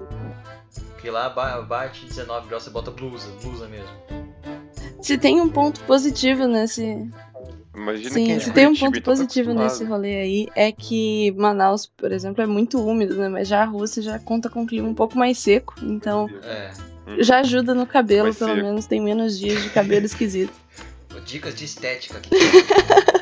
Porque 0.91 1.09
lá 1.09 1.29
ba- 1.29 1.61
bate 1.63 2.05
19 2.05 2.47
graus, 2.47 2.63
você 2.63 2.69
bota 2.69 2.91
blusa, 2.91 3.27
blusa 3.41 3.67
mesmo. 3.67 3.89
Se 5.01 5.17
tem 5.17 5.41
um 5.41 5.49
ponto 5.49 5.83
positivo 5.85 6.47
nesse. 6.47 7.09
Imagina 7.75 8.09
Sim, 8.11 8.31
é 8.33 8.39
se 8.39 8.51
tem 8.51 8.67
um 8.67 8.75
ponto 8.75 8.97
então 8.97 9.01
tá 9.01 9.11
positivo 9.11 9.53
nesse 9.53 9.83
rolê 9.83 10.17
aí 10.17 10.47
é 10.55 10.71
que 10.71 11.31
Manaus, 11.31 11.87
por 11.87 12.11
exemplo, 12.11 12.43
é 12.43 12.45
muito 12.45 12.79
úmido, 12.79 13.15
né? 13.15 13.27
Mas 13.27 13.47
já 13.47 13.63
a 13.63 13.65
Rússia 13.65 14.03
já 14.03 14.19
conta 14.19 14.47
com 14.49 14.61
um 14.61 14.67
clima 14.67 14.87
um 14.87 14.93
pouco 14.93 15.17
mais 15.17 15.39
seco, 15.39 15.73
então 15.81 16.29
É. 16.43 16.71
já 17.19 17.39
ajuda 17.39 17.73
no 17.73 17.85
cabelo, 17.85 18.33
pelo 18.33 18.55
menos 18.55 18.85
tem 18.85 19.01
menos 19.01 19.37
dias 19.37 19.61
de 19.63 19.69
cabelo 19.69 20.05
esquisito. 20.05 20.53
Dicas 21.25 21.53
de 21.55 21.65
estética 21.65 22.17
aqui. 22.17 22.29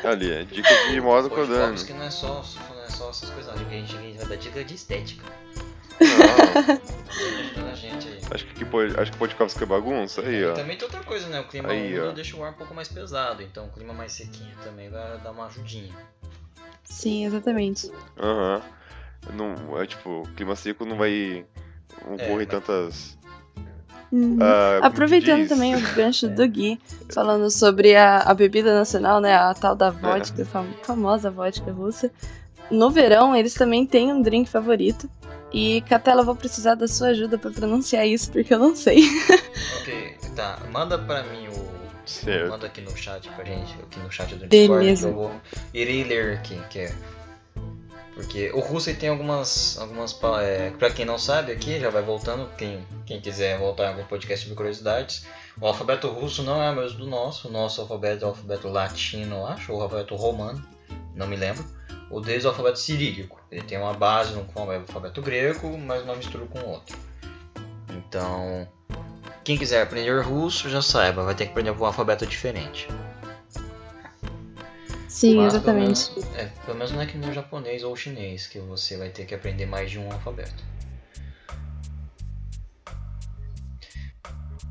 Ali, 0.06 0.30
é 0.32 0.42
dica 0.44 0.68
de 0.90 1.00
moda 1.00 1.28
Kodani. 1.28 1.76
que 1.84 1.92
não 1.92 2.02
é 2.04 2.10
só, 2.10 2.42
não 2.74 2.82
é 2.84 2.88
só 2.88 3.10
essas 3.10 3.28
coisas, 3.30 3.54
não. 3.54 3.66
A 3.66 3.70
gente, 3.70 3.94
a 3.96 4.00
gente 4.00 4.16
vai 4.18 4.26
dar 4.26 4.36
dica 4.36 4.64
de 4.64 4.74
estética. 4.74 5.24
Não, 6.00 6.06
Ajudando 7.36 7.70
a 7.70 7.74
gente 7.74 8.08
aí. 8.08 8.18
acho 8.32 8.46
que 8.46 8.64
pode, 8.64 8.98
acho 8.98 9.12
que 9.12 9.18
Podkovski 9.18 9.62
é 9.62 9.66
bagunça 9.66 10.22
aí, 10.22 10.36
E 10.40 10.44
ó. 10.46 10.54
também 10.54 10.76
tem 10.78 10.84
outra 10.86 11.02
coisa, 11.04 11.28
né? 11.28 11.40
O 11.40 11.44
clima 11.48 11.68
Aí, 11.70 11.88
úmido 11.88 12.08
ó. 12.08 12.12
deixa 12.12 12.36
o 12.36 12.42
ar 12.42 12.52
um 12.52 12.54
pouco 12.54 12.74
mais 12.74 12.88
pesado, 12.88 13.42
então 13.42 13.66
o 13.66 13.70
clima 13.70 13.92
mais 13.92 14.12
sequinho 14.12 14.54
também 14.64 14.88
vai 14.88 15.18
dar 15.18 15.32
uma 15.32 15.46
ajudinha. 15.46 15.94
Sim, 16.84 17.26
exatamente. 17.26 17.90
Aham. 18.18 18.62
Não, 19.34 19.78
é 19.80 19.86
tipo, 19.86 20.26
clima 20.36 20.56
seco 20.56 20.86
não 20.86 20.96
vai 20.96 21.44
É, 22.00 22.04
ocorrer 22.14 22.36
mas- 22.38 22.48
tantas. 22.48 23.18
Uhum. 24.12 24.36
que 24.38 24.44
Aproveitando 24.86 25.40
diz? 25.40 25.48
também 25.48 25.74
o 25.76 25.94
gancho 25.94 26.28
do 26.28 26.46
Gui, 26.48 26.80
falando 27.14 27.50
sobre 27.50 27.94
a, 27.94 28.18
a 28.18 28.34
bebida 28.34 28.74
nacional, 28.74 29.20
né? 29.20 29.34
A 29.34 29.54
tal 29.54 29.74
da 29.76 29.90
vodka, 29.90 30.44
fam- 30.44 30.66
famosa 30.82 31.30
vodka 31.30 31.70
russa. 31.70 32.10
No 32.70 32.90
verão, 32.90 33.34
eles 33.36 33.54
também 33.54 33.84
têm 33.86 34.12
um 34.12 34.20
drink 34.22 34.48
favorito. 34.50 35.08
E, 35.52 35.80
Catela, 35.82 36.20
eu 36.20 36.24
vou 36.24 36.36
precisar 36.36 36.76
da 36.76 36.86
sua 36.86 37.08
ajuda 37.08 37.36
pra 37.36 37.50
pronunciar 37.50 38.06
isso, 38.06 38.30
porque 38.30 38.52
eu 38.54 38.58
não 38.58 38.74
sei. 38.76 39.02
Ok, 39.80 40.14
tá. 40.36 40.58
Manda 40.72 40.96
pra 40.98 41.22
mim 41.24 41.48
o. 41.48 41.70
Certo. 42.06 42.50
Manda 42.50 42.66
aqui 42.66 42.80
no 42.80 42.96
chat 42.96 43.28
pra 43.30 43.44
gente, 43.44 43.74
aqui 43.82 44.00
no 44.00 44.10
chat 44.10 44.34
do 44.34 44.46
Beleza. 44.46 44.84
Discord, 44.92 44.96
que 44.96 45.04
eu 45.04 45.12
vou. 45.14 45.32
Irei 45.74 46.04
ler 46.04 46.34
aqui, 46.38 46.58
que 46.70 46.78
é. 46.80 46.94
Porque 48.14 48.50
o 48.52 48.60
russo 48.60 48.94
tem 48.94 49.08
algumas. 49.08 49.78
algumas 49.78 50.18
é, 50.42 50.70
pra 50.70 50.90
quem 50.90 51.04
não 51.04 51.18
sabe 51.18 51.52
aqui, 51.52 51.78
já 51.78 51.90
vai 51.90 52.02
voltando, 52.02 52.50
quem, 52.56 52.84
quem 53.06 53.20
quiser 53.20 53.58
voltar 53.58 53.84
em 53.84 53.88
algum 53.88 54.04
podcast 54.04 54.48
de 54.48 54.54
curiosidades. 54.54 55.26
O 55.60 55.66
alfabeto 55.66 56.08
russo 56.08 56.42
não 56.42 56.62
é 56.62 56.70
o 56.70 56.76
mesmo 56.76 56.98
do 56.98 57.06
nosso. 57.06 57.48
O 57.48 57.50
nosso 57.52 57.80
alfabeto 57.80 58.24
é 58.24 58.26
o 58.26 58.30
alfabeto 58.30 58.68
latino, 58.68 59.46
acho, 59.46 59.72
ou 59.72 59.78
o 59.78 59.82
alfabeto 59.82 60.16
romano, 60.16 60.62
não 61.14 61.26
me 61.26 61.36
lembro. 61.36 61.64
O 62.10 62.20
deles 62.20 62.44
é 62.44 62.48
o 62.48 62.50
alfabeto 62.50 62.78
cirílico. 62.78 63.40
Ele 63.50 63.62
tem 63.62 63.78
uma 63.78 63.94
base 63.94 64.34
no 64.34 64.40
é 64.40 64.78
o 64.78 64.80
alfabeto 64.80 65.22
grego, 65.22 65.78
mas 65.78 66.02
uma 66.02 66.16
mistura 66.16 66.44
com 66.46 66.58
o 66.58 66.68
outro. 66.70 66.98
Então, 67.88 68.68
quem 69.44 69.56
quiser 69.56 69.82
aprender 69.82 70.20
russo, 70.22 70.68
já 70.68 70.82
saiba, 70.82 71.24
vai 71.24 71.34
ter 71.34 71.44
que 71.44 71.50
aprender 71.52 71.70
um 71.70 71.84
alfabeto 71.84 72.26
diferente. 72.26 72.88
Sim, 75.20 75.36
Mas, 75.36 75.52
exatamente. 75.54 76.10
Pelo 76.12 76.24
menos, 76.24 76.38
é, 76.40 76.46
pelo 76.64 76.78
menos 76.78 76.92
não 76.92 77.02
é 77.02 77.06
que 77.06 77.18
nem 77.18 77.28
o 77.28 77.32
japonês 77.34 77.82
ou 77.84 77.92
o 77.92 77.96
chinês, 77.96 78.46
que 78.46 78.58
você 78.58 78.96
vai 78.96 79.10
ter 79.10 79.26
que 79.26 79.34
aprender 79.34 79.66
mais 79.66 79.90
de 79.90 79.98
um 79.98 80.10
alfabeto. 80.10 80.64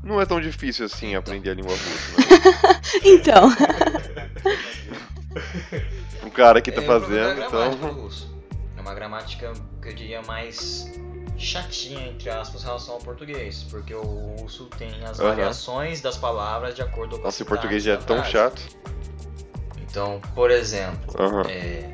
Não 0.02 0.20
é 0.20 0.26
tão 0.26 0.40
difícil 0.40 0.86
assim 0.86 1.14
aprender 1.14 1.50
a 1.50 1.54
língua 1.54 1.70
russa, 1.70 2.18
né? 2.18 2.80
Então, 3.04 3.48
O 6.26 6.30
cara 6.34 6.60
que 6.60 6.72
tá 6.72 6.82
É, 6.82 6.86
fazendo, 6.86 7.42
é 7.42 7.46
então. 7.46 7.78
É 8.76 8.80
uma 8.80 8.92
gramática 8.92 9.52
que 9.80 9.88
eu 9.88 9.94
diria 9.94 10.20
mais 10.22 10.90
chatinha, 11.38 12.08
entre 12.08 12.28
aspas, 12.28 12.62
em 12.62 12.64
relação 12.64 12.94
ao 12.94 13.00
português. 13.00 13.62
Porque 13.70 13.94
o 13.94 14.02
russo 14.40 14.64
tem 14.76 15.04
as 15.04 15.20
Aham. 15.20 15.28
variações 15.30 16.00
das 16.00 16.16
palavras 16.16 16.74
de 16.74 16.82
acordo 16.82 17.16
com 17.16 17.22
a 17.22 17.24
Nossa, 17.26 17.44
o 17.44 17.46
português 17.46 17.84
já 17.84 17.92
é 17.92 17.96
tão 17.98 18.16
frase. 18.16 18.32
chato. 18.32 18.80
Então, 19.90 20.20
por 20.34 20.50
exemplo, 20.50 21.14
Aham. 21.20 21.42
É, 21.48 21.92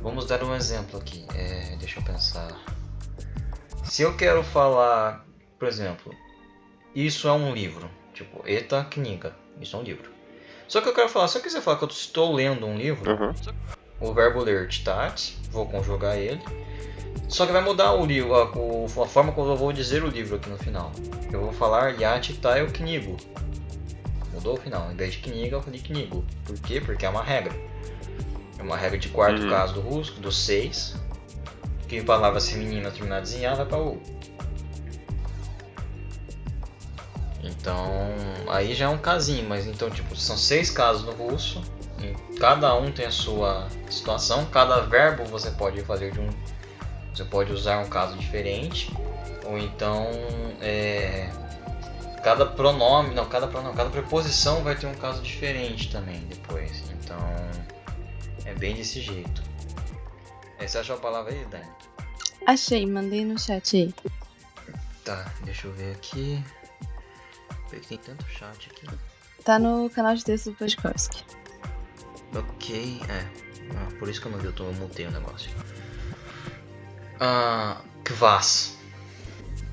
vamos 0.00 0.26
dar 0.26 0.42
um 0.42 0.54
exemplo 0.54 0.98
aqui. 0.98 1.24
É, 1.34 1.76
deixa 1.78 2.00
eu 2.00 2.04
pensar. 2.04 2.50
Se 3.84 4.02
eu 4.02 4.16
quero 4.16 4.42
falar, 4.42 5.24
por 5.58 5.68
exemplo, 5.68 6.12
isso 6.94 7.28
é 7.28 7.32
um 7.32 7.52
livro. 7.54 7.88
Tipo, 8.12 8.42
Eta 8.46 8.84
Kniga. 8.84 9.34
Isso 9.60 9.76
é 9.76 9.78
um 9.78 9.82
livro. 9.82 10.10
Só 10.66 10.80
que 10.80 10.88
eu 10.88 10.94
quero 10.94 11.08
falar, 11.08 11.28
se 11.28 11.38
eu 11.38 11.42
quiser 11.42 11.60
falar 11.60 11.76
que 11.78 11.84
eu 11.84 11.88
estou 11.88 12.34
lendo 12.34 12.66
um 12.66 12.76
livro, 12.76 13.10
Aham. 13.10 13.34
o 14.00 14.12
verbo 14.12 14.40
ler 14.42 14.68
tat, 14.82 15.36
vou 15.50 15.66
conjugar 15.66 16.16
ele. 16.16 16.40
Só 17.28 17.46
que 17.46 17.52
vai 17.52 17.62
mudar 17.62 17.92
o 17.92 18.04
livro, 18.04 18.34
a, 18.34 18.50
o- 18.56 18.86
a 19.02 19.06
forma 19.06 19.32
como 19.32 19.50
eu 19.52 19.56
vou 19.56 19.72
dizer 19.72 20.02
o 20.02 20.08
livro 20.08 20.36
aqui 20.36 20.48
no 20.50 20.58
final. 20.58 20.90
Eu 21.30 21.40
vou 21.42 21.52
falar 21.52 21.90
Yat 22.00 22.32
Taio 22.38 22.70
Knigo. 22.72 23.16
Mudou 24.32 24.54
o 24.54 24.56
final. 24.56 24.90
Em 24.90 24.96
vez 24.96 25.12
de 25.14 25.18
Kniga, 25.20 25.56
eu 25.56 25.62
falei 25.62 25.80
Knigo. 25.80 26.24
Por 26.44 26.58
quê? 26.60 26.80
Porque 26.80 27.04
é 27.04 27.08
uma 27.08 27.22
regra. 27.22 27.52
É 28.58 28.62
uma 28.62 28.76
regra 28.76 28.98
de 28.98 29.08
quarto 29.08 29.42
Uhum. 29.42 29.50
caso 29.50 29.74
do 29.74 29.80
russo, 29.80 30.20
do 30.20 30.32
6. 30.32 30.94
Que 31.88 32.02
palavras 32.02 32.48
femininas 32.48 32.94
terminadas 32.94 33.34
em 33.34 33.44
A 33.44 33.54
vai 33.54 33.66
para 33.66 33.78
U. 33.78 34.00
Então, 37.42 37.84
aí 38.48 38.74
já 38.74 38.86
é 38.86 38.88
um 38.88 38.98
casinho, 38.98 39.48
mas 39.48 39.66
então, 39.66 39.90
tipo, 39.90 40.14
são 40.16 40.36
seis 40.36 40.70
casos 40.70 41.04
no 41.04 41.12
russo. 41.12 41.62
cada 42.40 42.74
um 42.74 42.90
tem 42.90 43.06
a 43.06 43.10
sua 43.10 43.68
situação. 43.88 44.44
Cada 44.46 44.80
verbo 44.80 45.24
você 45.24 45.50
pode 45.52 45.80
fazer 45.82 46.10
de 46.12 46.18
um. 46.20 46.28
Você 47.14 47.24
pode 47.24 47.52
usar 47.52 47.78
um 47.78 47.88
caso 47.88 48.16
diferente. 48.16 48.90
Ou 49.44 49.58
então. 49.58 50.08
É, 50.60 51.30
cada 52.22 52.46
pronome. 52.46 53.14
Não, 53.14 53.28
cada 53.28 53.46
pronome. 53.48 53.76
Cada 53.76 53.90
preposição 53.90 54.62
vai 54.62 54.74
ter 54.76 54.86
um 54.86 54.94
caso 54.94 55.22
diferente 55.22 55.90
também 55.90 56.20
depois. 56.26 56.82
Então. 56.90 57.18
É 58.44 58.54
bem 58.54 58.74
desse 58.74 59.00
jeito. 59.00 59.42
É, 60.58 60.66
Você 60.66 60.78
achou 60.78 60.96
a 60.96 60.98
palavra 60.98 61.32
aí, 61.32 61.44
Dani? 61.46 61.66
achei, 62.46 62.84
mandei 62.86 63.24
no 63.24 63.38
chat 63.38 63.76
aí. 63.76 63.94
Tá, 65.04 65.30
deixa 65.44 65.66
eu 65.68 65.72
ver 65.72 65.92
aqui. 65.94 66.42
Porque 67.68 67.80
tem 67.86 67.98
tanto 67.98 68.24
chat 68.28 68.68
aqui. 68.70 68.86
Tá 69.44 69.58
no 69.58 69.88
canal 69.90 70.14
de 70.14 70.24
texto 70.24 70.50
do 70.50 70.56
Podkovski. 70.56 71.24
Ok, 72.34 73.00
é. 73.08 73.26
Ah, 73.76 73.88
por 73.98 74.08
isso 74.08 74.20
que 74.20 74.26
eu 74.26 74.32
não 74.32 74.38
vi, 74.38 74.46
eu 74.46 74.52
tô 74.52 74.64
mutei 74.72 75.06
o 75.06 75.10
negócio. 75.10 75.50
Ah, 77.20 77.80
Kvass. 78.04 78.76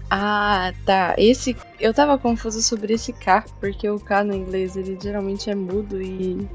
Ah, 0.10 0.74
tá. 0.86 1.14
Esse. 1.18 1.55
Eu 1.80 1.93
tava 1.93 2.18
confuso 2.18 2.62
sobre 2.62 2.93
esse 2.93 3.14
K, 3.14 3.45
porque 3.60 3.89
o 3.89 3.99
K 3.99 4.24
no 4.24 4.34
inglês 4.34 4.76
ele 4.76 4.97
geralmente 5.01 5.49
é 5.49 5.55
mudo 5.55 6.01
e. 6.01 6.47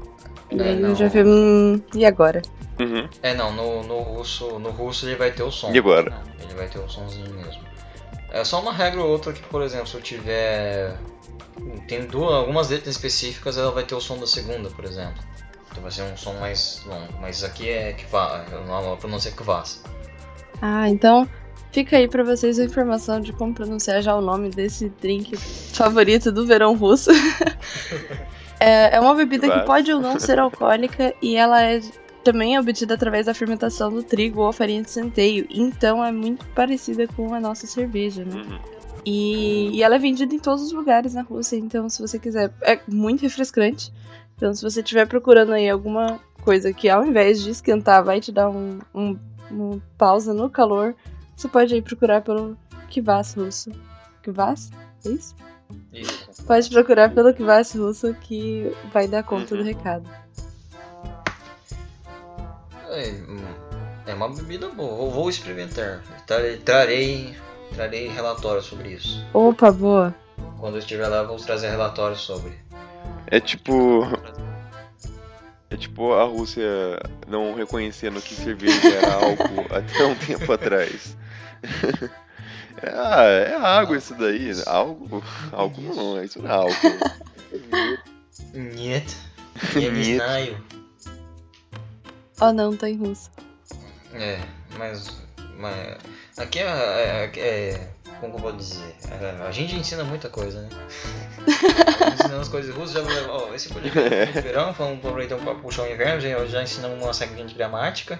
E 0.51 0.59
É, 0.59 0.63
aí 0.69 0.81
eu 0.81 0.89
não. 0.89 0.95
já 0.95 1.07
vi. 1.07 1.23
Hum, 1.23 1.81
e 1.93 2.05
agora? 2.05 2.41
Uhum. 2.79 3.07
É, 3.23 3.33
não, 3.33 3.53
no, 3.53 3.83
no 3.83 3.99
russo, 4.01 4.59
no 4.59 4.69
russo 4.69 5.05
ele 5.07 5.15
vai 5.15 5.31
ter 5.31 5.43
o 5.43 5.51
som. 5.51 5.71
E 5.73 5.77
agora? 5.79 6.09
Não, 6.09 6.45
Ele 6.45 6.53
vai 6.55 6.67
ter 6.67 6.79
o 6.79 6.89
somzinho 6.89 7.33
mesmo. 7.33 7.63
É 8.31 8.43
só 8.43 8.59
uma 8.61 8.73
regra 8.73 9.01
ou 9.01 9.09
outra 9.09 9.31
que, 9.31 9.41
por 9.43 9.61
exemplo, 9.61 9.87
se 9.87 9.95
eu 9.95 10.01
tiver. 10.01 10.97
Tem 11.87 12.05
duas, 12.05 12.33
algumas 12.33 12.69
letras 12.69 12.95
específicas, 12.95 13.57
ela 13.57 13.71
vai 13.71 13.85
ter 13.85 13.95
o 13.95 14.01
som 14.01 14.17
da 14.17 14.27
segunda, 14.27 14.69
por 14.69 14.83
exemplo. 14.83 15.23
Então 15.71 15.81
vai 15.81 15.91
ser 15.91 16.01
um 16.03 16.17
som 16.17 16.33
mais 16.33 16.81
longo. 16.85 17.13
Mas 17.21 17.43
aqui 17.43 17.69
é 17.69 17.93
Kvass, 17.93 18.43
a 18.53 18.95
pronúncia 18.97 19.29
é 19.29 19.31
Kvass. 19.31 19.81
Ah, 20.61 20.89
então 20.89 21.27
fica 21.75 21.97
aí 21.97 22.07
pra 22.07 22.23
vocês 22.23 22.57
a 22.57 22.63
informação 22.63 23.19
de 23.19 23.33
como 23.33 23.53
pronunciar 23.53 24.01
já 24.01 24.15
o 24.15 24.21
nome 24.21 24.49
desse 24.49 24.87
drink 25.01 25.35
favorito 25.35 26.31
do 26.31 26.45
verão 26.45 26.73
russo. 26.73 27.11
é, 28.61 28.95
é 28.95 28.99
uma 29.01 29.13
bebida 29.13 29.49
que 29.49 29.65
pode 29.65 29.91
ou 29.91 29.99
não 29.99 30.17
ser 30.17 30.39
alcoólica 30.39 31.13
e 31.21 31.35
ela 31.35 31.61
é 31.61 31.81
também 32.23 32.57
obtida 32.57 32.93
através 32.93 33.25
da 33.25 33.33
fermentação 33.33 33.91
do 33.91 34.01
trigo 34.01 34.39
ou 34.39 34.53
farinha 34.53 34.83
de 34.83 34.89
centeio. 34.89 35.45
Então 35.49 36.03
é 36.03 36.13
muito 36.13 36.45
parecida 36.55 37.07
com 37.07 37.33
a 37.33 37.41
nossa 37.41 37.67
cerveja, 37.67 38.23
né? 38.23 38.37
Uhum. 38.37 38.59
E, 39.05 39.71
e 39.75 39.83
ela 39.83 39.95
é 39.95 39.99
vendida 39.99 40.33
em 40.33 40.39
todos 40.39 40.63
os 40.63 40.71
lugares 40.71 41.13
na 41.13 41.23
Rússia, 41.23 41.57
então 41.57 41.89
se 41.89 42.01
você 42.01 42.17
quiser, 42.17 42.53
é 42.61 42.79
muito 42.87 43.21
refrescante. 43.21 43.91
Então 44.37 44.53
se 44.53 44.63
você 44.63 44.79
estiver 44.79 45.05
procurando 45.07 45.51
aí 45.51 45.69
alguma 45.69 46.21
coisa 46.41 46.71
que 46.71 46.87
ao 46.87 47.05
invés 47.05 47.43
de 47.43 47.49
esquentar 47.49 48.01
vai 48.01 48.21
te 48.21 48.31
dar 48.31 48.49
um, 48.49 48.79
um, 48.93 49.19
um 49.51 49.81
pausa 49.97 50.33
no 50.33 50.49
calor, 50.49 50.95
você 51.35 51.47
pode 51.47 51.73
aí 51.73 51.81
procurar 51.81 52.21
pelo 52.21 52.57
Kvass 52.93 53.33
russo. 53.35 53.71
Kvass? 54.23 54.71
É 55.05 55.09
isso? 55.09 55.35
Isso. 55.93 56.43
Pode 56.45 56.69
procurar 56.69 57.09
pelo 57.13 57.33
Kvass 57.33 57.73
russo 57.75 58.13
que 58.21 58.71
vai 58.93 59.07
dar 59.07 59.23
conta 59.23 59.55
do 59.55 59.61
Uhum. 59.61 59.67
recado. 59.67 60.09
É, 62.89 63.13
é 64.07 64.13
uma 64.13 64.29
bebida 64.29 64.69
boa, 64.69 64.95
vou, 64.95 65.11
vou 65.11 65.29
experimentar. 65.29 66.01
Trarei, 66.25 66.57
trarei, 66.57 67.35
trarei 67.73 68.07
relatório 68.07 68.61
sobre 68.61 68.89
isso. 68.93 69.25
Opa, 69.33 69.71
boa. 69.71 70.15
Quando 70.59 70.75
eu 70.75 70.79
estiver 70.79 71.07
lá, 71.07 71.17
eu 71.17 71.27
vou 71.27 71.37
trazer 71.37 71.69
relatório 71.69 72.15
sobre. 72.15 72.53
É 73.27 73.39
tipo. 73.39 74.03
É 75.69 75.75
tipo 75.77 76.13
a 76.13 76.23
Rússia 76.23 76.63
não 77.27 77.53
reconhecendo 77.55 78.21
que 78.21 78.33
cerveja 78.35 78.87
era 78.87 79.13
álcool 79.15 79.65
até 79.75 80.05
um 80.05 80.15
tempo 80.15 80.51
atrás. 80.53 81.17
É, 82.82 82.88
ah, 82.94 83.24
é 83.24 83.56
água 83.56 83.96
isso 83.98 84.14
daí. 84.14 84.50
Álcool? 84.66 85.22
Álcool 85.52 85.82
não, 85.94 86.24
isso 86.24 86.40
não 86.40 86.50
é 86.50 86.54
álcool. 86.54 86.98
Niet. 88.54 89.16
Я 89.74 89.90
не 89.90 90.16
знаю. 90.16 90.64
Oh 92.40 92.52
não, 92.52 92.74
tá 92.74 92.88
em 92.88 92.96
russo. 92.96 93.30
É, 94.14 94.40
mas, 94.78 95.20
mas 95.58 95.98
aqui 96.38 96.58
é, 96.60 96.64
é, 96.64 97.30
é- 97.38 97.90
como 98.18 98.32
que 98.32 98.38
eu 98.38 98.42
vou 98.42 98.52
dizer? 98.52 98.94
É, 99.10 99.46
a 99.46 99.50
gente 99.50 99.74
ensina 99.74 100.02
muita 100.04 100.28
coisa, 100.30 100.62
né? 100.62 100.68
Ensinando 102.14 102.40
as 102.40 102.48
coisas 102.48 102.74
russas, 102.74 102.94
já, 103.04 103.30
ó, 103.30 103.54
esse 103.54 103.68
podcast 103.68 104.32
de 104.32 104.40
verão, 104.40 104.72
vamos 104.72 104.98
aproveitar 104.98 105.36
para 105.36 105.54
puxar 105.54 105.82
o 105.82 105.92
inverno, 105.92 106.20
já, 106.20 106.46
já 106.46 106.62
ensinamos 106.62 107.02
uma 107.02 107.12
regrinha 107.12 107.46
de 107.46 107.54
gramática. 107.54 108.18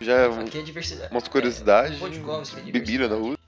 Já 0.00 0.26
Aqui 0.40 0.58
é 0.58 0.62
diversidade. 0.62 1.10
umas 1.12 1.28
curiosidades. 1.28 1.96
É, 1.96 2.00
Podkovsky 2.00 2.60
é 2.68 2.72
Bebida 2.72 3.08
na. 3.08 3.16
Rússia. 3.16 3.38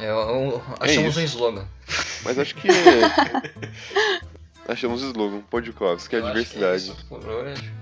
É, 0.00 0.10
eu- 0.10 0.16
eu- 0.16 0.62
achamos 0.80 1.10
isso. 1.10 1.20
um 1.20 1.24
slogan. 1.24 1.66
Mas 2.24 2.38
acho 2.38 2.54
que. 2.54 2.68
Achamos 4.66 5.02
o 5.02 5.06
slogan, 5.06 5.40
Podkovsky, 5.50 6.08
que 6.10 6.16
é 6.16 6.18
a 6.20 6.22
que 6.22 6.28
diversidade. 6.28 6.82
isso 6.84 7.06
hoje. 7.10 7.72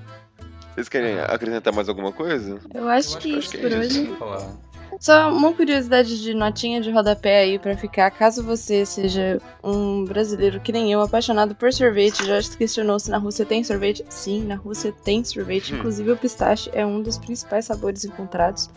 Vocês 0.75 0.89
querem 0.89 1.21
acrescentar 1.21 1.73
mais 1.75 1.89
alguma 1.89 2.11
coisa? 2.11 2.59
Eu 2.75 2.89
acho 2.89 3.17
Eu 3.17 3.21
que 3.21 3.29
acho 3.31 3.39
isso 3.41 3.51
que 3.51 3.57
é 3.59 3.61
por 3.61 3.73
isso. 3.85 4.01
hoje. 4.01 4.59
Só 4.99 5.31
uma 5.33 5.53
curiosidade 5.53 6.21
de 6.23 6.35
notinha 6.35 6.81
de 6.81 6.91
rodapé 6.91 7.41
aí 7.43 7.59
pra 7.59 7.77
ficar. 7.77 8.11
Caso 8.11 8.43
você 8.43 8.85
seja 8.85 9.41
um 9.63 10.05
brasileiro 10.05 10.61
que 10.61 10.73
nem 10.73 10.93
eu, 10.93 11.01
apaixonado 11.01 11.55
por 11.55 11.73
sorvete, 11.73 12.25
já 12.27 12.43
se 12.43 12.57
questionou 12.57 12.99
se 12.99 13.11
na 13.11 13.19
Rússia 13.19 13.47
tem 13.47 13.63
sorvete? 13.65 14.05
Sim, 14.09 14.45
na 14.45 14.57
Rússia 14.57 14.93
tem 15.05 15.23
sorvete. 15.25 15.73
Hum. 15.73 15.79
Inclusive 15.79 16.11
o 16.13 16.17
pistache 16.17 16.69
é 16.73 16.85
um 16.85 17.01
dos 17.03 17.17
principais 17.19 17.65
sabores 17.67 18.05
encontrados. 18.05 18.69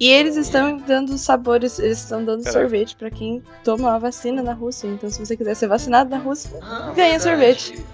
E 0.00 0.08
eles 0.08 0.36
estão 0.36 0.76
dando 0.78 1.16
sabores, 1.16 1.78
eles 1.78 1.98
estão 1.98 2.24
dando 2.24 2.42
Caraca. 2.44 2.60
sorvete 2.60 2.96
pra 2.96 3.10
quem 3.10 3.42
toma 3.64 3.94
a 3.94 3.98
vacina 3.98 4.42
na 4.42 4.52
Rússia. 4.52 4.88
Então 4.88 5.08
se 5.08 5.18
você 5.24 5.36
quiser 5.36 5.54
ser 5.54 5.68
vacinado 5.68 6.10
na 6.10 6.18
Rússia, 6.18 6.50
Ah, 6.60 6.92
Ganha 6.94 7.18
verdade. 7.18 7.22
sorvete. 7.22 7.84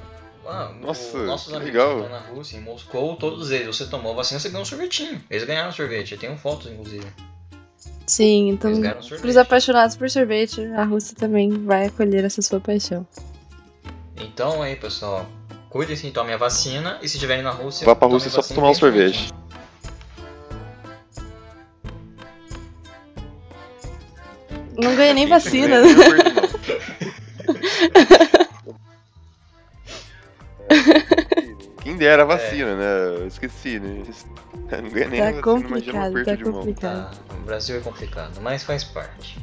Ah, 0.51 0.73
Nossa, 0.81 1.17
o- 1.19 1.27
nossos 1.27 1.49
que 1.49 1.57
amigos 1.57 1.75
legal. 1.75 1.97
que 1.99 2.03
estão 2.05 2.19
na 2.21 2.27
Rússia, 2.27 2.57
em 2.57 2.61
Moscou, 2.63 3.17
todos 3.17 3.51
eles, 3.51 3.67
você 3.77 3.85
tomou 3.87 4.13
a 4.13 4.17
vacina, 4.17 4.41
você 4.41 4.49
ganhou 4.49 4.63
um 4.63 4.65
sorvetinho. 4.65 5.23
Eles 5.29 5.45
ganharam 5.45 5.71
sorvete, 5.71 6.13
eu 6.13 6.19
tenho 6.19 6.37
fotos, 6.39 6.73
inclusive. 6.73 7.07
Sim, 8.09 8.49
então 8.51 8.73
sorvete. 8.75 9.21
pros 9.21 9.37
apaixonados 9.37 9.97
por 9.97 10.11
sorvete, 10.11 10.65
a 10.77 10.85
Rússia 10.85 11.17
também 11.17 11.51
vai 11.65 11.87
acolher 11.87 12.25
essa 12.25 12.43
sua 12.43 12.59
paixão. 12.61 13.07
Então 14.17 14.61
aí, 14.63 14.75
pessoal, 14.75 15.27
cuidem-se 15.71 16.09
e 16.09 16.11
tomem 16.11 16.35
a 16.35 16.39
vacina, 16.39 16.99
e 17.03 17.09
se 17.09 17.17
estiverem 17.17 17.43
na 17.45 17.51
Rússia, 17.51 17.85
Vá 17.85 17.95
pra 17.95 18.09
tomem 18.09 18.15
Rússia 18.15 18.31
só 18.31 18.37
pra 18.37 18.43
vacina 18.43 18.57
tomar 18.57 18.71
um 18.71 18.73
ganhem 18.73 19.13
sorvete. 19.13 19.33
Não 24.77 24.95
ganha 24.95 25.15
nem 25.15 25.27
vacina, 25.27 25.81
né? 25.81 25.89
Quem 31.83 31.97
dera 31.97 32.23
a 32.23 32.27
vacina, 32.27 32.77
né? 32.77 33.17
Eu 33.23 33.27
esqueci, 33.27 33.81
né? 33.81 34.03
Não 34.83 34.91
ganha 34.91 35.09
nem 35.09 35.21
a 35.21 35.33
Tá 35.33 35.41
vacina, 35.41 35.69
imagina 35.69 35.99
um 35.99 36.03
complicado, 36.03 36.11
aperto 36.11 36.31
tá 36.31 36.35
de 36.37 36.45
mão. 36.45 36.53
complicado. 36.53 37.17
Tá, 37.17 37.28
o 37.28 37.28
Brasil 37.49 37.77
é 37.79 37.81
complicado, 37.81 38.41
mas 38.43 38.63
faz 38.63 38.85
parte. 38.85 39.39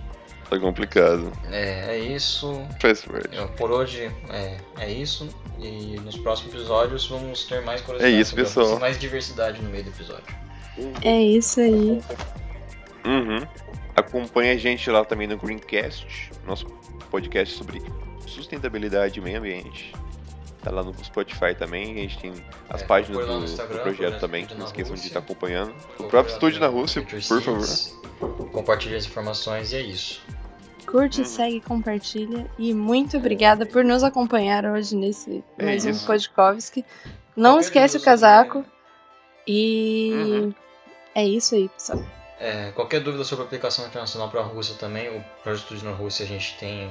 Tá 0.49 0.59
complicado. 0.59 1.31
É, 1.51 1.95
é 1.95 1.99
isso. 1.99 2.61
Faz 2.79 3.01
parte. 3.03 3.35
Eu- 3.35 3.47
Por 3.49 3.71
hoje 3.71 4.11
é, 4.29 4.57
é 4.79 4.91
isso. 4.91 5.27
E 5.59 5.99
nos 6.03 6.15
próximos 6.17 6.53
episódios 6.53 7.07
vamos 7.07 7.45
ter 7.45 7.61
mais 7.63 7.81
curiosidades. 7.81 8.15
É 8.17 8.21
isso, 8.21 8.35
pessoal. 8.35 8.79
Mais 8.79 8.99
diversidade 8.99 9.59
no 9.61 9.69
meio 9.69 9.83
do 9.85 9.89
episódio. 9.89 10.23
É 11.03 11.19
isso 11.21 11.59
aí. 11.61 11.99
Uhum. 13.05 13.47
Acompanhe 13.95 14.51
a 14.51 14.57
gente 14.57 14.87
lá 14.89 15.03
também 15.05 15.25
no 15.27 15.37
Greencast, 15.37 16.31
nosso 16.45 16.65
podcast 17.09 17.55
sobre 17.57 17.81
sustentabilidade 18.27 19.19
e 19.19 19.23
meio 19.23 19.39
ambiente. 19.39 19.93
Tá 20.65 20.71
lá 20.71 20.81
no 20.81 20.91
Spotify 21.05 21.53
também, 21.55 21.91
a 21.93 21.97
gente 22.01 22.17
tem 22.17 22.33
as 22.67 22.81
É, 22.81 22.85
páginas 22.87 23.23
do, 23.27 23.67
do 23.67 23.79
projeto 23.83 24.19
também, 24.19 24.47
não 24.57 24.65
esqueçam 24.65 24.95
de 24.95 25.01
Rússia. 25.01 25.07
estar 25.09 25.19
acompanhando. 25.19 25.75
O 25.99 26.05
próprio 26.05 26.33
estúdio 26.33 26.59
na 26.59 26.65
Rússia, 26.65 27.03
por 27.03 27.39
favor. 27.39 28.49
Compartilhe 28.51 28.95
as 28.95 29.05
informações 29.05 29.71
e 29.73 29.75
é 29.75 29.81
isso. 29.81 30.23
Curte, 30.87 31.21
Hum. 31.21 31.25
segue, 31.25 31.61
compartilha. 31.61 32.49
E 32.57 32.73
muito 32.73 33.15
obrigada 33.17 33.63
por 33.67 33.83
nos 33.85 34.01
acompanhar 34.01 34.65
hoje 34.65 34.95
nesse 34.95 35.43
É 35.59 35.65
mais 35.65 35.85
um 35.85 35.91
isso. 35.91 36.07
Podkovski. 36.07 36.83
Não 37.35 37.59
esquece 37.59 37.97
o 37.97 38.01
casaco. 38.01 38.53
sobre- 38.63 38.69
E 39.47 40.11
Uhum. 40.13 40.53
é 41.13 41.25
isso 41.27 41.53
aí, 41.53 41.69
pessoal. 41.69 42.03
É, 42.39 42.71
qualquer 42.71 43.01
dúvida 43.01 43.23
sobre 43.23 43.43
a 43.43 43.45
aplicação 43.45 43.85
internacional 43.85 44.29
para 44.31 44.39
a 44.41 44.43
Rússia 44.43 44.73
também, 44.79 45.15
o 45.15 45.23
Projeto 45.43 45.61
Estúdio 45.65 45.85
na 45.91 45.95
Rússia 45.95 46.25
a 46.25 46.27
gente 46.27 46.57
tem 46.57 46.89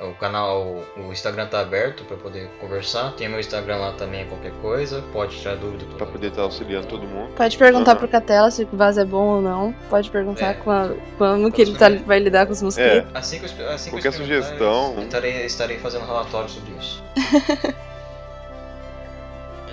o 0.00 0.14
canal, 0.14 0.80
o 0.96 1.12
Instagram 1.12 1.46
tá 1.48 1.60
aberto 1.60 2.04
para 2.04 2.16
poder 2.16 2.48
conversar. 2.60 3.12
Tem 3.12 3.28
meu 3.28 3.40
Instagram 3.40 3.76
lá 3.78 3.92
também, 3.92 4.26
qualquer 4.26 4.52
coisa, 4.62 5.02
pode 5.12 5.36
tirar 5.38 5.56
dúvida. 5.56 5.84
Pra 5.96 6.06
poder 6.06 6.28
estar 6.28 6.42
auxiliando 6.42 6.86
todo 6.86 7.02
mundo. 7.06 7.32
Pode 7.34 7.58
perguntar 7.58 7.90
Aham. 7.92 7.98
pro 8.00 8.08
Catela 8.08 8.50
se 8.50 8.62
o 8.62 8.76
vaso 8.76 9.00
é 9.00 9.04
bom 9.04 9.26
ou 9.36 9.40
não. 9.42 9.72
Pode 9.90 10.08
perguntar 10.10 10.50
É. 10.50 10.54
qua- 10.54 10.94
quando 11.16 11.50
que 11.50 11.62
ele 11.62 11.76
tá, 11.76 11.88
vai 12.06 12.20
lidar 12.20 12.46
com 12.46 12.52
os 12.52 12.62
mosquitos. 12.62 13.04
Assim 13.12 13.40
que 13.40 13.46
eu, 13.60 13.68
assim 13.70 13.90
que 13.90 13.96
eu 13.96 14.00
Qualquer 14.00 14.12
sugestão. 14.12 14.94
eu 14.96 15.02
Estarei, 15.02 15.44
estarei 15.46 15.78
fazendo 15.78 16.04
relatório 16.06 16.48
sobre 16.48 16.72
isso. 16.78 17.02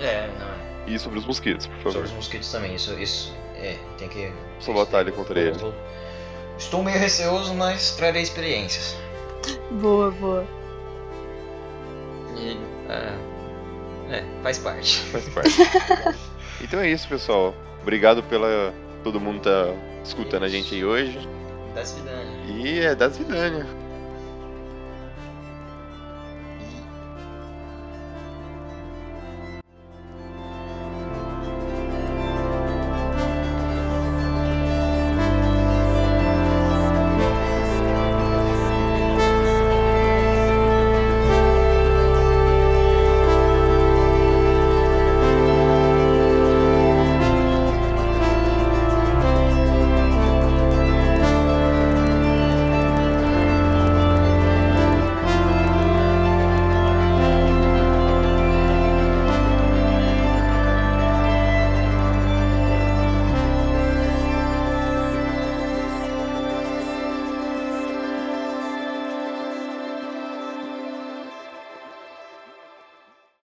é, 0.00 0.28
não 0.38 0.46
é. 0.46 0.56
E 0.88 0.98
sobre 0.98 1.18
os 1.18 1.26
mosquitos, 1.26 1.66
por 1.66 1.74
Sobre 1.76 1.92
favor. 1.92 2.04
os 2.04 2.12
mosquitos 2.12 2.50
também, 2.52 2.74
isso, 2.74 2.92
isso 3.00 3.34
é, 3.56 3.76
tem 3.98 4.08
que. 4.08 4.30
Sua 4.60 4.74
batalha 4.74 5.10
contra 5.12 5.38
eles. 5.38 5.60
Estou 6.58 6.82
meio 6.82 6.98
receoso, 6.98 7.54
mas 7.54 7.92
trarei 7.96 8.22
experiências. 8.22 8.96
Boa, 9.80 10.10
boa. 10.12 10.46
E, 12.36 12.56
é, 12.88 14.16
é, 14.16 14.24
faz 14.42 14.58
parte. 14.58 14.98
Faz 15.10 15.28
parte. 15.28 15.56
então 16.60 16.80
é 16.80 16.90
isso, 16.90 17.08
pessoal. 17.08 17.54
Obrigado 17.82 18.22
pela 18.24 18.74
todo 19.02 19.20
mundo 19.20 19.40
tá 19.40 19.72
escutando 20.04 20.44
a 20.44 20.48
gente 20.48 20.74
aí 20.74 20.84
hoje. 20.84 21.18
Das 21.74 21.92
vidania. 21.92 22.26
E 22.48 22.80
é 22.80 22.94
das 22.94 23.16
vidânia. 23.16 23.66